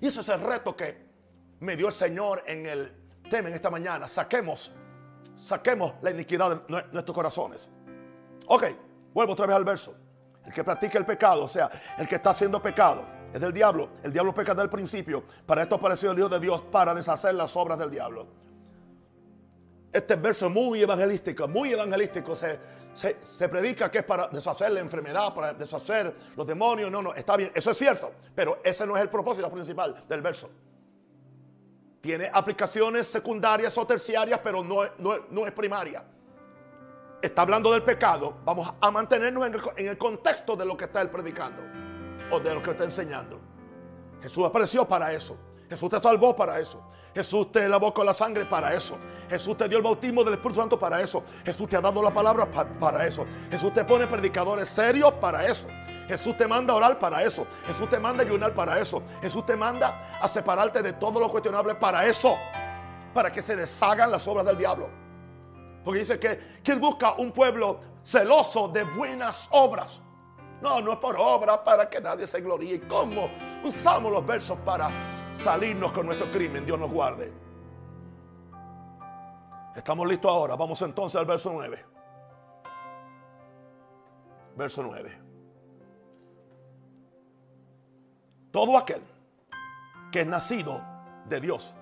Y 0.02 0.08
ese 0.08 0.20
es 0.20 0.30
el 0.30 0.42
reto 0.42 0.76
que 0.76 1.08
me 1.62 1.78
dio 1.78 1.88
el 1.88 1.94
Señor 1.94 2.44
en 2.46 2.66
el 2.66 2.94
tema 3.30 3.48
en 3.48 3.56
esta 3.56 3.70
mañana. 3.70 4.08
Saquemos, 4.10 4.72
saquemos 5.38 5.94
la 6.02 6.12
iniquidad 6.12 6.62
de 6.68 6.84
nuestros 6.92 7.16
corazones. 7.16 7.68
Ok, 8.48 8.66
vuelvo 9.14 9.34
otra 9.34 9.46
vez 9.46 9.56
al 9.56 9.64
verso. 9.64 9.96
El 10.50 10.56
que 10.56 10.64
practica 10.64 10.98
el 10.98 11.06
pecado, 11.06 11.44
o 11.44 11.48
sea, 11.48 11.70
el 12.00 12.08
que 12.08 12.16
está 12.16 12.32
haciendo 12.32 12.60
pecado, 12.60 13.06
es 13.32 13.40
del 13.40 13.54
diablo. 13.54 13.90
El 14.02 14.12
diablo 14.12 14.34
peca 14.34 14.54
desde 14.54 14.64
el 14.64 14.70
principio. 14.72 15.24
Para 15.46 15.62
esto 15.62 15.76
apareció 15.76 16.10
el 16.10 16.18
Dios 16.18 16.32
de 16.32 16.40
Dios 16.40 16.64
para 16.72 16.96
deshacer 16.96 17.36
las 17.36 17.56
obras 17.56 17.78
del 17.78 17.92
diablo. 17.92 18.26
Este 19.94 20.16
verso 20.16 20.48
es 20.48 20.52
muy 20.52 20.82
evangelístico, 20.82 21.48
muy 21.48 21.72
evangelístico. 21.72 22.36
Se, 22.36 22.60
se, 22.96 23.48
predica 23.48 23.92
que 23.92 24.00
es 24.00 24.04
para 24.04 24.28
deshacer 24.30 24.72
la 24.72 24.80
enfermedad, 24.80 25.36
para 25.36 25.54
deshacer 25.54 26.16
los 26.36 26.48
demonios. 26.48 26.90
No, 26.90 27.04
no, 27.04 27.14
está 27.14 27.38
bien, 27.38 27.52
eso 27.54 27.70
es 27.70 27.78
cierto. 27.78 28.12
Pero 28.34 28.60
ese 28.64 28.88
no 28.88 28.98
es 28.98 29.04
el 29.04 29.10
propósito 29.10 29.52
principal 29.52 30.04
del 30.10 30.22
verso. 30.24 30.50
Tiene 32.02 32.28
aplicaciones 32.34 33.06
secundarias 33.06 33.78
o 33.78 33.86
terciarias, 33.86 34.40
pero 34.44 34.64
no, 34.64 34.82
no, 34.98 35.46
es 35.46 35.54
primaria. 35.54 36.04
Está 37.22 37.42
hablando 37.42 37.72
del 37.72 37.84
pecado. 37.84 38.34
Vamos 38.46 38.74
a 38.80 38.92
mantenernos 38.92 39.46
en 39.76 39.88
el, 39.88 39.98
contexto 39.98 40.56
de 40.56 40.66
lo 40.66 40.78
que 40.78 40.86
está 40.86 41.02
él 41.02 41.10
predicando 41.10 41.62
o 42.32 42.40
de 42.40 42.54
lo 42.54 42.64
que 42.64 42.72
está 42.72 42.86
enseñando. 42.86 43.40
Jesús 44.22 44.46
apareció 44.46 44.88
para 44.88 45.12
eso. 45.12 45.38
Jesús 45.70 45.90
te 45.90 46.00
salvó 46.00 46.36
para 46.36 46.60
eso. 46.60 46.82
Jesús 47.14 47.52
te 47.52 47.68
lavó 47.68 47.94
con 47.94 48.06
la 48.06 48.14
sangre 48.14 48.46
para 48.46 48.74
eso. 48.74 48.98
Jesús 49.30 49.58
te 49.58 49.68
dio 49.68 49.78
el 49.78 49.84
bautismo 49.84 50.24
del 50.24 50.36
Espíritu 50.36 50.62
Santo 50.62 50.80
para 50.80 51.02
eso. 51.02 51.24
Jesús 51.44 51.68
te 51.68 51.76
ha 51.76 51.82
dado 51.82 52.02
la 52.02 52.14
palabra 52.14 52.50
para 52.80 53.06
eso. 53.06 53.26
Jesús 53.52 53.74
te 53.74 53.84
pone 53.84 54.08
predicadores 54.08 54.70
serios 54.70 55.14
para 55.16 55.46
eso. 55.46 55.68
Jesús 56.08 56.38
te 56.38 56.48
manda 56.48 56.74
a 56.74 56.78
orar 56.78 57.00
para 57.00 57.24
eso. 57.24 57.46
Jesús 57.68 57.90
te 57.90 58.00
manda 58.00 58.24
ayunar 58.24 58.54
para 58.54 58.80
eso. 58.80 59.04
Jesús 59.22 59.46
te 59.46 59.58
manda 59.58 60.20
a 60.22 60.28
separarte 60.28 60.82
de 60.82 60.94
todo 60.94 61.20
lo 61.20 61.30
cuestionable 61.30 61.76
para 61.76 62.06
eso. 62.06 62.38
Para 63.14 63.32
que 63.32 63.42
se 63.42 63.56
deshagan 63.56 64.10
las 64.10 64.28
obras 64.28 64.46
del 64.46 64.58
diablo. 64.58 64.90
Porque 65.84 66.00
dice 66.00 66.20
que, 66.20 66.40
Él 66.66 66.80
busca 66.80 67.14
un 67.14 67.32
pueblo 67.32 67.80
celoso 68.04 68.68
de 68.68 68.84
buenas 68.84 69.48
obras. 69.52 70.02
No, 70.62 70.82
no 70.82 70.94
es 70.94 71.00
por 71.00 71.16
obra 71.18 71.64
para 71.64 71.90
que 71.90 72.02
nadie 72.02 72.28
se 72.28 72.42
gloríe. 72.42 72.82
¿Cómo 72.88 73.30
usamos 73.64 74.12
los 74.12 74.26
versos 74.26 74.58
para 74.60 74.90
salirnos 75.36 75.92
con 75.92 76.06
nuestro 76.06 76.30
crimen? 76.32 76.66
Dios 76.66 76.78
nos 76.78 76.92
guarde. 76.92 77.34
Estamos 79.76 80.08
listos 80.08 80.30
ahora. 80.30 80.56
Vamos 80.56 80.82
entonces 80.82 81.20
al 81.20 81.26
verso 81.26 81.52
9. 81.54 81.86
Verso 84.58 84.84
9. 84.84 85.22
Todo 88.52 88.78
aquel 88.78 89.02
que 90.12 90.22
es 90.22 90.28
nacido 90.28 90.84
de 91.26 91.40
Dios. 91.40 91.74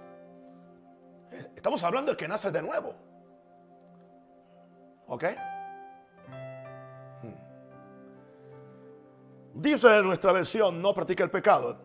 Estamos 1.55 1.81
hablando 1.83 2.11
del 2.11 2.17
que 2.17 2.27
nace 2.27 2.51
de 2.51 2.61
nuevo. 2.61 3.06
¿Ok? 5.07 5.23
Dice 9.53 10.03
nuestra 10.03 10.31
versión, 10.33 10.81
no 10.81 10.93
practica 10.93 11.23
el 11.23 11.31
pecado. 11.31 11.77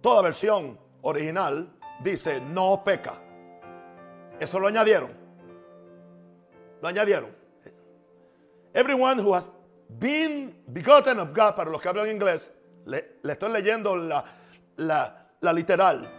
Toda 0.00 0.22
versión 0.22 0.78
original 1.02 1.72
dice, 2.02 2.40
no 2.40 2.82
peca. 2.84 3.14
Eso 4.40 4.58
lo 4.58 4.66
añadieron. 4.66 5.12
Lo 6.80 6.88
añadieron. 6.88 7.30
Everyone 8.74 9.22
who 9.22 9.34
has 9.34 9.48
been 10.00 10.56
begotten 10.68 11.20
of 11.20 11.28
God, 11.28 11.54
para 11.54 11.70
los 11.70 11.80
que 11.80 11.88
hablan 11.88 12.08
inglés, 12.08 12.50
le, 12.86 13.20
estoy 13.22 13.52
leyendo 13.52 13.94
la 13.96 15.52
literal. 15.52 16.10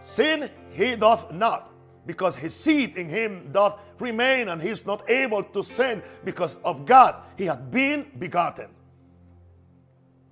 Sin 0.00 0.50
he 0.72 0.96
doth 0.96 1.30
not 1.30 1.73
because 2.06 2.36
his 2.36 2.54
seed 2.54 2.96
in 2.96 3.08
him 3.08 3.50
doth 3.52 3.78
remain, 3.98 4.48
and 4.48 4.60
he 4.60 4.68
is 4.68 4.84
not 4.84 5.08
able 5.08 5.42
to 5.42 5.62
sin 5.62 6.02
because 6.24 6.56
of 6.64 6.84
God. 6.84 7.16
He 7.36 7.46
hath 7.46 7.70
been 7.70 8.10
begotten. 8.18 8.68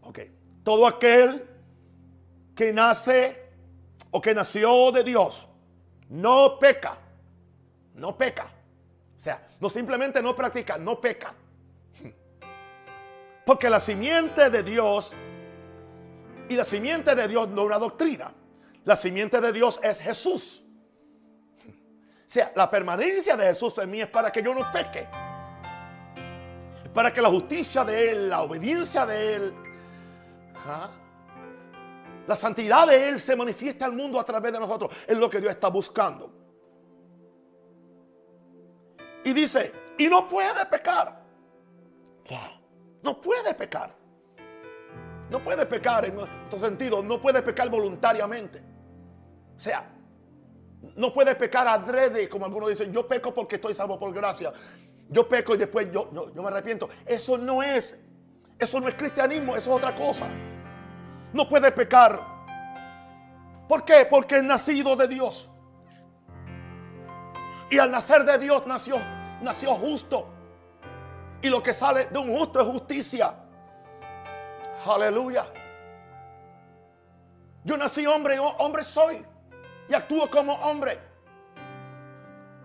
Ok. 0.02 0.28
Todo 0.64 0.86
aquel 0.86 1.40
que 2.54 2.72
nace 2.72 3.36
o 4.10 4.20
que 4.20 4.34
nació 4.34 4.92
de 4.92 5.02
Dios 5.02 5.46
no 6.10 6.58
peca. 6.58 6.96
No 7.94 8.16
peca. 8.16 8.46
O 9.16 9.20
sea, 9.20 9.40
no 9.60 9.68
simplemente 9.70 10.22
no 10.22 10.34
practica, 10.34 10.76
no 10.76 11.00
peca. 11.00 11.34
Porque 13.46 13.70
la 13.70 13.80
simiente 13.80 14.50
de 14.50 14.62
Dios 14.62 15.12
y 16.48 16.56
la 16.56 16.64
simiente 16.64 17.14
de 17.14 17.28
Dios 17.28 17.48
no 17.48 17.62
es 17.62 17.66
una 17.68 17.78
doctrina. 17.78 18.34
La 18.84 18.96
simiente 18.96 19.40
de 19.40 19.52
Dios 19.52 19.80
es 19.82 20.00
Jesús 20.00 20.61
sea, 22.32 22.50
la 22.54 22.70
permanencia 22.70 23.36
de 23.36 23.44
Jesús 23.48 23.76
en 23.76 23.90
mí 23.90 24.00
es 24.00 24.06
para 24.06 24.32
que 24.32 24.42
yo 24.42 24.54
no 24.54 24.72
peque. 24.72 25.06
Para 26.94 27.12
que 27.12 27.20
la 27.20 27.28
justicia 27.28 27.84
de 27.84 28.10
Él, 28.10 28.30
la 28.30 28.40
obediencia 28.40 29.04
de 29.04 29.34
Él, 29.34 29.54
la 32.26 32.36
santidad 32.36 32.86
de 32.86 33.10
Él 33.10 33.20
se 33.20 33.36
manifieste 33.36 33.84
al 33.84 33.92
mundo 33.92 34.18
a 34.18 34.24
través 34.24 34.50
de 34.50 34.58
nosotros. 34.58 34.90
Es 35.06 35.16
lo 35.18 35.28
que 35.28 35.40
Dios 35.40 35.50
está 35.52 35.68
buscando. 35.68 36.32
Y 39.24 39.34
dice, 39.34 39.70
y 39.98 40.08
no 40.08 40.26
puede 40.26 40.64
pecar. 40.66 41.22
No 43.02 43.20
puede 43.20 43.52
pecar. 43.52 43.94
No 45.28 45.42
puede 45.42 45.66
pecar 45.66 46.06
en 46.06 46.18
otro 46.18 46.58
sentido. 46.58 47.02
No 47.02 47.20
puede 47.20 47.42
pecar 47.42 47.68
voluntariamente. 47.68 48.62
O 49.54 49.60
sea, 49.60 49.86
no 50.96 51.12
puedes 51.12 51.36
pecar 51.36 51.66
adrede, 51.68 52.28
como 52.28 52.44
algunos 52.44 52.70
dicen, 52.70 52.92
yo 52.92 53.06
peco 53.06 53.32
porque 53.34 53.56
estoy 53.56 53.74
salvo 53.74 53.98
por 53.98 54.12
gracia. 54.12 54.52
Yo 55.08 55.28
peco 55.28 55.54
y 55.54 55.58
después 55.58 55.90
yo, 55.92 56.10
yo, 56.12 56.42
me 56.42 56.48
arrepiento. 56.48 56.88
Eso 57.06 57.38
no 57.38 57.62
es, 57.62 57.96
eso 58.58 58.80
no 58.80 58.88
es 58.88 58.94
cristianismo, 58.94 59.56
eso 59.56 59.70
es 59.70 59.76
otra 59.76 59.94
cosa. 59.94 60.26
No 61.32 61.48
puedes 61.48 61.72
pecar. 61.72 62.20
¿Por 63.68 63.84
qué? 63.84 64.06
Porque 64.10 64.38
es 64.38 64.42
nacido 64.42 64.96
de 64.96 65.08
Dios. 65.08 65.48
Y 67.70 67.78
al 67.78 67.90
nacer 67.90 68.24
de 68.24 68.38
Dios 68.38 68.66
nació, 68.66 68.96
nació 69.40 69.74
justo. 69.76 70.28
Y 71.40 71.48
lo 71.48 71.62
que 71.62 71.72
sale 71.72 72.06
de 72.06 72.18
un 72.18 72.36
justo 72.36 72.60
es 72.60 72.66
justicia. 72.66 73.34
Aleluya. 74.84 75.46
Yo 77.64 77.76
nací 77.76 78.04
hombre, 78.06 78.38
hombre 78.38 78.82
soy 78.82 79.24
y 79.88 79.94
actúo 79.94 80.30
como 80.30 80.54
hombre. 80.54 80.98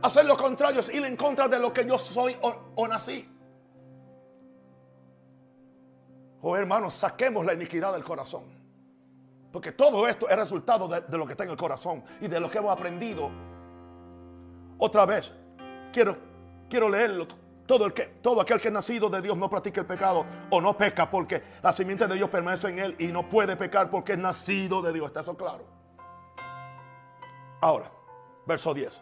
Hacer 0.02 0.26
lo 0.26 0.38
contrario 0.38 0.80
es 0.82 0.90
ir 0.90 1.04
en 1.04 1.16
contra 1.16 1.48
de 1.48 1.60
lo 1.60 1.74
que 1.74 1.86
yo 1.86 1.98
soy 1.98 2.38
o, 2.42 2.88
nací. 2.88 3.28
Oh 6.42 6.56
hermanos, 6.56 6.94
saquemos 6.94 7.46
la 7.46 7.54
iniquidad 7.54 7.94
del 7.94 8.04
corazón. 8.04 8.44
Porque 9.52 9.72
todo 9.72 10.08
esto 10.08 10.30
es 10.30 10.36
resultado 10.36 10.88
de, 10.88 11.18
lo 11.18 11.26
que 11.26 11.32
está 11.32 11.46
en 11.46 11.50
el 11.50 11.58
corazón 11.58 12.04
y 12.22 12.28
de 12.28 12.40
lo 12.40 12.50
que 12.50 12.60
hemos 12.60 12.72
aprendido. 12.72 13.32
Otra 14.78 15.06
vez, 15.06 15.32
quiero, 15.92 16.16
quiero 16.70 16.90
leerlo. 16.90 17.28
Todo, 17.66 17.86
el 17.86 17.94
que, 17.94 18.04
todo 18.22 18.40
aquel 18.40 18.62
que 18.62 18.68
es 18.68 18.74
nacido 18.74 19.10
de 19.10 19.22
Dios 19.22 19.36
no 19.36 19.50
practica 19.50 19.82
el 19.82 19.88
pecado 19.88 20.26
o 20.52 20.62
no 20.62 20.78
peca 20.78 21.10
porque 21.10 21.44
la 21.62 21.74
simiente 21.74 22.08
de 22.08 22.16
Dios 22.16 22.30
permanece 22.30 22.70
en 22.70 22.80
él 22.80 22.96
y 22.98 23.08
no 23.08 23.28
puede 23.28 23.58
pecar 23.58 23.90
porque 23.90 24.14
es 24.14 24.20
nacido 24.20 24.82
de 24.82 24.94
Dios. 24.94 25.08
¿Está 25.08 25.22
eso 25.22 25.36
claro? 25.36 25.77
Ahora, 27.62 27.92
verso 28.46 28.74
10. 28.74 28.94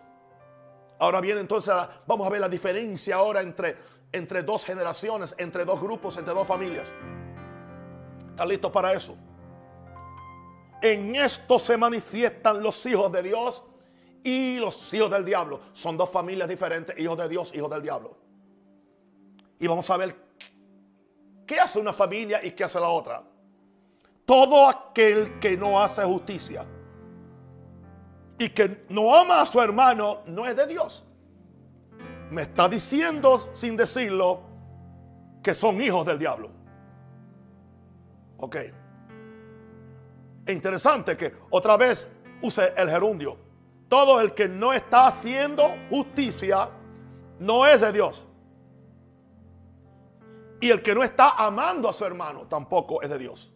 Ahora 0.99 1.19
bien, 1.19 1.37
entonces 1.37 1.73
vamos 2.07 2.25
a 2.25 2.29
ver 2.29 2.41
la 2.41 2.49
diferencia 2.49 3.15
ahora 3.15 3.41
entre, 3.41 3.75
entre 4.11 4.43
dos 4.43 4.65
generaciones, 4.65 5.35
entre 5.37 5.65
dos 5.65 5.81
grupos, 5.81 6.17
entre 6.17 6.33
dos 6.33 6.47
familias. 6.47 6.87
¿Están 8.29 8.47
listos 8.47 8.71
para 8.71 8.93
eso? 8.93 9.15
En 10.81 11.15
esto 11.15 11.59
se 11.59 11.77
manifiestan 11.77 12.61
los 12.61 12.85
hijos 12.85 13.11
de 13.11 13.23
Dios 13.23 13.63
y 14.23 14.57
los 14.57 14.93
hijos 14.93 15.11
del 15.11 15.25
diablo. 15.25 15.59
Son 15.73 15.97
dos 15.97 16.09
familias 16.09 16.47
diferentes, 16.47 16.97
hijos 16.97 17.17
de 17.17 17.27
Dios, 17.27 17.53
hijos 17.53 17.69
del 17.69 17.81
diablo. 17.81 18.17
Y 19.59 19.67
vamos 19.67 19.89
a 19.89 19.97
ver 19.97 20.15
qué 21.45 21.59
hace 21.59 21.79
una 21.79 21.93
familia 21.93 22.43
y 22.43 22.51
qué 22.51 22.63
hace 22.63 22.79
la 22.79 22.89
otra. 22.89 23.23
Todo 24.25 24.67
aquel 24.67 25.39
que 25.39 25.55
no 25.57 25.81
hace 25.81 26.03
justicia 26.03 26.65
y 28.37 28.49
que 28.49 28.85
no 28.89 29.15
ama 29.15 29.41
a 29.41 29.45
su 29.45 29.61
hermano 29.61 30.21
no 30.25 30.45
es 30.45 30.55
de 30.55 30.67
Dios. 30.67 31.03
Me 32.29 32.43
está 32.43 32.67
diciendo 32.67 33.37
sin 33.53 33.77
decirlo 33.77 34.41
que 35.41 35.53
son 35.53 35.79
hijos 35.81 36.05
del 36.05 36.19
diablo. 36.19 36.49
Ok. 38.37 38.55
Es 40.45 40.53
interesante 40.53 41.15
que 41.15 41.33
otra 41.49 41.77
vez 41.77 42.07
use 42.41 42.73
el 42.75 42.89
gerundio. 42.89 43.37
Todo 43.87 44.19
el 44.19 44.33
que 44.33 44.47
no 44.47 44.73
está 44.73 45.07
haciendo 45.07 45.75
justicia 45.89 46.69
no 47.39 47.65
es 47.65 47.81
de 47.81 47.91
Dios. 47.91 48.25
Y 50.59 50.71
el 50.71 50.81
que 50.81 50.95
no 50.95 51.03
está 51.03 51.31
amando 51.31 51.87
a 51.87 51.93
su 51.93 52.03
hermano 52.05 52.47
tampoco 52.47 53.01
es 53.01 53.09
de 53.09 53.17
Dios. 53.17 53.51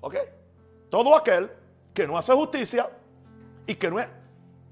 ¿Ok? 0.00 0.16
Todo 0.90 1.16
aquel 1.16 1.50
que 1.94 2.06
no 2.06 2.18
hace 2.18 2.32
justicia 2.34 2.90
y 3.66 3.74
que 3.74 3.90
no 3.90 4.00
es... 4.00 4.08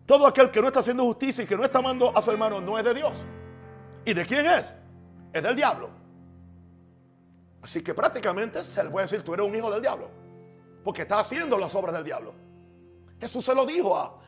Todo 0.07 0.27
aquel 0.27 0.51
que 0.51 0.61
no 0.61 0.67
está 0.67 0.81
haciendo 0.81 1.05
justicia 1.05 1.45
y 1.45 1.47
que 1.47 1.57
no 1.57 1.65
está 1.65 1.79
amando 1.79 2.17
a 2.17 2.23
su 2.23 2.31
hermano 2.31 2.61
no 2.61 2.77
es 2.77 2.85
de 2.85 2.95
Dios. 2.95 3.25
¿Y 4.05 4.13
de 4.13 4.27
quién 4.27 4.45
es? 4.47 4.67
Es 5.33 5.43
del 5.43 5.55
diablo. 5.55 5.91
Así 7.63 7.83
que 7.83 7.95
prácticamente 7.95 8.65
se 8.65 8.83
le 8.83 8.91
puede 8.91 9.07
decir, 9.07 9.23
tú 9.23 9.35
eres 9.35 9.47
un 9.47 9.55
hijo 9.55 9.71
del 9.71 9.83
diablo. 9.83 10.11
Porque 10.83 11.03
está 11.03 11.21
haciendo 11.21 11.57
las 11.59 11.75
obras 11.75 11.95
del 11.95 12.05
diablo. 12.05 12.35
Jesús 13.21 13.45
se 13.45 13.55
lo 13.55 13.65
dijo 13.65 13.97
a, 13.97 14.19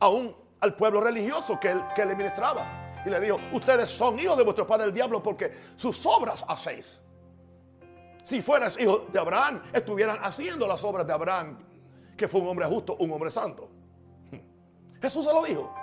al 0.00 0.76
pueblo 0.76 1.00
religioso 1.00 1.58
que, 1.58 1.80
que 1.94 2.04
le 2.04 2.14
ministraba. 2.14 3.02
Y 3.06 3.08
le 3.08 3.18
dijo, 3.20 3.38
ustedes 3.52 3.88
son 3.88 4.18
hijos 4.18 4.36
de 4.36 4.44
vuestro 4.44 4.66
padre 4.66 4.86
el 4.86 4.92
diablo 4.92 5.22
porque 5.22 5.50
sus 5.76 6.04
obras 6.04 6.44
hacéis. 6.48 7.00
Si 8.24 8.42
fueras 8.42 8.78
hijo 8.78 9.06
de 9.10 9.18
Abraham, 9.18 9.62
estuvieran 9.72 10.18
haciendo 10.22 10.66
las 10.66 10.84
obras 10.84 11.06
de 11.06 11.12
Abraham, 11.12 11.58
que 12.16 12.28
fue 12.28 12.40
un 12.40 12.48
hombre 12.48 12.66
justo, 12.66 12.96
un 12.96 13.10
hombre 13.10 13.30
santo. 13.30 13.70
Jesús 15.00 15.24
se 15.24 15.32
lo 15.32 15.42
dijo. 15.42 15.74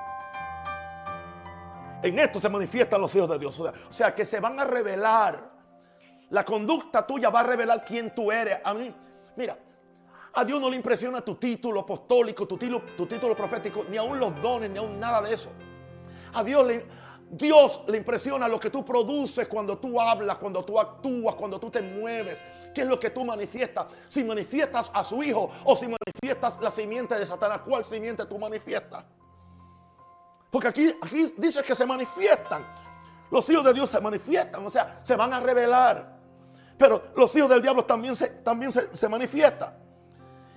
En 2.03 2.19
esto 2.19 2.39
se 2.39 2.49
manifiestan 2.49 3.01
los 3.01 3.13
hijos 3.15 3.29
de 3.29 3.39
Dios. 3.39 3.59
O 3.59 3.93
sea, 3.93 4.13
que 4.13 4.23
se 4.23 4.39
van 4.39 4.59
a 4.59 4.65
revelar. 4.65 5.51
La 6.29 6.43
conducta 6.43 7.07
tuya 7.07 7.29
va 7.29 7.39
a 7.39 7.43
revelar 7.43 7.83
quién 7.85 8.13
tú 8.13 8.31
eres. 8.31 8.59
A 8.63 8.73
mí, 8.73 8.93
mira, 9.35 9.57
a 10.33 10.43
Dios 10.43 10.61
no 10.61 10.69
le 10.69 10.75
impresiona 10.75 11.21
tu 11.21 11.35
título 11.35 11.79
apostólico, 11.79 12.47
tu 12.47 12.57
título, 12.57 12.83
tu 12.95 13.05
título 13.05 13.35
profético, 13.35 13.85
ni 13.89 13.97
aún 13.97 14.19
los 14.19 14.39
dones, 14.41 14.69
ni 14.69 14.77
aún 14.77 14.99
nada 14.99 15.21
de 15.21 15.33
eso. 15.33 15.49
A 16.33 16.43
Dios 16.43 16.67
le, 16.67 16.85
Dios 17.29 17.81
le 17.87 17.97
impresiona 17.97 18.47
lo 18.47 18.59
que 18.59 18.69
tú 18.69 18.85
produces 18.85 19.47
cuando 19.47 19.77
tú 19.77 19.99
hablas, 19.99 20.37
cuando 20.37 20.63
tú 20.63 20.79
actúas, 20.79 21.35
cuando 21.35 21.59
tú 21.59 21.69
te 21.69 21.81
mueves. 21.81 22.43
¿Qué 22.73 22.81
es 22.81 22.87
lo 22.87 22.99
que 22.99 23.09
tú 23.09 23.25
manifiestas? 23.25 23.87
Si 24.07 24.23
manifiestas 24.23 24.89
a 24.93 25.03
su 25.03 25.21
hijo 25.21 25.51
o 25.65 25.75
si 25.75 25.87
manifiestas 25.87 26.59
la 26.61 26.71
simiente 26.71 27.17
de 27.17 27.25
Satanás, 27.25 27.61
¿cuál 27.65 27.83
simiente 27.83 28.25
tú 28.25 28.39
manifiestas? 28.39 29.05
Porque 30.51 30.67
aquí, 30.69 30.95
aquí 31.01 31.33
dice 31.37 31.63
que 31.63 31.75
se 31.75 31.85
manifiestan. 31.85 32.65
Los 33.29 33.49
hijos 33.49 33.65
de 33.65 33.73
Dios 33.73 33.89
se 33.89 33.99
manifiestan, 33.99 34.65
o 34.65 34.69
sea, 34.69 34.99
se 35.03 35.15
van 35.15 35.33
a 35.33 35.41
revelar. 35.41 36.17
Pero 36.77 37.11
los 37.15 37.35
hijos 37.35 37.49
del 37.49 37.61
diablo 37.61 37.83
también 37.83 38.15
se, 38.15 38.27
también 38.27 38.71
se, 38.71 38.95
se 38.95 39.09
manifiestan. 39.09 39.86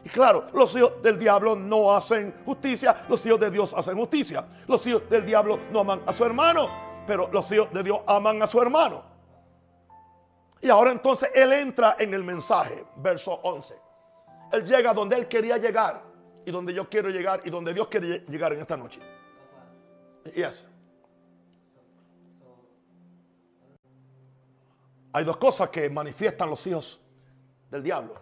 Y 0.05 0.09
claro, 0.09 0.47
los 0.55 0.75
hijos 0.75 1.03
del 1.03 1.19
diablo 1.19 1.55
no 1.55 1.95
hacen 1.95 2.35
justicia, 2.45 3.05
los 3.09 3.25
hijos 3.27 3.41
de 3.41 3.51
Dios 3.51 3.75
hacen 3.75 3.97
justicia. 3.97 4.47
Los 4.67 4.87
hijos 4.87 5.09
del 5.11 5.27
diablo 5.27 5.59
no 5.71 5.81
aman 5.81 6.03
a 6.07 6.13
su 6.13 6.25
hermano, 6.25 6.71
pero 7.07 7.29
los 7.33 7.51
hijos 7.53 7.71
de 7.73 7.83
Dios 7.83 8.01
aman 8.07 8.43
a 8.43 8.47
su 8.47 8.61
hermano. 8.61 9.03
Y 10.63 10.71
ahora 10.71 10.91
entonces 10.91 11.31
él 11.35 11.53
entra 11.53 11.97
en 11.99 12.15
el 12.15 12.25
mensaje, 12.25 12.85
verso 12.97 13.33
11. 13.43 13.75
Él 14.53 14.65
llega 14.65 14.95
donde 14.95 15.17
él 15.17 15.29
quería 15.29 15.57
llegar 15.59 16.03
y 16.45 16.51
donde 16.51 16.73
yo 16.73 16.89
quiero 16.89 17.11
llegar 17.11 17.43
y 17.45 17.51
donde 17.51 17.75
Dios 17.75 17.89
quiere 17.89 18.25
llegar 18.29 18.53
en 18.53 18.61
esta 18.61 18.77
noche. 18.77 19.01
Yes. 20.35 20.67
Hay 25.13 25.25
dos 25.25 25.37
cosas 25.39 25.71
que 25.71 25.91
manifiestan 25.91 26.49
los 26.49 26.67
hijos 26.67 27.01
del 27.71 27.83
diablo. 27.83 28.15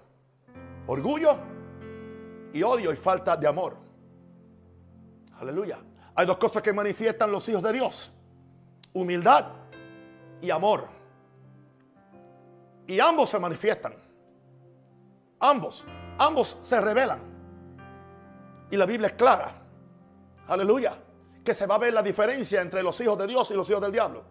Orgullo 0.86 1.57
y 2.52 2.62
odio 2.62 2.92
y 2.92 2.96
falta 2.96 3.37
de 3.37 3.46
amor. 3.46 3.76
Aleluya. 5.40 5.78
Hay 6.14 6.26
dos 6.26 6.38
cosas 6.38 6.62
que 6.62 6.72
manifiestan 6.72 7.30
los 7.30 7.48
hijos 7.48 7.62
de 7.62 7.72
Dios. 7.72 8.12
Humildad 8.92 9.46
y 10.40 10.50
amor. 10.50 10.88
Y 12.87 12.98
ambos 13.00 13.30
se 13.30 13.38
manifiestan. 13.38 13.94
Ambos. 15.38 15.84
Ambos 16.18 16.58
se 16.61 16.80
revelan. 16.80 17.20
Y 18.70 18.76
la 18.76 18.87
Biblia 18.87 19.08
es 19.08 19.14
clara. 19.14 19.54
Aleluya. 20.48 20.98
Que 21.44 21.54
se 21.54 21.66
va 21.66 21.76
a 21.76 21.78
ver 21.78 21.92
la 21.92 22.02
diferencia 22.02 22.61
entre 22.61 22.82
los 22.82 23.00
hijos 23.00 23.16
de 23.18 23.26
Dios 23.26 23.50
y 23.50 23.54
los 23.54 23.68
hijos 23.70 23.82
del 23.82 23.92
diablo. 23.92 24.24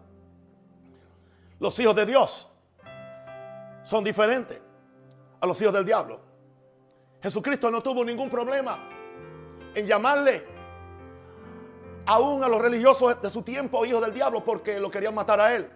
Los 1.60 1.78
hijos 1.78 1.96
de 1.96 2.06
Dios 2.06 2.48
son 3.84 4.04
diferentes 4.04 4.60
a 5.40 5.46
los 5.46 5.60
hijos 5.60 5.72
del 5.72 5.84
diablo. 5.84 6.27
Jesucristo 7.22 7.70
no 7.70 7.82
tuvo 7.82 8.04
ningún 8.04 8.30
problema 8.30 8.78
en 9.74 9.86
llamarle 9.86 10.46
aún 12.06 12.42
a 12.42 12.48
los 12.48 12.60
religiosos 12.60 13.20
de 13.20 13.30
su 13.30 13.42
tiempo 13.42 13.84
hijos 13.84 14.00
del 14.00 14.14
diablo 14.14 14.44
porque 14.44 14.78
lo 14.78 14.90
querían 14.90 15.14
matar 15.14 15.40
a 15.40 15.54
él. 15.54 15.70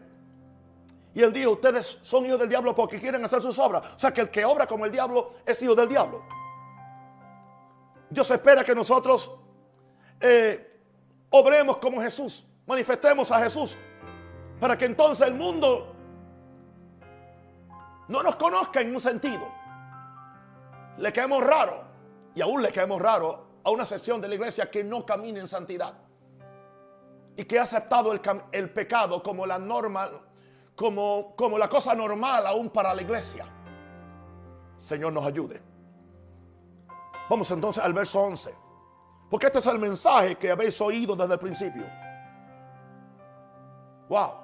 Y 1.14 1.20
él 1.20 1.32
dijo, 1.32 1.50
ustedes 1.50 1.98
son 2.00 2.24
hijos 2.24 2.38
del 2.38 2.48
diablo 2.48 2.74
porque 2.74 2.98
quieren 2.98 3.22
hacer 3.24 3.42
sus 3.42 3.58
obras. 3.58 3.82
O 3.96 3.98
sea 3.98 4.12
que 4.12 4.22
el 4.22 4.30
que 4.30 4.44
obra 4.44 4.66
como 4.66 4.86
el 4.86 4.92
diablo 4.92 5.34
es 5.44 5.60
hijo 5.62 5.74
del 5.74 5.88
diablo. 5.88 6.22
Dios 8.08 8.30
espera 8.30 8.64
que 8.64 8.74
nosotros 8.74 9.30
eh, 10.20 10.80
obremos 11.30 11.78
como 11.78 12.00
Jesús, 12.00 12.46
manifestemos 12.66 13.30
a 13.30 13.40
Jesús, 13.40 13.76
para 14.60 14.78
que 14.78 14.84
entonces 14.84 15.26
el 15.26 15.34
mundo 15.34 15.94
no 18.08 18.22
nos 18.22 18.36
conozca 18.36 18.80
en 18.80 18.94
un 18.94 19.00
sentido 19.00 19.61
le 21.02 21.12
caemos 21.12 21.42
raro. 21.42 21.82
Y 22.34 22.40
aún 22.40 22.62
le 22.62 22.70
caemos 22.70 23.02
raro 23.02 23.46
a 23.64 23.70
una 23.70 23.84
sección 23.84 24.20
de 24.20 24.28
la 24.28 24.36
iglesia 24.36 24.70
que 24.70 24.84
no 24.84 25.04
camina 25.04 25.40
en 25.40 25.48
santidad. 25.48 25.94
Y 27.36 27.44
que 27.44 27.58
ha 27.58 27.62
aceptado 27.62 28.12
el, 28.12 28.70
pecado 28.70 29.20
como 29.20 29.44
la 29.44 29.58
norma, 29.58 30.08
como, 30.76 31.34
como 31.36 31.58
la 31.58 31.68
cosa 31.68 31.94
normal 31.94 32.46
aún 32.46 32.70
para 32.70 32.94
la 32.94 33.02
iglesia. 33.02 33.46
Señor 34.78 35.12
nos 35.12 35.26
ayude. 35.26 35.60
Vamos 37.28 37.50
entonces 37.50 37.82
al 37.82 37.92
verso 37.92 38.20
11. 38.20 38.54
Porque 39.28 39.46
este 39.46 39.58
es 39.58 39.66
el 39.66 39.80
mensaje 39.80 40.36
que 40.36 40.52
habéis 40.52 40.80
oído 40.80 41.16
desde 41.16 41.32
el 41.34 41.40
principio. 41.40 41.84
Wow. 44.08 44.41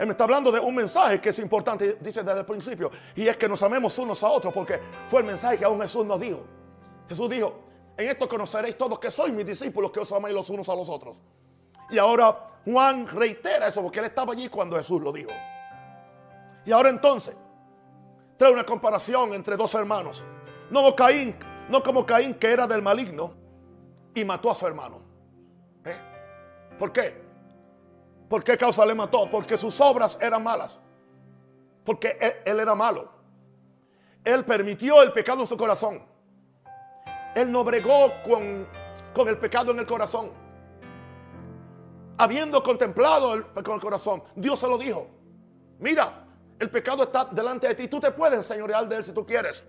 Él 0.00 0.06
me 0.06 0.12
está 0.12 0.24
hablando 0.24 0.50
de 0.50 0.58
un 0.58 0.74
mensaje 0.74 1.20
que 1.20 1.28
es 1.28 1.38
importante, 1.40 1.98
dice 2.00 2.22
desde 2.22 2.40
el 2.40 2.46
principio, 2.46 2.90
y 3.14 3.28
es 3.28 3.36
que 3.36 3.46
nos 3.46 3.62
amemos 3.62 3.98
unos 3.98 4.22
a 4.22 4.28
otros, 4.30 4.50
porque 4.50 4.80
fue 5.08 5.20
el 5.20 5.26
mensaje 5.26 5.58
que 5.58 5.66
aún 5.66 5.78
Jesús 5.78 6.06
nos 6.06 6.18
dijo. 6.18 6.42
Jesús 7.06 7.28
dijo, 7.28 7.64
en 7.98 8.08
esto 8.08 8.26
conoceréis 8.26 8.78
todos 8.78 8.98
que 8.98 9.10
sois 9.10 9.30
mis 9.30 9.44
discípulos, 9.44 9.90
que 9.90 10.00
os 10.00 10.10
amáis 10.10 10.34
los 10.34 10.48
unos 10.48 10.66
a 10.70 10.74
los 10.74 10.88
otros. 10.88 11.18
Y 11.90 11.98
ahora 11.98 12.34
Juan 12.64 13.08
reitera 13.08 13.68
eso, 13.68 13.82
porque 13.82 13.98
él 13.98 14.06
estaba 14.06 14.32
allí 14.32 14.48
cuando 14.48 14.78
Jesús 14.78 15.02
lo 15.02 15.12
dijo. 15.12 15.32
Y 16.64 16.72
ahora 16.72 16.88
entonces, 16.88 17.36
trae 18.38 18.54
una 18.54 18.64
comparación 18.64 19.34
entre 19.34 19.54
dos 19.58 19.74
hermanos. 19.74 20.24
No, 20.70 20.96
Caín, 20.96 21.36
no 21.68 21.82
como 21.82 22.06
Caín 22.06 22.32
que 22.32 22.50
era 22.50 22.66
del 22.66 22.80
maligno 22.80 23.34
y 24.14 24.24
mató 24.24 24.50
a 24.50 24.54
su 24.54 24.66
hermano. 24.66 25.02
¿Eh? 25.84 25.98
¿Por 26.78 26.90
qué? 26.90 27.29
¿Por 28.30 28.44
qué 28.44 28.56
causa 28.56 28.86
le 28.86 28.94
mató? 28.94 29.28
Porque 29.28 29.58
sus 29.58 29.80
obras 29.80 30.16
eran 30.20 30.44
malas. 30.44 30.78
Porque 31.84 32.16
él, 32.44 32.60
era 32.60 32.76
malo. 32.76 33.10
Él 34.22 34.44
permitió 34.44 35.02
el 35.02 35.12
pecado 35.12 35.40
en 35.40 35.48
su 35.48 35.56
corazón. 35.56 36.00
Él 37.34 37.50
no 37.50 37.64
bregó 37.64 38.12
con, 38.22 38.68
con 39.12 39.26
el 39.26 39.36
pecado 39.36 39.72
en 39.72 39.80
el 39.80 39.86
corazón. 39.86 40.30
Habiendo 42.18 42.62
contemplado 42.62 43.34
el, 43.34 43.46
con 43.46 43.74
el 43.74 43.80
corazón, 43.80 44.22
Dios 44.36 44.60
se 44.60 44.68
lo 44.68 44.78
dijo. 44.78 45.08
Mira, 45.80 46.24
el 46.60 46.70
pecado 46.70 47.02
está 47.02 47.24
delante 47.24 47.66
de 47.66 47.74
ti. 47.74 47.88
Tú 47.88 47.98
te 47.98 48.12
puedes 48.12 48.36
enseñorear 48.38 48.88
de 48.88 48.94
él 48.94 49.02
si 49.02 49.12
tú 49.12 49.26
quieres. 49.26 49.64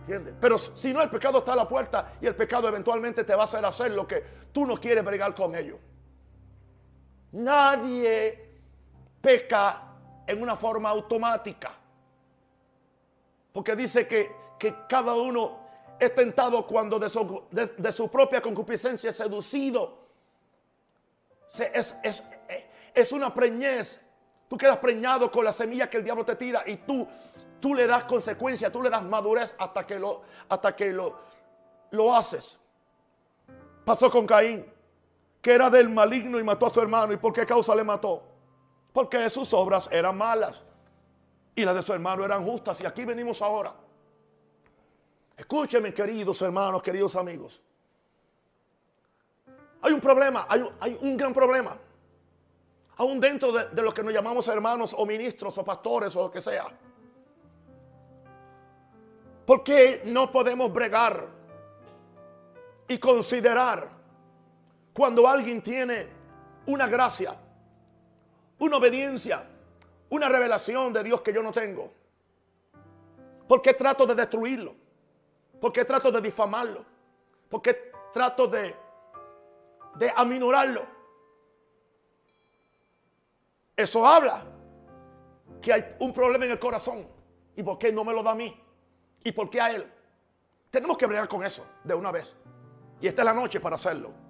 ¿Entiendes? 0.00 0.34
Pero 0.40 0.58
si 0.58 0.92
no, 0.92 1.02
el 1.02 1.10
pecado 1.10 1.38
está 1.38 1.52
a 1.52 1.56
la 1.56 1.68
puerta 1.68 2.14
y 2.20 2.26
el 2.26 2.34
pecado 2.34 2.66
eventualmente 2.66 3.22
te 3.22 3.36
va 3.36 3.42
a 3.42 3.46
hacer 3.46 3.64
hacer 3.64 3.92
lo 3.92 4.08
que 4.08 4.24
tú 4.50 4.66
no 4.66 4.76
quieres 4.76 5.04
bregar 5.04 5.36
con 5.36 5.54
ello. 5.54 5.78
Nadie 7.32 8.46
peca 9.20 9.82
en 10.26 10.42
una 10.42 10.56
forma 10.56 10.90
automática. 10.90 11.72
Porque 13.52 13.74
dice 13.74 14.06
que, 14.06 14.46
cada 14.88 15.14
uno 15.14 15.58
es 15.98 16.14
tentado 16.14 16.66
cuando 16.66 16.98
de 16.98 17.08
su, 17.92 18.10
propia 18.10 18.40
concupiscencia 18.40 19.10
es 19.10 19.16
seducido. 19.16 20.06
Es, 21.72 21.94
es, 22.94 23.12
una 23.12 23.32
preñez. 23.32 24.00
Tú 24.48 24.56
quedas 24.56 24.78
preñado 24.78 25.30
con 25.30 25.44
la 25.44 25.52
semilla 25.52 25.90
que 25.90 25.96
el 25.96 26.04
diablo 26.04 26.24
te 26.24 26.36
tira 26.36 26.62
y 26.66 26.76
tú, 26.76 27.06
tú 27.60 27.74
le 27.74 27.86
das 27.86 28.04
consecuencia, 28.04 28.70
tú 28.70 28.82
le 28.82 28.90
das 28.90 29.02
madurez 29.02 29.54
hasta 29.58 29.86
que 29.86 29.98
lo, 29.98 30.22
hasta 30.48 30.76
que 30.76 30.92
lo, 30.92 31.18
lo 31.90 32.14
haces. 32.14 32.58
Pasó 33.84 34.10
con 34.10 34.26
Caín 34.26 34.75
que 35.46 35.54
era 35.54 35.70
del 35.70 35.88
maligno 35.88 36.40
y 36.40 36.42
mató 36.42 36.66
a 36.66 36.70
su 36.70 36.80
hermano. 36.80 37.12
¿Y 37.12 37.18
por 37.18 37.32
qué 37.32 37.46
causa 37.46 37.72
le 37.72 37.84
mató? 37.84 38.20
Porque 38.92 39.30
sus 39.30 39.54
obras 39.54 39.88
eran 39.92 40.18
malas. 40.18 40.60
y 41.54 41.64
las 41.64 41.72
de 41.76 41.84
su 41.84 41.92
hermano 41.92 42.24
eran 42.24 42.44
justas. 42.44 42.80
Y 42.80 42.84
aquí 42.84 43.04
venimos 43.04 43.40
ahora. 43.40 43.72
Escúcheme, 45.36 45.94
queridos 45.94 46.42
hermanos, 46.42 46.82
queridos 46.82 47.14
amigos. 47.14 47.62
Hay 49.82 49.92
un 49.92 50.00
problema, 50.00 50.46
hay, 50.48 50.68
hay 50.80 50.98
un 51.00 51.16
gran 51.16 51.32
problema. 51.32 51.78
Aún 52.96 53.20
dentro 53.20 53.52
de, 53.52 53.68
de 53.68 53.82
lo 53.82 53.94
que 53.94 54.02
nos 54.02 54.12
llamamos 54.12 54.48
hermanos 54.48 54.96
o 54.98 55.06
ministros 55.06 55.56
o 55.58 55.64
pastores 55.64 56.16
o 56.16 56.22
lo 56.22 56.30
que 56.32 56.42
sea. 56.42 56.66
¿Por 59.46 59.62
qué 59.62 60.02
no 60.06 60.32
podemos 60.32 60.72
bregar 60.72 61.28
y 62.88 62.98
considerar 62.98 63.95
cuando 64.96 65.28
alguien 65.28 65.60
tiene 65.60 66.08
una 66.64 66.86
gracia, 66.86 67.36
una 68.58 68.78
obediencia, 68.78 69.46
una 70.08 70.26
revelación 70.26 70.90
de 70.90 71.04
Dios 71.04 71.20
que 71.20 71.34
yo 71.34 71.42
no 71.42 71.52
tengo? 71.52 71.92
¿Por 73.46 73.60
qué 73.60 73.74
trato 73.74 74.06
de 74.06 74.14
destruirlo? 74.14 74.74
¿Por 75.60 75.70
qué 75.70 75.84
trato 75.84 76.10
de 76.10 76.22
difamarlo? 76.22 76.82
¿Por 77.50 77.60
qué 77.60 77.92
trato 78.10 78.48
de, 78.48 78.74
de 79.96 80.12
aminorarlo? 80.16 80.86
Eso 83.76 84.06
habla 84.06 84.46
que 85.60 85.74
hay 85.74 85.94
un 86.00 86.10
problema 86.10 86.46
en 86.46 86.52
el 86.52 86.58
corazón. 86.58 87.06
¿Y 87.54 87.62
por 87.62 87.76
qué 87.76 87.92
no 87.92 88.02
me 88.02 88.14
lo 88.14 88.22
da 88.22 88.30
a 88.30 88.34
mí? 88.34 88.58
¿Y 89.24 89.32
por 89.32 89.50
qué 89.50 89.60
a 89.60 89.72
él? 89.72 89.92
Tenemos 90.70 90.96
que 90.96 91.04
bregar 91.04 91.28
con 91.28 91.44
eso 91.44 91.66
de 91.84 91.94
una 91.94 92.10
vez. 92.10 92.34
Y 92.98 93.08
esta 93.08 93.20
es 93.20 93.26
la 93.26 93.34
noche 93.34 93.60
para 93.60 93.76
hacerlo. 93.76 94.25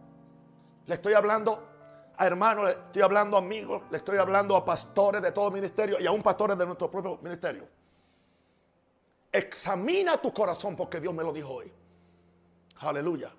Le 0.86 0.94
estoy 0.94 1.14
hablando 1.14 1.68
a 2.16 2.26
hermanos, 2.26 2.64
le 2.64 2.70
estoy 2.72 3.02
hablando 3.02 3.36
a 3.36 3.40
amigos, 3.40 3.82
le 3.90 3.98
estoy 3.98 4.18
hablando 4.18 4.56
a 4.56 4.64
pastores 4.64 5.20
de 5.20 5.32
todo 5.32 5.50
ministerio 5.50 5.98
y 6.00 6.06
a 6.06 6.12
un 6.12 6.22
pastores 6.22 6.56
de 6.56 6.64
nuestro 6.64 6.90
propio 6.90 7.18
ministerio. 7.22 7.68
Examina 9.30 10.20
tu 10.20 10.32
corazón 10.32 10.76
porque 10.76 11.00
Dios 11.00 11.12
me 11.12 11.22
lo 11.22 11.32
dijo 11.32 11.52
hoy. 11.52 11.72
Aleluya. 12.80 13.30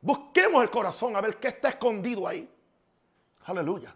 Busquemos 0.00 0.62
el 0.62 0.70
corazón 0.70 1.16
a 1.16 1.20
ver 1.20 1.38
qué 1.38 1.48
está 1.48 1.70
escondido 1.70 2.26
ahí. 2.28 2.48
Aleluya. 3.44 3.94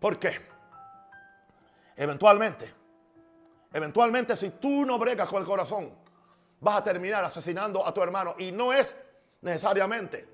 ¿Por 0.00 0.18
qué? 0.18 0.40
Eventualmente 1.96 2.82
Eventualmente, 3.72 4.36
si 4.36 4.50
tú 4.50 4.84
no 4.84 4.98
bregas 4.98 5.28
con 5.28 5.40
el 5.40 5.46
corazón, 5.46 5.92
vas 6.60 6.76
a 6.76 6.84
terminar 6.84 7.24
asesinando 7.24 7.86
a 7.86 7.94
tu 7.94 8.02
hermano. 8.02 8.34
Y 8.38 8.52
no 8.52 8.72
es 8.72 8.94
necesariamente, 9.40 10.28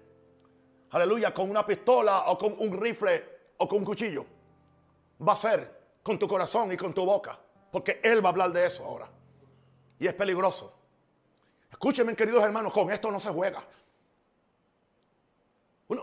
aleluya, 0.91 1.33
con 1.33 1.51
una 1.51 1.67
pistola 1.67 2.25
o 2.27 2.39
con 2.39 2.55
un 2.59 2.81
rifle 2.81 3.39
o 3.59 3.69
con 3.69 3.79
un 3.79 3.85
cuchillo. 3.85 4.25
Va 5.27 5.33
a 5.33 5.37
ser 5.37 5.79
con 6.03 6.19
tu 6.19 6.27
corazón 6.27 6.73
y 6.73 6.77
con 6.77 6.95
tu 6.95 7.05
boca. 7.05 7.39
Porque 7.71 8.01
Él 8.03 8.25
va 8.25 8.31
a 8.31 8.33
hablar 8.33 8.53
de 8.53 8.67
eso 8.67 8.85
ahora. 8.85 9.09
Y 9.99 10.07
es 10.07 10.15
peligroso. 10.15 10.73
Escúchenme, 11.71 12.15
queridos 12.15 12.43
hermanos, 12.43 12.73
con 12.73 12.91
esto 12.91 13.11
no 13.11 13.21
se 13.21 13.31
juega. 13.31 13.63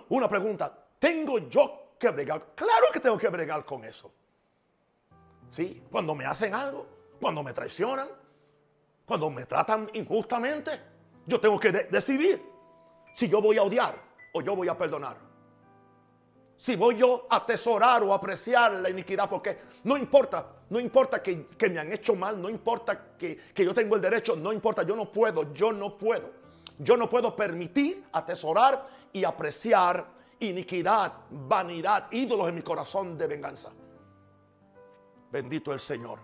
Una, 0.09 0.27
pregunta, 0.27 0.75
¿tengo 0.99 1.37
yo 1.49 1.95
que 1.99 2.09
bregar? 2.09 2.53
Claro 2.55 2.87
que 2.91 2.99
tengo 2.99 3.17
que 3.17 3.29
bregar 3.29 3.65
con 3.65 3.83
eso. 3.83 4.11
Sí, 5.49 5.83
cuando 5.91 6.15
me 6.15 6.25
hacen 6.25 6.53
algo, 6.53 6.87
cuando 7.19 7.43
me 7.43 7.53
traicionan, 7.53 8.09
cuando 9.05 9.29
me 9.29 9.45
tratan 9.45 9.89
injustamente, 9.93 10.81
yo 11.25 11.39
tengo 11.39 11.59
que 11.59 11.71
decidir 11.71 12.43
si 13.13 13.29
yo 13.29 13.41
voy 13.41 13.57
a 13.57 13.63
odiar 13.63 14.04
o 14.35 14.41
yo 14.41 14.53
voy 14.53 14.67
a 14.67 14.77
perdonar. 14.77 15.17
Si 16.57 16.75
voy 16.75 16.97
yo 16.97 17.25
a 17.29 17.37
atesorar 17.37 18.03
o 18.03 18.13
apreciar 18.13 18.73
la 18.73 18.89
iniquidad, 18.89 19.29
porque 19.29 19.57
no 19.85 19.97
importa, 19.97 20.45
no 20.69 20.79
importa 20.79 21.23
que, 21.23 21.47
me 21.69 21.79
han 21.79 21.91
hecho 21.93 22.15
mal, 22.15 22.41
no 22.41 22.49
importa 22.49 23.15
que, 23.17 23.37
que 23.37 23.63
yo 23.63 23.73
tengo 23.73 23.95
el 23.95 24.01
derecho, 24.01 24.35
no 24.35 24.51
importa, 24.51 24.83
yo 24.83 24.95
no 24.95 25.09
puedo, 25.09 25.53
yo 25.53 25.71
no 25.71 25.97
puedo. 25.97 26.31
Yo 26.77 26.97
no 26.97 27.09
puedo 27.09 27.33
permitir 27.33 28.03
atesorar 28.11 28.87
y 29.13 29.23
apreciar 29.23 30.05
iniquidad, 30.39 31.13
vanidad, 31.29 32.07
ídolos 32.11 32.49
en 32.49 32.55
mi 32.55 32.61
corazón 32.61 33.17
de 33.17 33.27
venganza. 33.27 33.69
Bendito 35.31 35.71
el 35.71 35.79
Señor. 35.79 36.19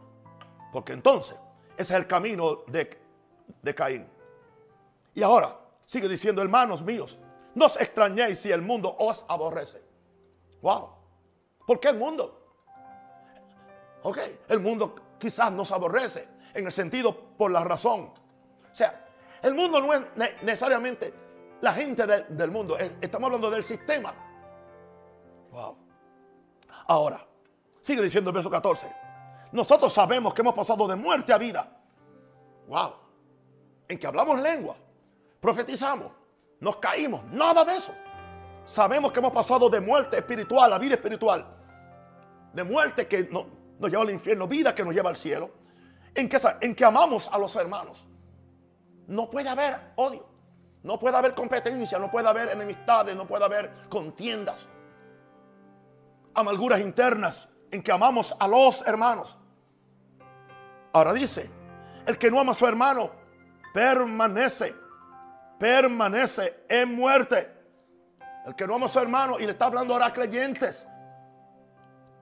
Porque 0.74 0.91
entonces, 0.91 1.38
ese 1.78 1.93
es 1.93 1.99
el 1.99 2.07
camino 2.07 2.64
de, 2.68 2.99
de 3.62 3.76
Caín. 3.76 4.05
Y 5.14 5.24
ahora, 5.24 5.57
sigue 5.86 6.09
diciendo, 6.09 6.41
hermanos 6.41 6.82
míos, 6.82 7.18
no 7.55 7.65
os 7.65 7.77
extrañéis 7.77 8.39
si 8.39 8.51
el 8.51 8.61
mundo 8.61 8.95
os 8.97 9.25
aborrece. 9.27 9.81
Wow. 10.61 10.89
¿Por 11.65 11.79
qué 11.79 11.89
el 11.89 11.97
mundo? 11.97 12.37
Ok, 14.03 14.17
el 14.47 14.59
mundo 14.59 14.95
quizás 15.19 15.51
nos 15.51 15.71
aborrece 15.71 16.27
en 16.53 16.65
el 16.65 16.71
sentido 16.71 17.15
por 17.37 17.51
la 17.51 17.63
razón. 17.63 18.11
O 18.71 18.75
sea, 18.75 19.05
el 19.41 19.53
mundo 19.53 19.79
no 19.81 19.93
es 19.93 20.01
necesariamente 20.43 21.13
la 21.61 21.73
gente 21.73 22.05
del 22.07 22.51
mundo, 22.51 22.77
estamos 22.77 23.27
hablando 23.27 23.51
del 23.51 23.63
sistema. 23.63 24.13
Wow. 25.51 25.77
Ahora, 26.87 27.25
sigue 27.81 28.01
diciendo 28.01 28.31
el 28.31 28.35
verso 28.35 28.49
14. 28.49 28.87
Nosotros 29.51 29.93
sabemos 29.93 30.33
que 30.33 30.41
hemos 30.41 30.53
pasado 30.53 30.87
de 30.87 30.95
muerte 30.95 31.33
a 31.33 31.37
vida. 31.37 31.69
Wow. 32.67 32.95
En 33.87 33.99
que 33.99 34.07
hablamos 34.07 34.39
lengua, 34.39 34.75
profetizamos, 35.39 36.11
nos 36.62 36.78
caímos, 36.78 37.26
nada 37.26 37.66
de 37.66 37.76
eso. 37.76 37.93
Sabemos 38.66 39.12
que 39.12 39.20
hemos 39.20 39.34
pasado 39.34 39.70
de 39.70 39.82
muerte 39.82 40.18
espiritual 40.18 40.72
a 40.72 40.78
vida 40.78 40.93
espiritual. 40.93 41.45
De 42.53 42.64
muerte 42.64 43.07
que 43.07 43.28
nos 43.30 43.91
lleva 43.91 44.03
al 44.03 44.12
infierno, 44.12 44.47
vida 44.47 44.74
que 44.74 44.86
nos 44.86 44.93
lleva 44.93 45.09
al 45.09 45.18
cielo. 45.18 45.49
En 46.14 46.30
que, 46.30 46.39
en 46.62 46.76
que 46.76 46.86
amamos 46.86 47.28
a 47.32 47.39
los 47.39 47.55
hermanos. 47.55 48.07
No 49.07 49.30
puede 49.30 49.49
haber 49.49 49.93
odio. 49.95 50.32
No 50.84 50.99
puede 50.99 51.18
haber 51.18 51.34
competencia, 51.34 51.97
no 51.99 52.09
puede 52.09 52.28
haber 52.28 52.49
enemistades, 52.49 53.16
no 53.16 53.26
puede 53.26 53.45
haber 53.45 53.72
contiendas. 53.89 54.68
Amarguras 56.34 56.80
internas 56.80 57.49
en 57.72 57.82
que 57.82 57.91
amamos 57.91 58.36
a 58.39 58.47
los 58.47 58.86
hermanos. 58.88 59.38
Ahora 60.93 61.14
dice, 61.14 61.49
el 62.05 62.18
que 62.18 62.30
no 62.30 62.39
ama 62.39 62.51
a 62.51 62.55
su 62.55 62.68
hermano 62.68 63.12
permanece, 63.74 64.76
permanece 65.62 66.66
en 66.68 66.95
muerte. 66.95 67.47
El 68.47 68.55
que 68.55 68.66
no 68.66 68.74
ama 68.74 68.88
a 68.88 68.89
su 68.89 68.99
hermano, 68.99 69.39
y 69.39 69.43
le 69.45 69.51
está 69.51 69.68
hablando 69.68 69.93
ahora 69.93 70.07
a 70.07 70.14
creyentes, 70.14 70.88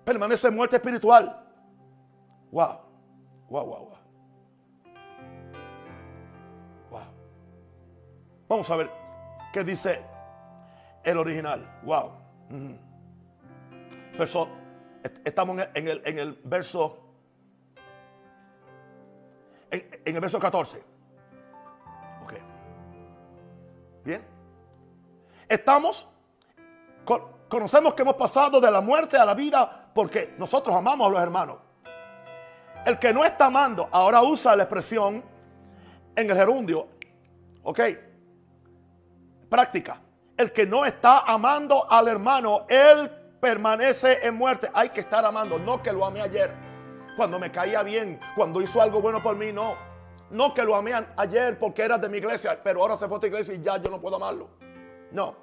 permanece 0.03 0.49
en 0.49 0.55
muerte 0.55 0.75
espiritual. 0.75 1.41
Wow, 2.51 2.79
wow, 3.49 3.65
wow, 3.65 3.85
wow. 3.85 3.97
Wow. 6.89 7.01
Vamos 8.49 8.69
a 8.69 8.75
ver 8.75 8.91
qué 9.53 9.63
dice 9.63 10.03
el 11.05 11.17
original. 11.17 11.79
Wow. 11.83 12.11
estamos 15.23 15.63
en 15.75 15.87
el, 15.87 16.01
en 16.03 16.19
el 16.19 16.41
verso 16.43 17.05
en, 19.71 20.15
el 20.15 20.19
verso 20.19 20.39
14. 20.39 20.83
Bien. 24.03 24.25
Estamos, 25.47 26.07
conocemos 27.47 27.93
que 27.93 28.01
hemos 28.03 28.15
pasado 28.15 28.61
de 28.61 28.69
la 28.69 28.81
muerte 28.81 29.17
a 29.17 29.25
la 29.25 29.33
vida 29.33 29.89
porque 29.93 30.35
nosotros 30.37 30.75
amamos 30.75 31.07
a 31.07 31.11
los 31.11 31.21
hermanos. 31.21 31.57
El 32.85 32.97
que 32.97 33.13
no 33.13 33.25
está 33.25 33.45
amando, 33.47 33.89
ahora 33.91 34.21
usa 34.21 34.55
la 34.55 34.63
expresión 34.63 35.23
en 36.15 36.29
el 36.29 36.35
gerundio. 36.35 36.87
Ok. 37.63 37.81
Práctica. 39.49 40.01
El 40.37 40.53
que 40.53 40.65
no 40.65 40.85
está 40.85 41.19
amando 41.19 41.91
al 41.91 42.07
hermano, 42.07 42.65
él 42.69 43.11
permanece 43.41 44.25
en 44.25 44.35
muerte. 44.35 44.69
Hay 44.73 44.89
que 44.89 45.01
estar 45.01 45.25
amando, 45.25 45.59
no 45.59 45.83
que 45.83 45.91
lo 45.91 46.05
amé 46.05 46.21
ayer 46.21 46.69
cuando 47.19 47.37
me 47.37 47.51
caía 47.51 47.83
bien, 47.83 48.17
cuando 48.33 48.61
hizo 48.61 48.81
algo 48.81 49.01
bueno 49.01 49.21
por 49.21 49.35
mí, 49.35 49.51
no. 49.51 49.88
No 50.31 50.53
que 50.53 50.63
lo 50.63 50.75
amé 50.75 50.93
ayer 51.17 51.57
porque 51.57 51.81
era 51.81 51.97
de 51.97 52.09
mi 52.09 52.17
iglesia, 52.17 52.59
pero 52.63 52.81
ahora 52.81 52.97
se 52.97 53.07
fue 53.07 53.17
a 53.17 53.19
tu 53.19 53.27
iglesia 53.27 53.53
y 53.53 53.59
ya 53.59 53.77
yo 53.77 53.89
no 53.89 53.99
puedo 53.99 54.15
amarlo. 54.17 54.49
No. 55.11 55.35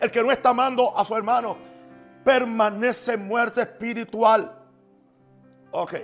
El 0.00 0.10
que 0.10 0.22
no 0.22 0.30
está 0.30 0.50
amando 0.50 0.96
a 0.96 1.04
su 1.04 1.16
hermano 1.16 1.56
permanece 2.24 3.14
en 3.14 3.26
muerte 3.26 3.62
espiritual. 3.62 4.54
Ok. 5.72 5.94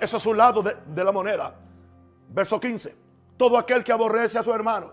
Eso 0.00 0.16
es 0.16 0.26
un 0.26 0.36
lado 0.36 0.62
de, 0.62 0.76
de 0.86 1.04
la 1.04 1.12
moneda. 1.12 1.54
Verso 2.28 2.58
15. 2.58 2.96
Todo 3.36 3.56
aquel 3.56 3.84
que 3.84 3.92
aborrece 3.92 4.38
a 4.38 4.42
su 4.42 4.52
hermano. 4.52 4.92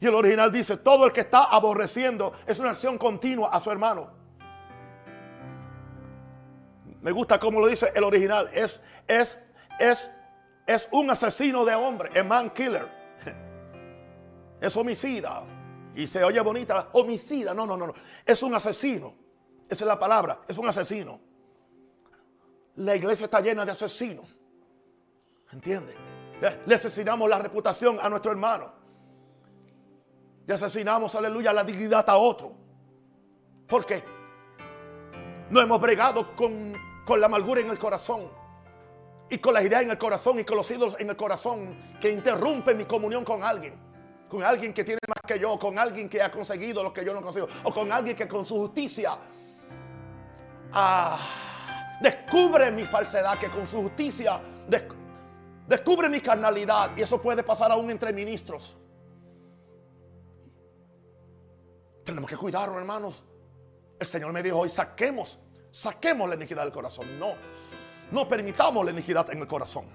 Y 0.00 0.06
el 0.06 0.14
original 0.14 0.50
dice, 0.50 0.76
todo 0.78 1.06
el 1.06 1.12
que 1.12 1.20
está 1.20 1.44
aborreciendo 1.44 2.32
es 2.46 2.58
una 2.58 2.70
acción 2.70 2.98
continua 2.98 3.50
a 3.50 3.60
su 3.60 3.70
hermano. 3.70 4.10
Me 7.02 7.10
gusta 7.10 7.38
como 7.38 7.60
lo 7.60 7.66
dice 7.66 7.92
el 7.94 8.04
original. 8.04 8.48
Es, 8.52 8.80
es, 9.06 9.36
es, 9.78 10.10
es 10.66 10.88
un 10.92 11.10
asesino 11.10 11.64
de 11.64 11.74
hombre, 11.74 12.18
a 12.18 12.24
man 12.24 12.50
killer. 12.50 12.88
Es 14.60 14.76
homicida. 14.76 15.42
Y 15.94 16.06
se 16.06 16.22
oye 16.22 16.40
bonita, 16.40 16.88
homicida. 16.92 17.52
No, 17.52 17.66
no, 17.66 17.76
no, 17.76 17.88
no. 17.88 17.94
Es 18.24 18.42
un 18.44 18.54
asesino. 18.54 19.12
Esa 19.68 19.84
es 19.84 19.88
la 19.88 19.98
palabra. 19.98 20.42
Es 20.46 20.56
un 20.56 20.68
asesino. 20.68 21.20
La 22.76 22.94
iglesia 22.94 23.24
está 23.24 23.40
llena 23.40 23.64
de 23.64 23.72
asesinos. 23.72 24.38
¿Entiende? 25.52 25.94
Le 26.66 26.74
asesinamos 26.74 27.28
la 27.28 27.40
reputación 27.40 27.98
a 28.00 28.08
nuestro 28.08 28.30
hermano. 28.30 28.72
Le 30.46 30.54
asesinamos, 30.54 31.14
aleluya, 31.14 31.52
la 31.52 31.64
dignidad 31.64 32.08
a 32.08 32.16
otro. 32.16 32.52
¿Por 33.68 33.84
qué? 33.84 34.02
No 35.50 35.60
hemos 35.60 35.80
bregado 35.80 36.34
con, 36.36 36.72
con 37.04 37.20
la 37.20 37.26
amargura 37.26 37.60
en 37.60 37.70
el 37.70 37.78
corazón 37.78 38.41
y 39.32 39.38
con 39.38 39.54
las 39.54 39.64
ideas 39.64 39.80
en 39.80 39.90
el 39.90 39.96
corazón 39.96 40.38
y 40.40 40.44
con 40.44 40.58
los 40.58 40.70
ídolos 40.70 40.94
en 40.98 41.08
el 41.08 41.16
corazón 41.16 41.96
que 41.98 42.10
interrumpen 42.12 42.76
mi 42.76 42.84
comunión 42.84 43.24
con 43.24 43.42
alguien. 43.42 43.72
Con 44.28 44.42
alguien 44.42 44.74
que 44.74 44.84
tiene 44.84 44.98
más 45.08 45.22
que 45.26 45.40
yo, 45.40 45.58
con 45.58 45.78
alguien 45.78 46.06
que 46.06 46.20
ha 46.20 46.30
conseguido 46.30 46.82
lo 46.82 46.92
que 46.92 47.02
yo 47.02 47.14
no 47.14 47.22
consigo, 47.22 47.48
o 47.64 47.72
con 47.72 47.90
alguien 47.90 48.14
que 48.14 48.28
con 48.28 48.44
su 48.44 48.56
justicia 48.56 49.16
ah, 50.74 51.98
descubre 52.02 52.70
mi 52.70 52.82
falsedad, 52.82 53.38
que 53.38 53.48
con 53.48 53.66
su 53.66 53.80
justicia 53.80 54.38
descubre 55.66 56.10
mi 56.10 56.20
carnalidad. 56.20 56.90
Y 56.94 57.00
eso 57.00 57.18
puede 57.18 57.42
pasar 57.42 57.72
aún 57.72 57.88
entre 57.88 58.12
ministros. 58.12 58.76
Tenemos 62.04 62.28
que 62.28 62.36
cuidarlo, 62.36 62.78
hermanos. 62.78 63.24
El 63.98 64.06
Señor 64.06 64.30
me 64.34 64.42
dijo 64.42 64.58
hoy, 64.58 64.68
saquemos, 64.68 65.38
saquemos 65.70 66.28
la 66.28 66.34
iniquidad 66.34 66.64
del 66.64 66.72
corazón. 66.72 67.18
No, 67.18 67.32
no 68.12 68.28
permitamos 68.28 68.84
la 68.84 68.90
iniquidad 68.90 69.30
en 69.30 69.40
el 69.40 69.46
corazón. 69.46 69.86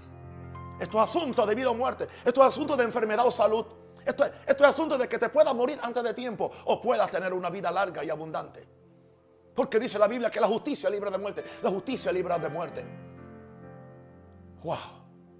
Esto 0.80 0.98
es 0.98 1.04
asunto 1.04 1.46
de 1.46 1.56
vida 1.56 1.70
o 1.70 1.74
muerte. 1.74 2.08
Esto 2.26 2.42
es 2.42 2.48
asunto 2.48 2.76
de 2.76 2.84
enfermedad 2.84 3.26
o 3.26 3.32
salud. 3.32 3.66
Esto 4.06 4.26
es, 4.26 4.62
asunto 4.62 4.98
de 4.98 5.08
que 5.08 5.18
te 5.18 5.30
puedas 5.30 5.54
morir 5.54 5.80
antes 5.82 6.04
de 6.04 6.14
tiempo 6.14 6.52
o 6.66 6.82
puedas 6.82 7.10
tener 7.12 7.34
una 7.34 7.50
vida 7.50 7.72
larga 7.72 8.04
y 8.04 8.10
abundante. 8.10 8.68
Porque 9.56 9.80
dice 9.80 9.98
la 9.98 10.08
Biblia 10.08 10.30
que 10.30 10.40
la 10.40 10.48
justicia 10.48 10.90
libra 10.90 11.10
de 11.10 11.18
muerte. 11.18 11.44
La 11.62 11.70
justicia 11.70 12.12
libra 12.12 12.38
de 12.38 12.50
muerte. 12.50 12.86
Wow, 14.64 14.78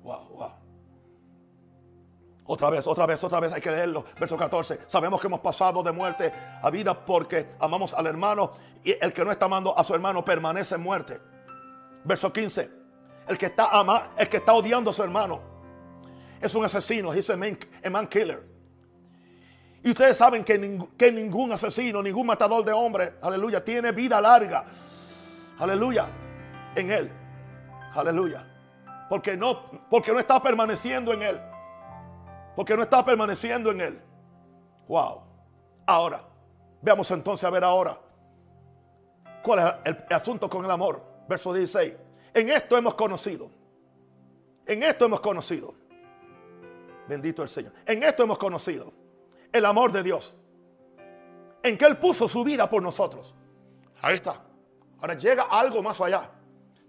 wow, 0.02 0.30
wow. 0.30 0.52
Otra 2.46 2.70
vez, 2.70 2.88
otra 2.88 3.06
vez, 3.06 3.24
otra 3.24 3.40
vez 3.40 3.54
hay 3.54 3.62
que 3.62 3.72
leerlo. 3.72 4.06
Verso 4.20 4.38
14. 4.38 4.80
Sabemos 4.88 5.20
que 5.20 5.28
hemos 5.28 5.42
pasado 5.42 5.84
de 5.84 5.92
muerte 5.92 6.34
a 6.62 6.70
vida 6.70 7.06
porque 7.06 7.56
amamos 7.60 7.94
al 7.94 8.08
hermano 8.08 8.52
y 8.84 8.92
el 8.92 9.14
que 9.14 9.24
no 9.24 9.32
está 9.32 9.46
amando 9.46 9.78
a 9.78 9.84
su 9.84 9.94
hermano 9.94 10.24
permanece 10.24 10.76
en 10.76 10.82
muerte. 10.82 11.20
Verso 12.04 12.32
15. 12.32 12.72
El 13.28 13.38
que 13.38 13.48
está 13.48 13.70
ama, 13.78 14.12
el 14.18 14.30
que 14.30 14.38
está 14.38 14.54
odiando 14.54 14.92
a 14.92 14.94
su 14.94 15.04
hermano 15.04 15.42
es 16.42 16.54
un 16.56 16.66
asesino. 16.66 17.14
Es 17.14 17.30
un 17.30 17.40
man, 17.92 18.08
killer. 18.08 18.44
Y 19.84 19.92
ustedes 19.92 20.18
saben 20.18 20.44
que, 20.44 20.88
que 20.98 21.12
ningún 21.12 21.52
asesino, 21.52 22.02
ningún 22.02 22.28
matador 22.28 22.64
de 22.66 22.74
hombres, 22.74 23.14
aleluya, 23.22 23.64
tiene 23.64 23.92
vida 23.92 24.20
larga. 24.20 24.66
Aleluya. 25.60 26.08
En 26.76 26.92
él. 26.92 27.12
Aleluya. 27.94 28.46
Porque 29.10 29.38
no, 29.38 29.64
porque 29.90 30.12
no 30.12 30.20
está 30.20 30.42
permaneciendo 30.42 31.14
en 31.14 31.24
él. 31.24 31.42
Porque 32.56 32.76
no 32.76 32.84
está 32.84 33.04
permaneciendo 33.06 33.72
en 33.72 33.82
él. 33.82 34.02
Wow. 34.88 35.22
Ahora, 35.86 36.22
veamos 36.82 37.10
entonces 37.12 37.44
a 37.44 37.50
ver 37.50 37.64
ahora. 37.64 37.98
¿Cuál 39.42 39.60
es 39.60 39.66
el, 39.86 40.16
asunto 40.16 40.50
con 40.50 40.66
el 40.66 40.72
amor? 40.72 41.02
Verso 41.28 41.54
16. 41.54 41.94
En 42.34 42.50
esto 42.50 42.78
hemos 42.78 42.96
conocido. 42.96 43.50
En 44.66 44.84
esto 44.84 45.06
hemos 45.06 45.22
conocido. 45.22 45.74
Bendito 47.08 47.44
el 47.44 47.50
Señor. 47.50 47.74
En 47.86 48.04
esto 48.04 48.24
hemos 48.24 48.38
conocido 48.38 48.92
el 49.52 49.66
amor 49.66 49.92
de 49.92 50.04
Dios. 50.04 50.34
En 51.64 51.78
que 51.78 51.86
Él 51.86 51.98
puso 51.98 52.28
su 52.28 52.44
vida 52.44 52.70
por 52.70 52.82
nosotros. 52.82 53.34
Ahí 54.02 54.16
está. 54.16 54.44
Ahora 55.00 55.14
llega 55.16 55.44
algo 55.44 55.82
más 55.82 56.00
allá. 56.02 56.32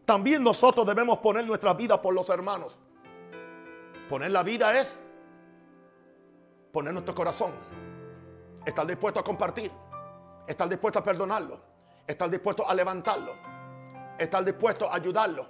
También 0.04 0.42
nosotros 0.42 0.86
debemos 0.86 1.18
poner 1.18 1.46
nuestra 1.46 1.74
vida 1.74 2.00
por 2.00 2.14
los 2.14 2.28
hermanos. 2.30 2.78
Poner 4.08 4.30
la 4.30 4.42
vida 4.42 4.78
es 4.78 4.98
poner 6.72 6.92
nuestro 6.92 7.14
corazón, 7.14 7.52
estar 8.64 8.86
dispuesto 8.86 9.20
a 9.20 9.24
compartir, 9.24 9.70
estar 10.46 10.68
dispuesto 10.68 10.98
a 10.98 11.04
perdonarlo, 11.04 11.60
estar 12.06 12.30
dispuesto 12.30 12.68
a 12.68 12.74
levantarlo, 12.74 13.34
estar 14.18 14.44
dispuesto 14.44 14.90
a 14.90 14.96
ayudarlo. 14.96 15.46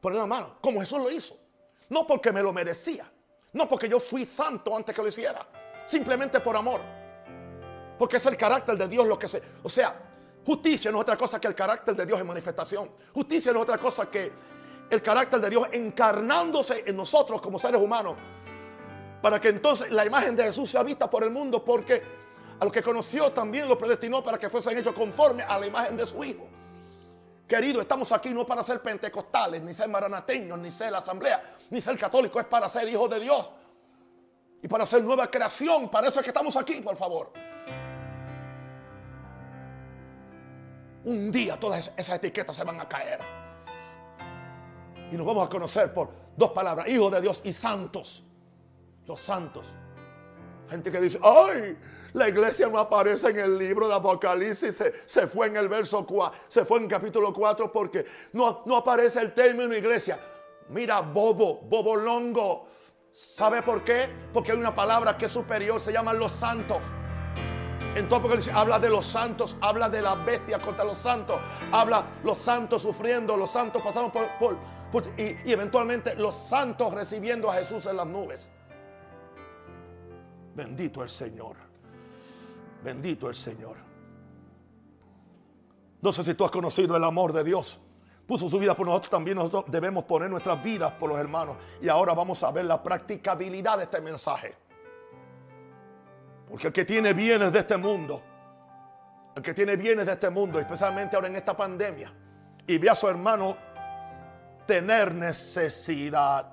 Poner 0.00 0.18
la 0.18 0.26
mano, 0.26 0.56
como 0.60 0.80
Jesús 0.80 0.98
lo 0.98 1.10
hizo. 1.10 1.36
No 1.88 2.06
porque 2.06 2.32
me 2.32 2.42
lo 2.42 2.52
merecía, 2.52 3.10
no 3.52 3.68
porque 3.68 3.88
yo 3.88 4.00
fui 4.00 4.26
santo 4.26 4.76
antes 4.76 4.94
que 4.94 5.02
lo 5.02 5.08
hiciera, 5.08 5.46
simplemente 5.86 6.40
por 6.40 6.56
amor. 6.56 6.80
Porque 7.98 8.16
es 8.16 8.26
el 8.26 8.36
carácter 8.36 8.76
de 8.76 8.88
Dios 8.88 9.06
lo 9.06 9.18
que 9.18 9.28
se... 9.28 9.42
O 9.62 9.68
sea, 9.68 9.94
justicia 10.44 10.90
no 10.90 10.98
es 10.98 11.02
otra 11.02 11.16
cosa 11.16 11.40
que 11.40 11.48
el 11.48 11.54
carácter 11.54 11.94
de 11.94 12.06
Dios 12.06 12.20
en 12.20 12.26
manifestación. 12.26 12.90
Justicia 13.12 13.52
no 13.52 13.58
es 13.60 13.62
otra 13.64 13.78
cosa 13.78 14.10
que 14.10 14.32
el 14.90 15.02
carácter 15.02 15.40
de 15.40 15.50
Dios 15.50 15.68
encarnándose 15.72 16.84
en 16.86 16.96
nosotros 16.96 17.40
como 17.40 17.58
seres 17.58 17.80
humanos 17.80 18.16
para 19.22 19.40
que 19.40 19.48
entonces 19.48 19.90
la 19.90 20.04
imagen 20.04 20.34
de 20.34 20.44
Jesús 20.44 20.68
sea 20.68 20.82
vista 20.82 21.08
por 21.08 21.22
el 21.22 21.30
mundo, 21.30 21.64
porque 21.64 22.02
a 22.62 22.64
los 22.64 22.72
que 22.72 22.80
conoció 22.80 23.32
también 23.32 23.68
lo 23.68 23.76
predestinó 23.76 24.22
para 24.22 24.38
que 24.38 24.48
fuesen 24.48 24.78
hechos 24.78 24.94
conforme 24.94 25.42
a 25.42 25.58
la 25.58 25.66
imagen 25.66 25.96
de 25.96 26.06
su 26.06 26.22
Hijo. 26.22 26.46
Querido, 27.48 27.80
estamos 27.80 28.12
aquí 28.12 28.30
no 28.30 28.46
para 28.46 28.62
ser 28.62 28.80
pentecostales, 28.80 29.60
ni 29.62 29.74
ser 29.74 29.88
maranateños, 29.88 30.56
ni 30.60 30.70
ser 30.70 30.92
la 30.92 30.98
asamblea, 30.98 31.56
ni 31.70 31.80
ser 31.80 31.98
católicos, 31.98 32.40
es 32.40 32.48
para 32.48 32.68
ser 32.68 32.88
hijos 32.88 33.10
de 33.10 33.18
Dios. 33.18 33.50
Y 34.62 34.68
para 34.68 34.86
ser 34.86 35.02
nueva 35.02 35.28
creación, 35.28 35.90
para 35.90 36.06
eso 36.06 36.20
es 36.20 36.22
que 36.22 36.30
estamos 36.30 36.56
aquí, 36.56 36.80
por 36.80 36.94
favor. 36.94 37.32
Un 41.04 41.32
día 41.32 41.58
todas 41.58 41.90
esas 41.96 42.14
etiquetas 42.14 42.54
se 42.54 42.62
van 42.62 42.80
a 42.80 42.88
caer. 42.88 43.18
Y 45.10 45.16
nos 45.16 45.26
vamos 45.26 45.48
a 45.48 45.50
conocer 45.50 45.92
por 45.92 46.10
dos 46.36 46.52
palabras, 46.52 46.88
hijos 46.88 47.10
de 47.10 47.22
Dios 47.22 47.42
y 47.44 47.52
santos 47.52 48.22
los 49.04 49.18
santos. 49.18 49.66
Gente 50.72 50.90
que 50.90 51.02
dice, 51.02 51.20
ay, 51.22 51.76
la 52.14 52.30
iglesia 52.30 52.66
no 52.66 52.78
aparece 52.78 53.28
en 53.28 53.38
el 53.38 53.58
libro 53.58 53.88
de 53.88 53.94
Apocalipsis, 53.94 54.82
se, 55.04 55.26
fue 55.26 55.48
en 55.48 55.58
el 55.58 55.68
verso 55.68 56.06
4, 56.06 56.40
se 56.48 56.64
fue 56.64 56.78
en 56.78 56.88
capítulo 56.88 57.30
4 57.30 57.70
porque 57.70 58.06
no, 58.32 58.62
no 58.64 58.78
aparece 58.78 59.20
el 59.20 59.34
término 59.34 59.74
iglesia. 59.74 60.18
Mira, 60.70 61.00
bobo, 61.00 61.60
bobo 61.60 61.94
longo. 61.94 62.68
¿Sabe 63.12 63.60
por 63.60 63.84
qué? 63.84 64.08
Porque 64.32 64.52
hay 64.52 64.58
una 64.58 64.74
palabra 64.74 65.18
que 65.18 65.26
es 65.26 65.32
superior, 65.32 65.78
se 65.78 65.92
llaman 65.92 66.18
los 66.18 66.32
santos. 66.32 66.78
Entonces 67.94 68.48
habla 68.48 68.78
de 68.78 68.88
los 68.88 69.04
santos, 69.04 69.58
habla 69.60 69.90
de 69.90 70.00
la 70.00 70.14
bestia 70.14 70.58
contra 70.58 70.86
los 70.86 70.96
santos, 70.96 71.38
habla 71.70 72.06
los 72.24 72.38
santos 72.38 72.80
sufriendo, 72.80 73.36
los 73.36 73.50
santos 73.50 73.82
pasando 73.82 74.10
por, 74.10 75.04
y 75.18 75.52
eventualmente 75.52 76.14
los 76.14 76.34
santos 76.34 76.94
recibiendo 76.94 77.50
a 77.50 77.56
Jesús 77.56 77.84
en 77.84 77.98
las 77.98 78.06
nubes. 78.06 78.50
Bendito 80.54 81.02
el 81.02 81.08
Señor. 81.08 81.56
Bendito 82.82 83.28
el 83.28 83.34
Señor. 83.34 83.76
No 86.00 86.12
sé 86.12 86.24
si 86.24 86.34
tú 86.34 86.44
has 86.44 86.50
conocido 86.50 86.96
el 86.96 87.04
amor 87.04 87.32
de 87.32 87.44
Dios. 87.44 87.78
Puso 88.26 88.48
su 88.48 88.58
vida 88.58 88.74
por 88.74 88.86
nosotros, 88.86 89.10
también 89.10 89.36
nosotros 89.36 89.64
debemos 89.68 90.04
poner 90.04 90.30
nuestras 90.30 90.62
vidas 90.62 90.92
por 90.92 91.08
los 91.08 91.18
hermanos. 91.18 91.56
Y 91.80 91.88
ahora 91.88 92.14
vamos 92.14 92.42
a 92.42 92.50
ver 92.50 92.64
la 92.64 92.82
practicabilidad 92.82 93.76
de 93.76 93.84
este 93.84 94.00
mensaje. 94.00 94.54
Porque 96.48 96.66
el 96.68 96.72
que 96.72 96.84
tiene 96.84 97.12
bienes 97.12 97.52
de 97.52 97.60
este 97.60 97.76
mundo, 97.76 98.22
el 99.34 99.42
que 99.42 99.54
tiene 99.54 99.76
bienes 99.76 100.06
de 100.06 100.12
este 100.12 100.28
mundo, 100.28 100.58
especialmente 100.58 101.16
ahora 101.16 101.28
en 101.28 101.36
esta 101.36 101.56
pandemia, 101.56 102.12
y 102.66 102.78
ve 102.78 102.90
a 102.90 102.94
su 102.94 103.08
hermano 103.08 103.56
tener 104.66 105.14
necesidad, 105.14 106.51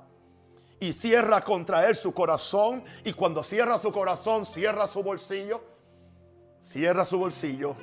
y 0.79 0.93
cierra 0.93 1.41
contra 1.41 1.87
él 1.87 1.95
su 1.95 2.13
corazón. 2.13 2.83
Y 3.03 3.13
cuando 3.13 3.43
cierra 3.43 3.77
su 3.77 3.91
corazón, 3.91 4.45
cierra 4.45 4.87
su 4.87 5.03
bolsillo. 5.03 5.61
Cierra 6.61 7.05
su 7.05 7.17
bolsillo. 7.17 7.75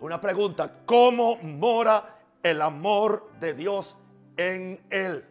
Una 0.00 0.20
pregunta, 0.20 0.80
¿cómo 0.86 1.36
mora 1.36 2.18
el 2.42 2.62
amor 2.62 3.30
de 3.40 3.54
Dios 3.54 3.96
en 4.36 4.80
él? 4.90 5.24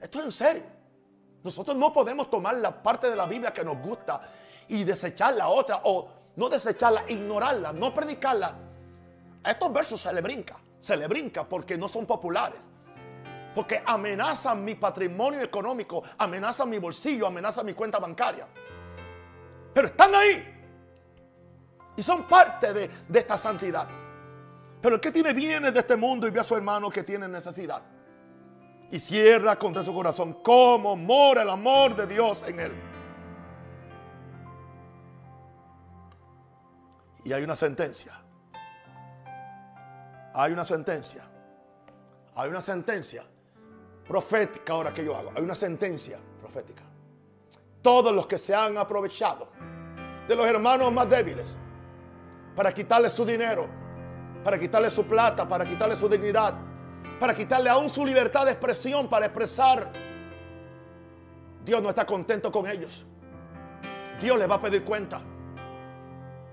Esto 0.00 0.20
es 0.20 0.24
en 0.24 0.32
serio. 0.32 0.62
Nosotros 1.42 1.76
no 1.76 1.92
podemos 1.92 2.30
tomar 2.30 2.56
la 2.56 2.82
parte 2.82 3.10
de 3.10 3.16
la 3.16 3.26
Biblia 3.26 3.52
que 3.52 3.64
nos 3.64 3.78
gusta 3.78 4.22
y 4.68 4.84
desechar 4.84 5.34
la 5.34 5.48
otra 5.48 5.80
o 5.84 6.08
no 6.36 6.48
desecharla, 6.48 7.04
ignorarla, 7.08 7.72
no 7.72 7.92
predicarla. 7.92 8.54
A 9.42 9.50
estos 9.50 9.72
versos 9.72 10.00
se 10.00 10.12
le 10.12 10.20
brinca, 10.20 10.56
se 10.78 10.96
le 10.96 11.08
brinca 11.08 11.44
porque 11.44 11.76
no 11.76 11.88
son 11.88 12.06
populares. 12.06 12.60
Porque 13.54 13.82
amenazan 13.84 14.64
mi 14.64 14.74
patrimonio 14.74 15.40
económico, 15.40 16.02
amenazan 16.18 16.68
mi 16.68 16.78
bolsillo, 16.78 17.26
amenazan 17.26 17.66
mi 17.66 17.74
cuenta 17.74 17.98
bancaria. 17.98 18.46
Pero 19.72 19.88
están 19.88 20.14
ahí. 20.14 20.54
Y 21.96 22.02
son 22.02 22.28
parte 22.28 22.72
de, 22.72 22.90
esta 23.12 23.36
santidad. 23.36 23.88
Pero 24.80 24.96
el 24.96 25.00
que 25.00 25.10
tiene 25.10 25.32
bienes 25.32 25.74
de 25.74 25.80
este 25.80 25.96
mundo 25.96 26.28
y 26.28 26.30
ve 26.30 26.40
a 26.40 26.44
su 26.44 26.54
hermano 26.54 26.90
que 26.90 27.02
tiene 27.02 27.26
necesidad. 27.26 27.82
Y 28.90 28.98
cierra 28.98 29.58
contra 29.58 29.84
su 29.84 29.92
corazón. 29.92 30.34
¿Cómo 30.42 30.94
mora 30.94 31.42
el 31.42 31.50
amor 31.50 31.96
de 31.96 32.06
Dios 32.06 32.44
en 32.46 32.60
él? 32.60 32.72
Y 37.24 37.32
hay 37.32 37.42
una 37.42 37.56
sentencia. 37.56 38.12
hay 40.34 40.52
una 40.52 40.64
sentencia. 40.64 41.24
Hay 42.36 42.48
una 42.50 42.60
sentencia 42.60 43.24
profética 44.08 44.72
ahora 44.72 44.92
que 44.92 45.04
yo 45.04 45.14
hago. 45.14 45.30
Hay 45.36 45.42
una 45.42 45.54
sentencia 45.54 46.18
profética. 46.40 46.82
Todos 47.82 48.12
los 48.12 48.26
que 48.26 48.38
se 48.38 48.54
han 48.54 48.78
aprovechado 48.78 49.48
de 50.26 50.34
los 50.34 50.46
hermanos 50.46 50.90
más 50.92 51.08
débiles 51.08 51.46
para 52.56 52.72
quitarle 52.72 53.10
su 53.10 53.24
dinero, 53.24 53.68
para 54.42 54.58
quitarle 54.58 54.90
su 54.90 55.04
plata, 55.04 55.46
para 55.46 55.64
quitarle 55.64 55.96
su 55.96 56.08
dignidad, 56.08 56.54
para 57.20 57.34
quitarle 57.34 57.68
aún 57.68 57.88
su 57.88 58.04
libertad 58.04 58.46
de 58.46 58.52
expresión, 58.52 59.08
para 59.08 59.26
expresar. 59.26 59.92
Dios 61.64 61.82
no 61.82 61.90
está 61.90 62.06
contento 62.06 62.50
con 62.50 62.68
ellos. 62.68 63.04
Dios 64.20 64.38
les 64.38 64.50
va 64.50 64.54
a 64.56 64.62
pedir 64.62 64.84
cuenta. 64.84 65.20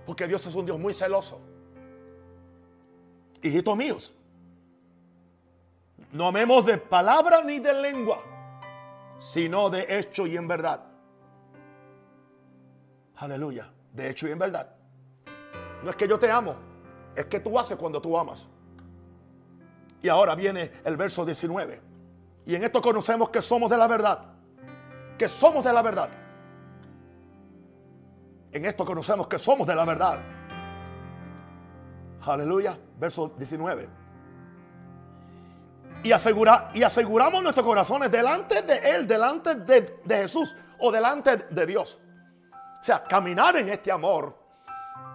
Porque 0.06 0.28
Dios 0.28 0.46
es 0.46 0.54
un 0.54 0.66
Dios 0.66 0.78
muy 0.78 0.94
celoso. 0.94 1.42
Hijitos 3.42 3.78
míos, 3.78 4.14
no 6.12 6.28
amemos 6.28 6.66
de 6.66 6.78
palabra 6.78 7.42
ni 7.42 7.60
de 7.60 7.74
lengua, 7.74 8.20
sino 9.20 9.70
de 9.70 9.86
hecho 9.90 10.26
y 10.28 10.38
en 10.38 10.48
verdad. 10.48 10.84
Aleluya, 13.18 13.72
de 13.94 14.10
hecho 14.10 14.28
y 14.28 14.32
en 14.32 14.40
verdad. 14.40 14.76
No 15.84 15.90
es 15.90 15.96
que 15.96 16.08
yo 16.08 16.18
te 16.18 16.32
amo, 16.32 16.56
es 17.16 17.26
que 17.26 17.40
tú 17.40 17.58
haces 17.58 17.78
cuando 17.78 18.02
tú 18.02 18.18
amas. 18.18 18.48
Y 20.02 20.10
ahora 20.10 20.36
viene 20.36 20.72
el 20.84 20.98
verso 20.98 21.26
19. 21.26 21.82
Y 22.46 22.56
en 22.56 22.64
esto 22.64 22.82
conocemos 22.82 23.30
que 23.30 23.42
somos 23.42 23.70
de 23.72 23.78
la 23.78 23.88
verdad. 23.88 24.24
Que 25.18 25.28
somos 25.28 25.64
de 25.64 25.74
la 25.74 25.82
verdad. 25.82 26.10
En 28.52 28.66
esto 28.66 28.86
conocemos 28.86 29.28
que 29.28 29.40
somos 29.40 29.66
de 29.66 29.76
la 29.76 29.84
verdad. 29.84 30.20
Aleluya. 32.22 32.78
Verso 33.00 33.34
19. 33.38 34.05
Y, 36.06 36.12
asegura, 36.12 36.70
y 36.76 36.84
aseguramos 36.84 37.42
nuestros 37.42 37.66
corazones 37.66 38.12
delante 38.12 38.62
de 38.62 38.76
Él, 38.76 39.08
delante 39.08 39.56
de, 39.56 39.98
Jesús 40.08 40.56
o 40.78 40.92
delante 40.92 41.36
de 41.36 41.66
Dios. 41.66 42.00
O 42.80 42.86
sea, 42.86 43.04
caminar 43.04 43.56
en 43.56 43.70
este 43.70 43.92
amor, 43.92 44.38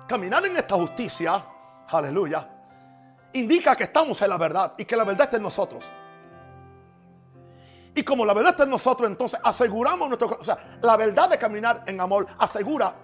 caminar 0.09 0.45
en 0.47 0.57
esta 0.57 0.75
justicia, 0.75 1.47
aleluya, 1.87 2.45
indica 3.35 3.77
que 3.77 3.85
estamos 3.85 4.21
en 4.21 4.31
la 4.31 4.37
verdad 4.37 4.75
y 4.77 4.85
que 4.85 4.97
la 4.97 5.05
verdad 5.05 5.27
está 5.27 5.37
en 5.37 5.45
nosotros. 5.45 5.85
Y 7.95 8.03
como 8.03 8.27
la 8.27 8.35
verdad 8.35 8.51
está 8.51 8.65
en 8.65 8.71
nosotros, 8.71 9.09
entonces 9.09 9.39
aseguramos 9.45 10.09
nuestro 10.09 10.39
O 10.41 10.45
sea, 10.45 10.59
la 10.83 10.97
verdad 10.97 11.31
de 11.31 11.39
caminar 11.39 11.85
en 11.87 12.01
amor 12.01 12.27
asegura. 12.37 12.97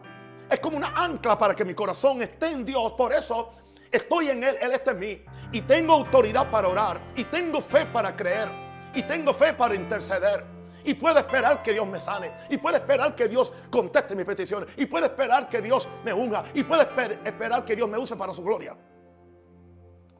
Es 0.50 0.58
como 0.58 0.76
una 0.76 0.88
ancla 0.88 1.38
para 1.38 1.54
que 1.54 1.64
mi 1.64 1.74
corazón 1.74 2.20
esté 2.20 2.50
en 2.50 2.64
Dios. 2.64 2.94
Por 2.94 3.12
eso 3.12 3.52
estoy 3.90 4.30
en 4.30 4.44
Él, 4.44 4.56
Él 4.60 4.72
está 4.72 4.92
en 4.92 4.98
mí. 4.98 5.24
Y 5.52 5.62
tengo 5.62 5.94
autoridad 5.94 6.50
para 6.50 6.68
orar. 6.68 7.00
Y 7.16 7.24
tengo 7.24 7.60
fe 7.60 7.86
para 7.86 8.14
creer. 8.14 8.48
Y 8.94 9.02
tengo 9.02 9.32
fe 9.32 9.54
para 9.54 9.74
interceder. 9.74 10.44
Y 10.84 10.94
puedo 10.94 11.18
esperar 11.18 11.62
que 11.62 11.72
Dios 11.72 11.86
me 11.86 11.98
sane. 11.98 12.32
Y 12.48 12.58
puedo 12.58 12.76
esperar 12.76 13.14
que 13.14 13.28
Dios 13.28 13.52
conteste 13.70 14.14
mis 14.14 14.24
peticiones. 14.24 14.68
Y 14.76 14.86
puedo 14.86 15.06
esperar 15.06 15.48
que 15.48 15.60
Dios 15.60 15.88
me 16.04 16.12
unga. 16.12 16.44
Y 16.54 16.62
puedo 16.62 16.82
esperar 16.82 17.64
que 17.64 17.74
Dios 17.74 17.88
me 17.88 17.98
use 17.98 18.16
para 18.16 18.32
su 18.32 18.42
gloria. 18.42 18.76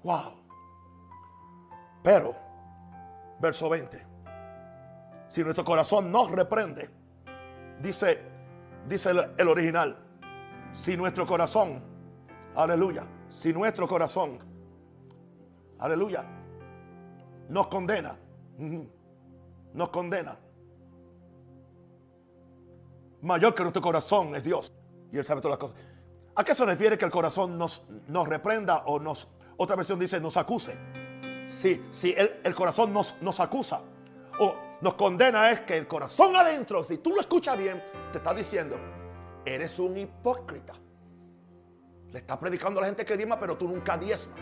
Wow. 0.02 0.42
Pero, 2.02 2.36
verso 3.40 3.68
20. 3.68 4.06
Si 5.28 5.42
nuestro 5.42 5.64
corazón 5.64 6.10
nos 6.10 6.30
reprende, 6.30 6.88
dice, 7.80 8.20
dice 8.88 9.10
el, 9.36 9.48
original, 9.48 9.98
si 10.72 10.96
nuestro 10.96 11.26
corazón, 11.26 11.82
aleluya, 12.54 13.06
si 13.37 13.53
nuestro 13.53 13.87
corazón, 13.87 14.39
aleluya, 15.78 16.24
nos 17.49 17.68
condena, 17.68 18.18
nos 19.74 19.89
condena. 19.91 20.37
Mayor 23.22 23.55
que 23.55 23.62
nuestro 23.62 23.82
corazón 23.82 24.34
es 24.34 24.43
Dios. 24.43 24.72
Y 25.12 25.18
Él 25.18 25.24
sabe 25.24 25.41
todas 25.41 25.59
las 25.59 25.70
cosas. 25.70 25.84
¿A 26.34 26.45
qué 26.45 26.55
se 26.55 26.64
refiere 26.64 26.99
que 26.99 27.05
el 27.05 27.11
corazón 27.11 27.57
nos, 27.57 27.82
nos 28.09 28.26
reprenda 28.26 28.82
o 28.87 28.99
nos 28.99 29.28
otra 29.59 29.76
versión 29.76 29.99
dice 29.99 30.20
nos 30.20 30.37
acuse. 30.37 30.76
Si, 31.49 31.87
si 31.91 32.14
el, 32.16 32.55
corazón 32.55 32.93
nos, 32.93 33.14
nos 33.20 33.39
acusa 33.41 33.80
o 34.41 34.55
nos 34.80 34.95
condena 34.95 35.51
es 35.51 35.61
que 35.61 35.76
el 35.76 35.87
corazón 35.87 36.34
adentro, 36.34 36.82
si 36.84 36.99
tú 36.99 37.11
lo 37.11 37.20
escuchas 37.20 37.57
bien, 37.57 37.82
te 38.12 38.18
está 38.18 38.34
diciendo, 38.34 38.76
eres 39.45 39.78
un 39.78 39.97
hipócrita. 39.97 40.74
Le 42.12 42.18
está 42.18 42.38
predicando 42.38 42.80
a 42.80 42.82
la 42.82 42.86
gente 42.88 43.04
que 43.04 43.16
diezma, 43.16 43.38
pero 43.38 43.57
tú 43.57 43.68
nunca 43.68 43.96
diezmas. 43.96 44.38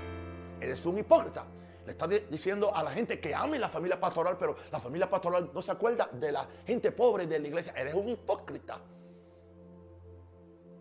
Eres 0.60 0.84
un 0.86 0.98
hipócrita. 0.98 1.46
Le 1.84 1.92
está 1.92 2.06
diciendo 2.06 2.74
a 2.74 2.82
la 2.82 2.90
gente 2.90 3.20
que 3.20 3.34
ame 3.34 3.58
la 3.58 3.68
familia 3.68 4.00
pastoral, 4.00 4.36
pero 4.38 4.56
la 4.72 4.80
familia 4.80 5.08
pastoral 5.08 5.50
no 5.52 5.60
se 5.60 5.72
acuerda 5.72 6.08
de 6.12 6.32
la 6.32 6.48
gente 6.66 6.92
pobre 6.92 7.26
de 7.26 7.38
la 7.38 7.48
iglesia. 7.48 7.74
Eres 7.76 7.94
un 7.94 8.08
hipócrita. 8.08 8.80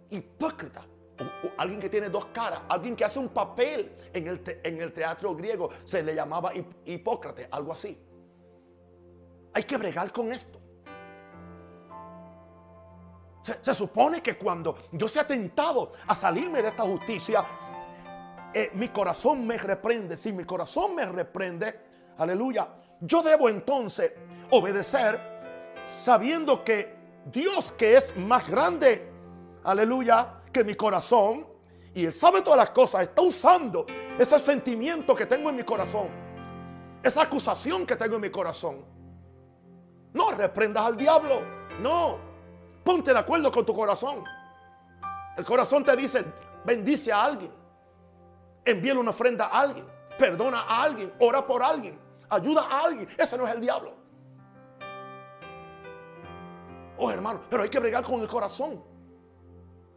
Hipócrita 0.09 0.85
alguien 1.57 1.79
que 1.79 1.89
tiene 1.89 2.09
dos 2.09 2.25
caras, 2.27 2.61
alguien 2.69 2.95
que 2.95 3.05
hace 3.05 3.19
un 3.19 3.29
papel 3.29 3.95
en 4.13 4.27
el, 4.27 4.41
en 4.63 4.81
el 4.81 4.93
teatro 4.93 5.35
griego, 5.35 5.69
se 5.83 6.03
le 6.03 6.15
llamaba 6.15 6.51
Hipócrates, 6.85 7.47
algo 7.51 7.73
así. 7.73 7.99
Hay 9.53 9.63
que 9.63 9.77
bregar 9.77 10.11
con 10.11 10.31
esto. 10.31 10.59
Se, 13.43 13.75
supone 13.75 14.21
que 14.21 14.37
cuando 14.37 14.87
yo 14.93 15.07
sea 15.07 15.27
tentado 15.27 15.91
a 16.07 16.15
salirme 16.15 16.61
de 16.61 16.69
esta 16.69 16.83
justicia, 16.83 17.45
eh, 18.53 18.71
mi 18.73 18.87
corazón 18.87 19.45
me 19.45 19.57
reprende. 19.57 20.15
Si 20.15 20.31
mi 20.31 20.45
corazón 20.45 20.95
me 20.95 21.05
reprende, 21.05 21.79
aleluya, 22.17 22.69
yo 23.01 23.21
debo 23.21 23.49
entonces 23.49 24.13
obedecer 24.51 25.19
sabiendo 25.87 26.63
que 26.63 26.95
Dios 27.25 27.73
que 27.77 27.97
es 27.97 28.15
más 28.15 28.47
grande, 28.47 29.11
aleluya, 29.63 30.41
que 30.51 30.63
mi 30.63 30.75
corazón, 30.75 31.45
y 31.93 32.05
Él 32.05 32.13
sabe 32.13 32.41
todas 32.41 32.57
las 32.57 32.69
cosas, 32.69 33.01
está 33.01 33.21
usando 33.21 33.85
ese 34.17 34.39
sentimiento 34.39 35.15
que 35.15 35.25
tengo 35.25 35.49
en 35.49 35.57
mi 35.57 35.63
corazón, 35.63 36.07
esa 37.01 37.23
acusación 37.23 37.85
que 37.85 37.95
tengo 37.95 38.15
en 38.15 38.21
mi 38.21 38.29
corazón. 38.29 38.85
No 40.13 40.31
reprendas 40.31 40.85
al 40.85 40.95
diablo, 40.95 41.41
no, 41.81 42.32
ponte 42.83 43.13
de 43.13 43.19
acuerdo 43.19 43.51
con 43.51 43.65
tu 43.65 43.75
corazón. 43.75 44.23
El 45.37 45.45
corazón 45.45 45.83
te 45.83 45.95
dice, 45.95 46.23
bendice 46.63 47.11
a 47.11 47.23
alguien, 47.23 47.51
envíale 48.65 48.99
una 48.99 49.11
ofrenda 49.11 49.45
a 49.45 49.61
alguien, 49.61 49.85
perdona 50.17 50.61
a 50.61 50.83
alguien, 50.83 51.11
ora 51.19 51.45
por 51.45 51.63
alguien, 51.63 51.99
ayuda 52.29 52.67
a 52.69 52.85
alguien. 52.85 53.07
Ese 53.17 53.37
no 53.37 53.47
es 53.47 53.55
el 53.55 53.61
diablo. 53.61 53.93
Oh 56.97 57.09
hermano, 57.09 57.41
pero 57.49 57.63
hay 57.63 57.69
que 57.69 57.79
bregar 57.79 58.03
con 58.03 58.21
el 58.21 58.27
corazón. 58.27 58.83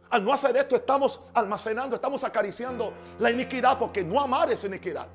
Al 0.09 0.23
no 0.23 0.33
hacer 0.33 0.55
esto 0.55 0.75
estamos 0.75 1.21
almacenando, 1.33 1.95
estamos 1.95 2.23
acariciando 2.23 2.93
la 3.19 3.29
iniquidad 3.29 3.77
porque 3.77 4.03
no 4.03 4.19
amar 4.19 4.51
es 4.51 4.63
iniquidad. 4.63 5.07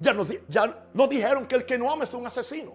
Ya 0.00 0.14
nos, 0.14 1.08
dijeron 1.08 1.46
que 1.46 1.56
el 1.56 1.66
que 1.66 1.76
no 1.76 1.92
ama 1.92 2.04
es 2.04 2.14
un 2.14 2.26
asesino. 2.26 2.74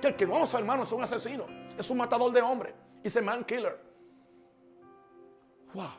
Que 0.00 0.08
el 0.08 0.16
que 0.16 0.26
no 0.26 0.36
ama 0.36 0.46
hermano 0.54 0.82
es 0.84 0.92
un 0.92 1.02
asesino. 1.02 1.44
Es 1.78 1.88
un 1.90 1.98
matador 1.98 2.32
de 2.32 2.42
hombres. 2.42 2.74
Es 3.02 3.16
un 3.16 3.24
man 3.24 3.44
killer. 3.44 3.78
Wow. 5.74 5.90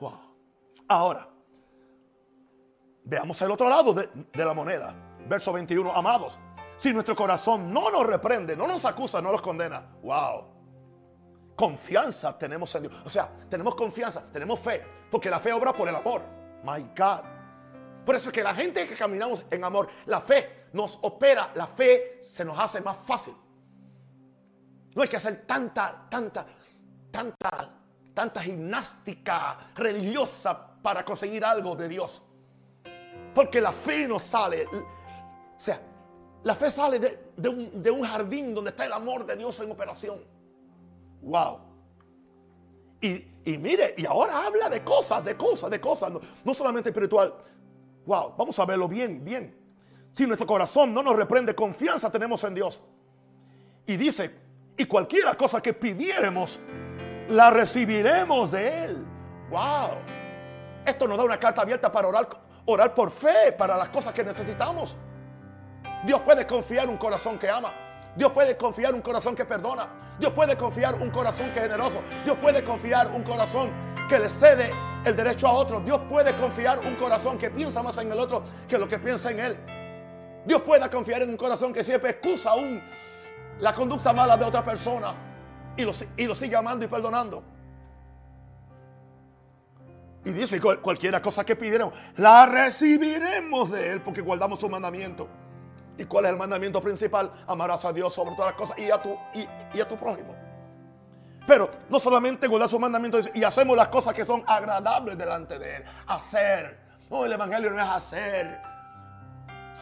Wow. 0.00 0.20
Ahora, 0.88 1.28
veamos 3.04 3.40
el 3.42 3.50
otro 3.50 3.68
lado 3.68 3.92
de, 3.92 4.08
de 4.32 4.44
la 4.44 4.54
moneda. 4.54 4.94
Verso 5.28 5.52
21. 5.52 5.92
Amados, 5.92 6.38
si 6.78 6.92
nuestro 6.92 7.14
corazón 7.14 7.72
no 7.72 7.90
nos 7.90 8.06
reprende, 8.06 8.56
no 8.56 8.66
nos 8.66 8.84
acusa, 8.84 9.20
no 9.22 9.32
nos 9.32 9.42
condena. 9.42 9.94
Wow. 10.02 10.52
Confianza 11.54 12.36
tenemos 12.36 12.74
en 12.74 12.82
Dios. 12.82 12.94
O 13.04 13.10
sea, 13.10 13.30
tenemos 13.48 13.74
confianza, 13.74 14.24
tenemos 14.32 14.58
fe. 14.60 14.82
Porque 15.10 15.30
la 15.30 15.38
fe 15.38 15.52
obra 15.52 15.72
por 15.72 15.88
el 15.88 15.94
amor. 15.94 16.22
My 16.64 16.82
God. 16.96 17.24
Por 18.04 18.16
eso 18.16 18.30
es 18.30 18.32
que 18.32 18.42
la 18.42 18.54
gente 18.54 18.88
que 18.88 18.96
caminamos 18.96 19.44
en 19.50 19.62
amor, 19.62 19.88
la 20.06 20.20
fe 20.20 20.66
nos 20.72 20.98
opera, 21.02 21.52
la 21.54 21.66
fe 21.66 22.18
se 22.20 22.44
nos 22.44 22.58
hace 22.58 22.80
más 22.80 22.96
fácil. 22.96 23.34
No 24.94 25.02
hay 25.02 25.08
que 25.08 25.16
hacer 25.16 25.44
tanta, 25.46 26.06
tanta, 26.10 26.46
tanta, 27.10 27.70
tanta 28.14 28.40
gimnástica 28.42 29.70
religiosa 29.74 30.76
para 30.82 31.04
conseguir 31.04 31.44
algo 31.44 31.74
de 31.76 31.88
Dios. 31.88 32.22
Porque 33.34 33.60
la 33.60 33.72
fe 33.72 34.06
nos 34.06 34.22
sale. 34.22 34.66
O 34.66 35.60
sea, 35.60 35.80
la 36.42 36.54
fe 36.54 36.70
sale 36.70 36.98
de, 36.98 37.48
un, 37.48 37.82
de 37.82 37.90
un 37.90 38.02
jardín 38.02 38.54
donde 38.54 38.70
está 38.70 38.84
el 38.84 38.92
amor 38.92 39.24
de 39.24 39.36
Dios 39.36 39.58
en 39.60 39.70
operación. 39.70 40.18
Wow. 41.22 41.72
Y, 43.02 43.58
mire, 43.58 43.96
y 43.98 44.06
ahora 44.06 44.46
habla 44.46 44.70
de 44.70 44.84
cosas, 44.84 45.24
de 45.24 45.36
cosas, 45.36 45.70
de 45.70 45.80
cosas, 45.80 46.12
no, 46.44 46.54
solamente 46.54 46.90
espiritual. 46.90 47.34
Wow, 48.06 48.34
vamos 48.36 48.56
a 48.58 48.64
verlo 48.64 48.86
bien, 48.86 49.24
bien. 49.24 49.56
Si 50.12 50.24
nuestro 50.24 50.46
corazón 50.46 50.94
no 50.94 51.02
nos 51.02 51.16
reprende, 51.16 51.54
confianza 51.54 52.10
tenemos 52.12 52.44
en 52.44 52.54
Dios. 52.54 52.80
Y 53.86 53.96
dice, 53.96 54.41
y 54.76 54.84
cualquiera 54.86 55.34
cosa 55.34 55.60
que 55.60 55.74
pidiéramos, 55.74 56.60
la 57.28 57.50
recibiremos 57.50 58.52
de 58.52 58.84
Él. 58.84 59.04
Wow. 59.50 59.90
Esto 60.84 61.06
nos 61.06 61.18
da 61.18 61.24
una 61.24 61.38
carta 61.38 61.62
abierta 61.62 61.92
para 61.92 62.08
orar, 62.08 62.28
orar 62.66 62.94
por 62.94 63.10
fe 63.10 63.52
para 63.56 63.76
las 63.76 63.90
cosas 63.90 64.12
que 64.12 64.24
necesitamos. 64.24 64.96
Dios 66.04 66.20
puede 66.22 66.46
confiar 66.46 66.88
un 66.88 66.96
corazón 66.96 67.38
que 67.38 67.48
ama. 67.48 67.72
Dios 68.16 68.32
puede 68.32 68.56
confiar 68.56 68.94
un 68.94 69.00
corazón 69.00 69.34
que 69.34 69.44
perdona. 69.44 69.88
Dios 70.18 70.32
puede 70.32 70.56
confiar 70.56 70.94
un 70.96 71.10
corazón 71.10 71.50
que 71.52 71.60
es 71.60 71.64
generoso. 71.66 72.02
Dios 72.24 72.36
puede 72.38 72.64
confiar 72.64 73.10
un 73.12 73.22
corazón 73.22 73.70
que 74.08 74.18
le 74.18 74.28
cede 74.28 74.70
el 75.04 75.16
derecho 75.16 75.48
a 75.48 75.52
otro. 75.52 75.80
Dios 75.80 76.00
puede 76.08 76.34
confiar 76.36 76.80
un 76.80 76.96
corazón 76.96 77.38
que 77.38 77.50
piensa 77.50 77.82
más 77.82 77.96
en 77.98 78.10
el 78.10 78.18
otro 78.18 78.44
que 78.68 78.78
lo 78.78 78.88
que 78.88 78.98
piensa 78.98 79.30
en 79.30 79.38
él. 79.40 79.56
Dios 80.44 80.62
puede 80.62 80.88
confiar 80.90 81.22
en 81.22 81.30
un 81.30 81.36
corazón 81.36 81.72
que 81.72 81.84
siempre 81.84 82.10
excusa 82.10 82.50
aún 82.50 82.82
la 83.60 83.72
conducta 83.74 84.12
mala 84.12 84.36
de 84.36 84.44
otra 84.44 84.64
persona 84.64 85.14
y 85.76 85.82
lo, 85.82 85.92
y 86.16 86.26
lo 86.26 86.34
sigue 86.34 86.56
amando 86.56 86.84
y 86.84 86.88
perdonando. 86.88 87.44
Y 90.24 90.30
dice, 90.30 90.60
cualquiera 90.60 91.20
cosa 91.20 91.44
que 91.44 91.56
pidieron, 91.56 91.92
la 92.16 92.46
recibiremos 92.46 93.70
de 93.72 93.90
Él 93.90 94.02
porque 94.02 94.20
guardamos 94.20 94.60
su 94.60 94.68
mandamiento. 94.68 95.28
¿Y 95.98 96.04
cuál 96.04 96.26
es 96.26 96.30
el 96.30 96.36
mandamiento 96.36 96.80
principal? 96.80 97.32
Amarás 97.46 97.84
a 97.84 97.92
Dios 97.92 98.14
sobre 98.14 98.34
todas 98.36 98.52
las 98.52 98.54
cosas 98.54 98.78
y 98.78 98.90
a 98.90 99.02
tu, 99.02 99.16
y, 99.34 99.80
a 99.80 99.88
tu 99.88 99.96
prójimo. 99.96 100.34
Pero 101.46 101.70
no 101.88 101.98
solamente 101.98 102.46
guardar 102.46 102.70
su 102.70 102.78
mandamiento 102.78 103.18
y 103.34 103.42
hacemos 103.42 103.76
las 103.76 103.88
cosas 103.88 104.14
que 104.14 104.24
son 104.24 104.44
agradables 104.46 105.18
delante 105.18 105.58
de 105.58 105.76
Él. 105.76 105.84
Hacer. 106.06 106.78
No, 107.10 107.24
el 107.24 107.32
Evangelio 107.32 107.70
no 107.70 107.82
es 107.82 107.88
hacer. 107.88 108.60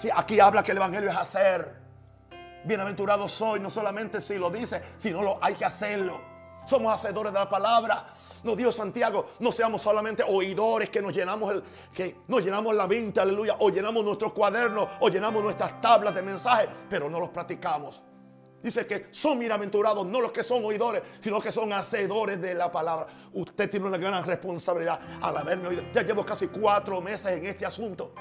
Sí, 0.00 0.08
aquí 0.14 0.40
habla 0.40 0.62
que 0.62 0.72
el 0.72 0.78
Evangelio 0.78 1.10
es 1.10 1.16
hacer. 1.16 1.79
Bienaventurado 2.64 3.28
soy, 3.28 3.60
no 3.60 3.70
solamente 3.70 4.20
si 4.20 4.38
lo 4.38 4.50
dice, 4.50 4.82
sino 4.98 5.22
lo 5.22 5.38
hay 5.42 5.54
que 5.54 5.64
hacerlo. 5.64 6.20
Somos 6.66 6.94
hacedores 6.94 7.32
de 7.32 7.38
la 7.38 7.48
palabra. 7.48 8.06
Nos 8.42 8.56
dio 8.56 8.72
Santiago, 8.72 9.32
no 9.40 9.52
seamos 9.52 9.82
solamente 9.82 10.22
oidores 10.22 10.88
que 10.88 11.02
nos 11.02 11.12
llenamos 11.12 11.52
el, 11.52 11.62
que 11.92 12.20
nos 12.28 12.42
llenamos 12.42 12.74
la 12.74 12.86
mente, 12.86 13.20
aleluya, 13.20 13.56
o 13.58 13.68
llenamos 13.68 14.02
nuestros 14.02 14.32
cuadernos, 14.32 14.88
o 15.00 15.08
llenamos 15.08 15.42
nuestras 15.42 15.80
tablas 15.80 16.14
de 16.14 16.22
mensajes, 16.22 16.68
pero 16.88 17.10
no 17.10 17.20
los 17.20 17.28
practicamos. 17.30 18.02
Dice 18.62 18.86
que 18.86 19.08
son 19.10 19.38
bienaventurados, 19.38 20.06
no 20.06 20.20
los 20.20 20.32
que 20.32 20.42
son 20.42 20.64
oidores, 20.64 21.02
sino 21.18 21.40
que 21.40 21.50
son 21.50 21.72
hacedores 21.72 22.40
de 22.40 22.54
la 22.54 22.70
palabra. 22.70 23.06
Usted 23.32 23.70
tiene 23.70 23.86
una 23.86 23.96
gran 23.96 24.24
responsabilidad 24.24 25.00
al 25.20 25.36
haberme 25.36 25.68
oído. 25.68 25.82
Ya 25.94 26.02
llevo 26.02 26.24
casi 26.26 26.48
cuatro 26.48 27.00
meses 27.00 27.38
en 27.38 27.46
este 27.46 27.64
asunto 27.64 28.14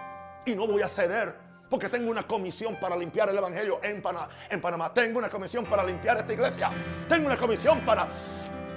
y 0.46 0.56
no 0.56 0.66
voy 0.66 0.82
a 0.82 0.88
ceder. 0.88 1.49
Porque 1.70 1.88
tengo 1.90 2.10
una 2.10 2.26
comisión 2.26 2.78
para 2.80 2.96
limpiar 2.96 3.30
el 3.30 3.38
Evangelio 3.38 3.80
en 3.84 4.02
Panamá. 4.02 4.30
en 4.50 4.60
Panamá. 4.60 4.94
Tengo 4.94 5.20
una 5.20 5.30
comisión 5.30 5.66
para 5.66 5.84
limpiar 5.84 6.18
esta 6.18 6.34
iglesia. 6.34 6.72
Tengo 7.08 7.28
una 7.28 7.38
comisión 7.38 7.86
para 7.86 8.08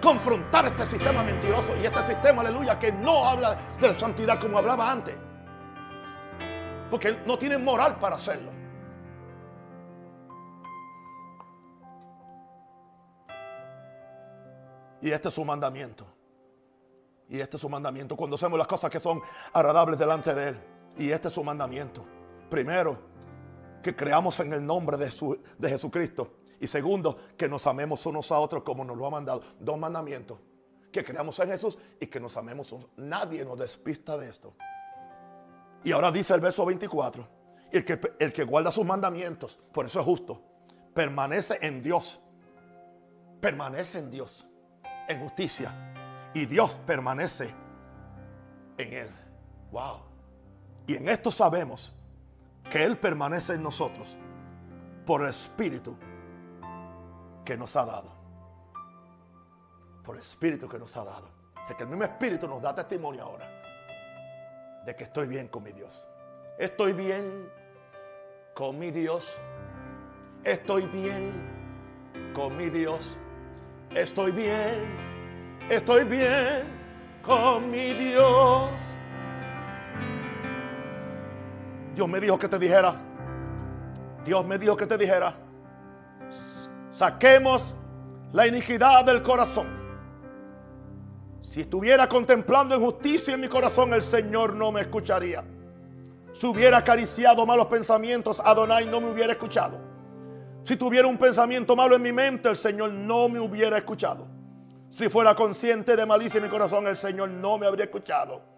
confrontar 0.03 0.66
este 0.66 0.84
sistema 0.84 1.22
mentiroso 1.22 1.74
y 1.76 1.86
este 1.86 2.07
sistema, 2.07 2.43
aleluya, 2.43 2.78
que 2.78 2.93
no 2.93 3.26
habla 3.26 3.57
de 3.80 3.88
la 3.88 3.95
santidad 3.95 4.38
como 4.40 4.59
hablaba 4.59 4.90
antes. 4.90 5.16
Porque 6.90 7.18
no 7.24 7.38
tienen 7.38 7.64
moral 7.64 7.99
para 7.99 8.16
hacerlo. 8.16 8.53
Y 15.01 15.11
este 15.11 15.28
es 15.28 15.34
su 15.34 15.45
mandamiento. 15.45 16.07
Y 17.28 17.40
este 17.40 17.57
es 17.57 17.61
su 17.61 17.68
mandamiento. 17.68 18.14
Cuando 18.16 18.36
hacemos 18.36 18.59
las 18.59 18.68
cosas 18.68 18.90
que 18.90 19.01
son 19.01 19.20
agradables 19.53 19.99
delante 19.99 20.34
de 20.34 20.49
Él. 20.49 20.61
Y 20.99 21.11
este 21.11 21.28
es 21.28 21.34
su 21.34 21.43
mandamiento. 21.43 22.05
Primero, 22.53 22.99
que 23.83 23.97
creamos 23.97 24.39
en 24.41 24.53
el 24.53 24.67
nombre 24.67 24.99
de, 24.99 25.11
de 25.57 25.69
Jesucristo. 25.71 26.35
Y 26.61 26.67
segundo, 26.67 27.17
que 27.35 27.49
nos 27.49 27.67
amemos 27.67 28.05
unos 28.05 28.31
a 28.31 28.39
otros 28.39 28.63
como 28.63 28.85
nos 28.85 28.95
lo 28.95 29.07
ha 29.07 29.11
mandado. 29.11 29.41
Dos 29.59 29.79
mandamientos. 29.79 30.39
Que 30.93 31.03
creamos 31.03 31.39
en 31.39 31.49
Jesús 31.49 31.79
y 31.99 32.09
que 32.09 32.21
nos 32.21 32.37
amemos. 32.37 32.77
Nadie 32.99 33.43
nos 33.47 33.59
despista 33.59 34.19
de 34.19 34.29
esto. 34.29 34.55
Y 35.83 35.93
ahora 35.93 36.13
dice 36.13 36.35
el 36.35 36.43
verso 36.43 36.67
24. 36.67 37.27
El 37.71 37.87
que, 37.87 37.99
el 38.19 38.35
que 38.35 38.45
guarda 38.45 38.71
sus 38.71 38.85
mandamientos, 38.85 39.59
por 39.73 39.87
eso 39.87 40.01
es 40.01 40.05
justo, 40.05 40.43
permanece 40.93 41.59
en 41.63 41.83
Dios. 41.83 42.21
Permanece 43.41 43.99
en 43.99 44.11
Dios. 44.11 44.47
En 45.09 45.21
justicia. 45.21 46.31
Y 46.35 46.45
Dios 46.45 46.79
permanece 46.87 47.55
en 48.77 48.93
él. 48.93 49.09
Wow. 49.71 50.01
Y 50.87 50.97
en 50.97 51.09
esto 51.09 51.31
sabemos 51.31 51.95
que 52.71 52.85
Él 52.85 52.97
permanece 52.99 53.55
en 53.55 53.63
nosotros 53.63 54.17
por 55.07 55.23
el 55.23 55.29
Espíritu 55.29 55.97
que 57.45 57.57
nos 57.57 57.77
ha 57.77 57.85
dado. 57.85 58.13
Por 60.05 60.17
el 60.17 60.23
Espíritu 60.23 60.69
que 60.69 60.79
nos 60.79 60.97
ha 60.97 61.05
dado. 61.05 61.29
O 61.71 61.77
que 61.77 61.83
el 61.83 61.89
mismo 61.89 62.05
Espíritu 62.05 62.49
nos 62.49 62.63
da 62.63 62.75
testimonio 62.75 63.25
ahora 63.25 63.47
de 64.85 64.97
que 64.97 65.05
estoy 65.05 65.27
bien 65.29 65.49
con 65.49 65.63
mi 65.63 65.73
Dios. 65.73 66.09
Estoy 66.59 66.93
bien 66.93 67.51
con 68.55 68.79
mi 68.79 68.91
Dios. 68.91 69.37
Estoy 70.45 70.87
bien 70.87 71.33
con 72.35 72.57
mi 72.57 72.69
Dios. 72.69 73.17
Estoy 73.95 74.33
bien. 74.33 75.13
Estoy 75.69 76.05
bien 76.05 76.67
con 77.23 77.71
mi 77.71 77.93
Dios. 77.95 78.71
Dios 81.95 82.09
me 82.09 82.20
dijo 82.20 82.38
que 82.38 82.49
te 82.49 82.59
dijera. 82.59 82.95
Dios 84.24 84.45
me 84.47 84.59
dijo 84.59 84.76
que 84.76 84.86
te 84.86 84.97
dijera 84.97 85.34
saquemos 86.93 87.74
la 88.32 88.47
iniquidad 88.47 89.05
del 89.05 89.22
corazón. 89.22 89.66
Si 91.43 91.62
estuviera 91.62 92.09
contemplando 92.09 92.76
injusticia 92.76 93.34
en 93.34 93.40
mi 93.40 93.49
corazón, 93.49 93.93
el 93.93 94.03
Señor 94.03 94.55
no 94.55 94.72
me 94.72 94.82
escucharía. 94.82 95.45
Si 96.34 96.47
hubiera 96.47 96.78
acariciado 96.78 97.45
malos 97.45 97.66
pensamientos, 97.66 98.40
Adonai 98.40 98.86
no 98.86 99.01
me 99.01 99.11
hubiera 99.11 99.32
escuchado. 99.32 99.78
Si 100.64 100.76
tuviera 100.76 101.09
un 101.09 101.18
pensamiento 101.18 101.74
malo 101.74 101.97
en 101.97 102.03
mi 102.03 102.12
mente, 102.12 102.49
el 102.49 102.57
Señor 102.57 102.93
no 102.93 103.28
me 103.28 103.40
hubiera 103.40 103.76
escuchado. 103.76 104.28
Si 104.88 105.09
fuera 105.09 105.34
consciente 105.34 105.97
de 105.97 106.07
malicia 106.07 106.38
en 106.38 106.45
mi 106.45 106.51
corazón, 106.51 106.86
el 106.86 106.97
Señor 106.97 107.28
no 107.30 107.59
me 107.59 107.66
habría 107.66 107.84
escuchado. 107.84 108.52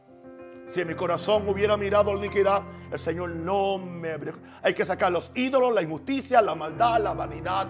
Si 0.69 0.81
en 0.81 0.89
mi 0.89 0.95
corazón 0.95 1.49
hubiera 1.49 1.77
mirado 1.77 2.12
la 2.12 2.19
iniquidad, 2.19 2.62
el 2.91 2.99
Señor 2.99 3.31
no 3.31 3.79
me 3.79 4.12
habría... 4.12 4.35
Hay 4.62 4.75
que 4.75 4.85
sacar 4.85 5.12
los 5.12 5.31
ídolos, 5.35 5.75
la 5.75 5.83
injusticia, 5.83 6.41
la 6.41 6.55
maldad, 6.55 7.01
la 7.01 7.12
vanidad, 7.12 7.69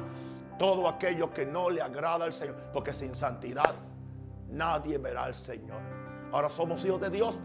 todo 0.59 0.89
aquello 0.89 1.33
que 1.33 1.45
no 1.45 1.71
le 1.71 1.83
agrada 1.83 2.25
al 2.25 2.33
Señor. 2.33 2.57
Porque 2.73 2.93
sin 2.93 3.15
santidad 3.15 3.75
nadie 4.51 4.99
verá 4.99 5.25
al 5.25 5.35
Señor. 5.35 5.81
Ahora 6.33 6.49
somos 6.49 6.85
hijos 6.85 7.01
de 7.01 7.11
Dios, 7.11 7.41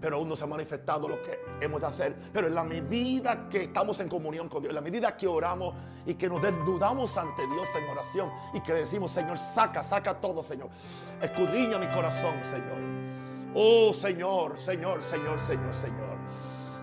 pero 0.00 0.16
aún 0.16 0.28
no 0.28 0.36
se 0.36 0.44
ha 0.44 0.46
manifestado 0.46 1.08
lo 1.08 1.22
que 1.22 1.38
hemos 1.60 1.80
de 1.80 1.86
hacer. 1.86 2.16
Pero 2.32 2.46
en 2.46 2.54
la 2.54 2.64
medida 2.64 3.48
que 3.48 3.64
estamos 3.64 4.00
en 4.00 4.08
comunión 4.08 4.48
con 4.48 4.62
Dios, 4.62 4.70
en 4.70 4.76
la 4.76 4.80
medida 4.80 5.16
que 5.16 5.26
oramos 5.26 5.74
y 6.06 6.14
que 6.14 6.28
nos 6.28 6.40
desnudamos 6.40 7.16
ante 7.18 7.46
Dios 7.46 7.68
en 7.76 7.90
oración 7.90 8.30
y 8.54 8.60
que 8.60 8.72
le 8.72 8.80
decimos, 8.80 9.10
Señor, 9.10 9.38
saca, 9.38 9.82
saca 9.82 10.20
todo, 10.20 10.42
Señor. 10.42 10.70
Escudriña 11.20 11.78
mi 11.78 11.88
corazón, 11.88 12.34
Señor. 12.44 13.27
Oh, 13.60 13.92
Señor, 13.92 14.56
Señor, 14.56 15.02
Señor, 15.02 15.40
Señor, 15.40 15.74
Señor. 15.74 16.16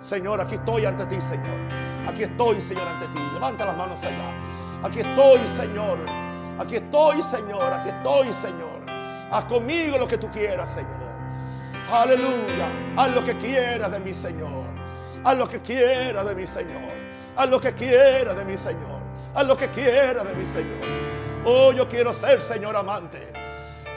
Señor, 0.04 0.42
aquí 0.42 0.56
estoy 0.56 0.86
ante 0.86 1.06
ti, 1.06 1.22
Señor. 1.22 1.58
Aquí 2.06 2.24
estoy, 2.24 2.60
Señor, 2.60 2.86
ante 2.86 3.08
ti. 3.08 3.20
Levanta 3.34 3.66
las 3.66 3.78
manos 3.78 4.04
allá. 4.04 4.38
Aquí 4.84 5.00
estoy, 5.00 5.40
Señor. 5.56 6.00
Aquí 6.60 6.76
estoy, 6.76 7.22
Señor. 7.22 7.72
Aquí 7.72 7.88
estoy, 7.88 8.34
Señor. 8.34 8.84
Haz 9.32 9.46
conmigo 9.46 9.98
lo 9.98 10.06
que 10.06 10.18
tú 10.18 10.30
quieras, 10.30 10.74
Señor. 10.74 11.00
Aleluya. 11.90 12.70
Haz 12.98 13.12
lo 13.12 13.24
que 13.24 13.38
quieras 13.38 13.90
de 13.90 14.00
mi 14.02 14.14
Señor. 14.14 14.66
Haz 15.24 15.38
lo 15.38 15.48
que 15.48 15.62
quieras 15.62 16.26
de 16.26 16.36
mi 16.36 16.46
Señor. 16.46 16.94
Haz 17.38 17.50
lo 17.50 17.62
que 17.62 17.74
quieras 17.74 18.36
de 18.36 18.44
mi 18.44 18.58
Señor. 18.58 19.00
Haz 19.34 19.48
lo 19.48 19.56
que 19.56 19.70
quieras 19.70 20.28
de 20.28 20.36
mi 20.36 20.46
Señor. 20.46 20.86
Oh, 21.46 21.72
yo 21.72 21.88
quiero 21.88 22.14
ser, 22.14 22.42
Señor 22.42 22.76
amante, 22.76 23.32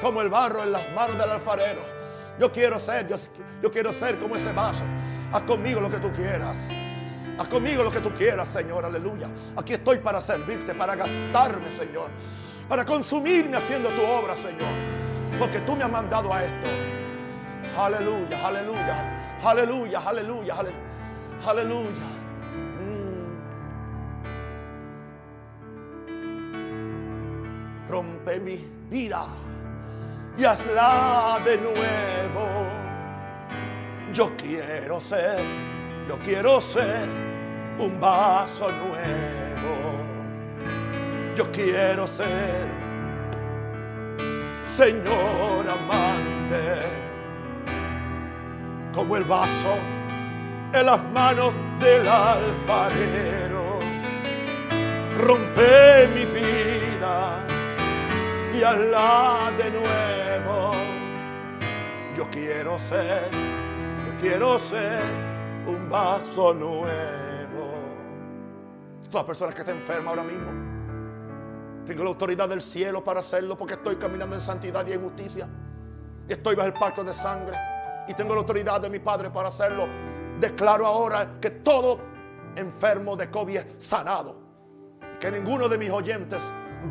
como 0.00 0.20
el 0.20 0.28
barro 0.28 0.62
en 0.62 0.70
las 0.70 0.88
manos 0.92 1.18
del 1.18 1.28
alfarero. 1.28 1.97
Yo 2.38 2.52
quiero 2.52 2.78
ser, 2.78 3.08
yo, 3.60 3.70
quiero 3.70 3.92
ser 3.92 4.18
como 4.18 4.36
ese 4.36 4.52
vaso. 4.52 4.84
Haz 5.32 5.42
conmigo 5.42 5.80
lo 5.80 5.90
que 5.90 5.98
tú 5.98 6.12
quieras. 6.12 6.70
Haz 7.36 7.48
conmigo 7.48 7.82
lo 7.82 7.90
que 7.90 8.00
tú 8.00 8.12
quieras, 8.14 8.48
Señor, 8.48 8.84
aleluya. 8.84 9.28
Aquí 9.56 9.72
estoy 9.72 9.98
para 9.98 10.20
servirte, 10.20 10.74
para 10.74 10.94
gastarme, 10.94 11.66
Señor. 11.76 12.10
Para 12.68 12.84
consumirme 12.84 13.56
haciendo 13.56 13.88
tu 13.90 14.02
obra, 14.02 14.36
Señor. 14.36 14.72
Porque 15.38 15.60
tú 15.60 15.76
me 15.76 15.82
has 15.82 15.90
mandado 15.90 16.32
a 16.32 16.44
esto. 16.44 16.68
Aleluya, 17.76 18.46
aleluya, 18.46 19.38
aleluya, 19.42 20.00
aleluya, 20.00 20.54
aleluya. 21.44 22.06
Mm. 22.80 23.38
Rompe 27.88 28.40
mi 28.40 28.64
vida 28.90 29.26
y 30.38 30.44
hazla 30.44 31.40
de 31.44 31.58
nuevo. 31.58 32.48
Yo 34.12 34.30
quiero 34.36 35.00
ser, 35.00 35.44
yo 36.08 36.18
quiero 36.24 36.60
ser 36.60 37.08
un 37.78 37.98
vaso 38.00 38.68
nuevo. 38.70 39.98
Yo 41.36 41.50
quiero 41.52 42.06
ser 42.06 42.66
Señor 44.76 45.66
amante, 45.68 46.86
como 48.94 49.16
el 49.16 49.24
vaso 49.24 49.74
en 50.72 50.86
las 50.86 51.02
manos 51.12 51.52
del 51.80 52.06
alfarero. 52.06 53.80
Rompe 55.18 56.08
mi 56.14 56.24
vida 56.26 56.77
hazla 58.62 59.52
de 59.56 59.70
nuevo. 59.70 60.72
Yo 62.16 62.28
quiero 62.30 62.78
ser, 62.78 63.30
yo 63.30 64.20
quiero 64.20 64.58
ser 64.58 65.02
un 65.66 65.88
vaso 65.88 66.54
nuevo. 66.54 66.88
Todas 69.10 69.14
las 69.14 69.24
personas 69.24 69.54
que 69.54 69.62
están 69.62 69.76
enfermas 69.76 70.08
ahora 70.08 70.22
mismo. 70.22 70.50
Tengo 71.86 72.04
la 72.04 72.10
autoridad 72.10 72.48
del 72.48 72.60
cielo 72.60 73.02
para 73.02 73.20
hacerlo 73.20 73.56
porque 73.56 73.74
estoy 73.74 73.96
caminando 73.96 74.34
en 74.34 74.42
santidad 74.42 74.86
y 74.86 74.92
en 74.92 75.02
justicia. 75.02 75.48
Y 76.28 76.32
estoy 76.32 76.54
bajo 76.54 76.68
el 76.68 76.74
pacto 76.74 77.02
de 77.02 77.14
sangre. 77.14 77.56
Y 78.06 78.14
tengo 78.14 78.34
la 78.34 78.40
autoridad 78.40 78.80
de 78.80 78.90
mi 78.90 78.98
Padre 78.98 79.30
para 79.30 79.48
hacerlo. 79.48 79.86
Declaro 80.38 80.86
ahora 80.86 81.30
que 81.40 81.50
todo 81.50 81.98
enfermo 82.56 83.16
de 83.16 83.30
COVID 83.30 83.56
es 83.56 83.66
sanado. 83.78 84.36
Que 85.18 85.30
ninguno 85.30 85.68
de 85.68 85.78
mis 85.78 85.90
oyentes 85.90 86.42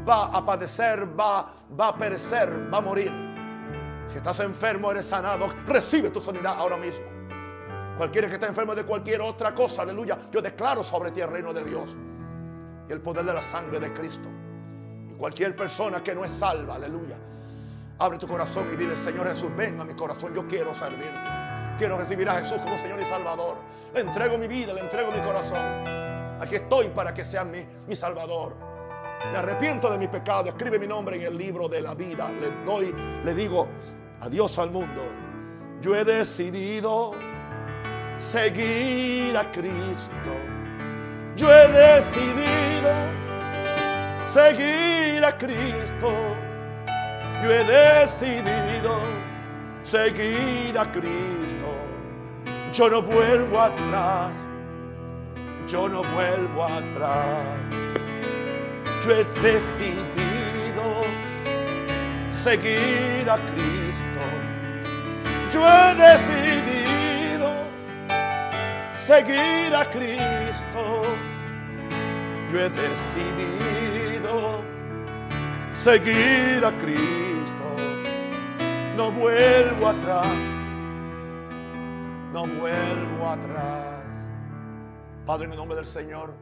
va 0.07 0.25
a 0.25 0.45
padecer, 0.45 1.07
va, 1.19 1.53
va 1.79 1.87
a 1.89 1.97
perecer, 1.97 2.71
va 2.73 2.77
a 2.77 2.81
morir. 2.81 3.11
Si 4.11 4.17
estás 4.17 4.39
enfermo, 4.39 4.91
eres 4.91 5.05
sanado. 5.05 5.49
Recibe 5.65 6.09
tu 6.09 6.21
sanidad 6.21 6.55
ahora 6.57 6.77
mismo. 6.77 7.05
Cualquiera 7.97 8.27
que 8.27 8.35
esté 8.35 8.45
enfermo 8.45 8.75
de 8.75 8.83
cualquier 8.83 9.21
otra 9.21 9.53
cosa, 9.53 9.81
aleluya. 9.81 10.17
Yo 10.31 10.41
declaro 10.41 10.83
sobre 10.83 11.11
ti 11.11 11.21
el 11.21 11.29
reino 11.29 11.51
de 11.51 11.63
Dios 11.63 11.95
y 12.87 12.93
el 12.93 13.01
poder 13.01 13.25
de 13.25 13.33
la 13.33 13.41
sangre 13.41 13.79
de 13.79 13.91
Cristo. 13.93 14.29
Y 15.09 15.13
cualquier 15.15 15.55
persona 15.55 16.03
que 16.03 16.13
no 16.13 16.23
es 16.23 16.31
salva, 16.31 16.75
aleluya. 16.75 17.17
Abre 17.99 18.19
tu 18.19 18.27
corazón 18.27 18.69
y 18.71 18.75
dile, 18.75 18.95
Señor 18.95 19.27
Jesús, 19.27 19.49
ven 19.55 19.81
a 19.81 19.83
mi 19.83 19.93
corazón. 19.93 20.33
Yo 20.33 20.47
quiero 20.47 20.75
servirte. 20.75 21.17
Quiero 21.77 21.97
recibir 21.97 22.29
a 22.29 22.35
Jesús 22.35 22.59
como 22.59 22.77
Señor 22.77 22.99
y 23.01 23.05
Salvador. 23.05 23.57
Le 23.93 24.01
entrego 24.01 24.37
mi 24.37 24.47
vida, 24.47 24.73
le 24.73 24.81
entrego 24.81 25.11
mi 25.11 25.19
corazón. 25.19 25.57
Aquí 26.39 26.55
estoy 26.55 26.89
para 26.89 27.13
que 27.13 27.25
sea 27.25 27.43
mi, 27.43 27.65
mi 27.87 27.95
Salvador. 27.95 28.66
Me 29.31 29.37
arrepiento 29.37 29.91
de 29.91 29.97
mi 29.97 30.07
pecado. 30.07 30.49
Escribe 30.49 30.79
mi 30.79 30.87
nombre 30.87 31.17
en 31.17 31.23
el 31.23 31.37
libro 31.37 31.67
de 31.67 31.81
la 31.81 31.93
vida. 31.95 32.29
Le 32.31 32.51
doy, 32.65 32.93
le 33.23 33.33
digo 33.33 33.67
adiós 34.21 34.57
al 34.59 34.71
mundo. 34.71 35.03
Yo 35.81 35.95
he 35.95 36.03
decidido 36.03 37.13
seguir 38.17 39.37
a 39.37 39.51
Cristo. 39.51 40.33
Yo 41.35 41.51
he 41.53 41.67
decidido 41.67 42.89
seguir 44.27 45.23
a 45.23 45.37
Cristo. 45.37 46.11
Yo 47.43 47.51
he 47.51 47.63
decidido 47.63 49.01
seguir 49.83 50.77
a 50.77 50.91
Cristo. 50.91 51.69
Yo 52.73 52.89
no 52.89 53.01
vuelvo 53.01 53.61
atrás. 53.61 54.33
Yo 55.67 55.87
no 55.87 56.01
vuelvo 56.03 56.63
atrás. 56.63 57.86
Yo 59.03 59.11
he 59.11 59.23
decidido 59.41 61.03
seguir 62.31 63.29
a 63.29 63.37
Cristo. 63.37 64.23
Yo 65.51 65.67
he 65.67 65.95
decidido 65.95 67.51
seguir 69.05 69.75
a 69.75 69.85
Cristo. 69.91 71.03
Yo 72.51 72.59
he 72.59 72.69
decidido 72.69 74.61
seguir 75.83 76.65
a 76.65 76.71
Cristo. 76.77 77.67
No 78.95 79.11
vuelvo 79.11 79.87
atrás. 79.87 80.37
No 82.33 82.45
vuelvo 82.45 83.29
atrás. 83.29 84.05
Padre, 85.25 85.45
en 85.45 85.51
el 85.51 85.57
nombre 85.57 85.75
del 85.75 85.85
Señor, 85.85 86.33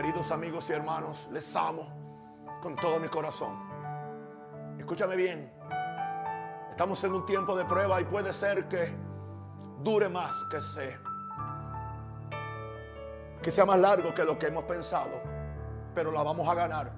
queridos 0.00 0.30
amigos 0.30 0.70
y 0.70 0.74
hermanos, 0.74 1.28
les 1.32 1.56
amo 1.56 1.88
con 2.62 2.76
todo 2.76 3.00
mi 3.00 3.08
corazón. 3.08 3.58
Escúchame 4.78 5.16
bien. 5.16 5.52
Estamos 6.70 7.02
en 7.02 7.14
un 7.14 7.26
tiempo 7.26 7.56
de 7.56 7.64
prueba 7.64 8.00
y 8.00 8.04
puede 8.04 8.32
ser 8.32 8.68
que 8.68 8.94
dure 9.82 10.08
más 10.08 10.36
que 10.52 10.60
sea. 10.60 11.00
Que 13.42 13.50
sea 13.50 13.66
más 13.66 13.80
largo 13.80 14.14
que 14.14 14.24
lo 14.24 14.38
que 14.38 14.46
hemos 14.46 14.62
pensado. 14.66 15.20
Pero 15.96 16.12
la 16.12 16.22
vamos 16.22 16.48
a 16.48 16.54
ganar. 16.54 16.92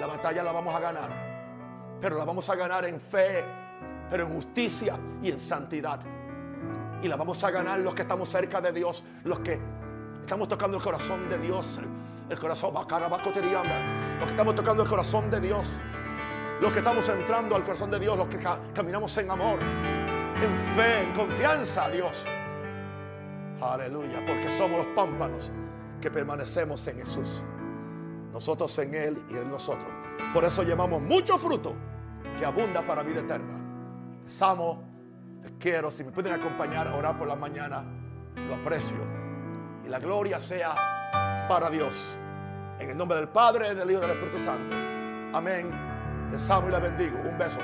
La 0.00 0.08
batalla 0.08 0.42
la 0.42 0.50
vamos 0.50 0.74
a 0.74 0.80
ganar. 0.80 1.10
Pero 2.00 2.18
la 2.18 2.24
vamos 2.24 2.50
a 2.50 2.56
ganar 2.56 2.86
en 2.86 3.00
fe, 3.00 3.44
pero 4.10 4.24
en 4.24 4.32
justicia 4.32 4.98
y 5.22 5.30
en 5.30 5.38
santidad. 5.38 6.00
Y 7.02 7.06
la 7.06 7.14
vamos 7.14 7.44
a 7.44 7.52
ganar 7.52 7.78
los 7.78 7.94
que 7.94 8.02
estamos 8.02 8.28
cerca 8.28 8.60
de 8.60 8.72
Dios, 8.72 9.04
los 9.22 9.38
que 9.38 9.60
estamos 10.20 10.48
tocando 10.48 10.76
el 10.76 10.82
corazón 10.82 11.28
de 11.28 11.38
Dios, 11.38 11.80
el 12.28 12.38
corazón 12.38 12.72
bacana, 12.74 13.08
los 13.08 13.18
que 13.18 14.30
estamos 14.30 14.54
tocando 14.54 14.82
el 14.82 14.88
corazón 14.88 15.30
de 15.30 15.40
Dios, 15.40 15.66
los 16.60 16.72
que 16.72 16.78
estamos 16.78 17.08
entrando 17.08 17.56
al 17.56 17.64
corazón 17.64 17.90
de 17.90 17.98
Dios, 17.98 18.16
los 18.16 18.28
que 18.28 18.38
caminamos 18.74 19.16
en 19.18 19.30
amor, 19.30 19.58
en 19.60 20.56
fe, 20.76 21.02
en 21.04 21.12
confianza 21.14 21.86
a 21.86 21.90
Dios. 21.90 22.24
Aleluya, 23.60 24.24
porque 24.26 24.50
somos 24.56 24.78
los 24.78 24.86
pámpanos 24.94 25.50
que 26.00 26.10
permanecemos 26.10 26.86
en 26.86 26.96
Jesús. 26.98 27.42
Nosotros 28.32 28.78
en 28.78 28.94
Él 28.94 29.22
y 29.28 29.34
en 29.34 29.50
nosotros. 29.50 29.88
Por 30.32 30.44
eso 30.44 30.62
llevamos 30.62 31.02
mucho 31.02 31.36
fruto 31.38 31.74
que 32.38 32.46
abunda 32.46 32.86
para 32.86 33.02
vida 33.02 33.20
eterna. 33.20 33.58
Les 34.24 34.40
amo, 34.40 34.82
les 35.42 35.52
quiero. 35.58 35.90
Si 35.90 36.04
me 36.04 36.12
pueden 36.12 36.32
acompañar 36.32 36.88
a 36.88 36.96
orar 36.96 37.18
por 37.18 37.26
la 37.26 37.36
mañana, 37.36 37.84
lo 38.36 38.54
aprecio. 38.54 39.19
La 39.90 39.98
gloria 39.98 40.38
sea 40.38 41.46
para 41.48 41.68
Dios. 41.68 42.16
En 42.78 42.90
el 42.90 42.96
nombre 42.96 43.18
del 43.18 43.28
Padre, 43.28 43.74
del 43.74 43.90
Hijo 43.90 43.98
y 43.98 44.06
del 44.06 44.10
Espíritu 44.12 44.44
Santo. 44.44 44.76
Amén. 45.36 45.68
Les 46.30 46.48
amo 46.48 46.68
y 46.68 46.70
les 46.70 46.80
bendigo. 46.80 47.18
Un 47.18 47.36
beso. 47.36 47.58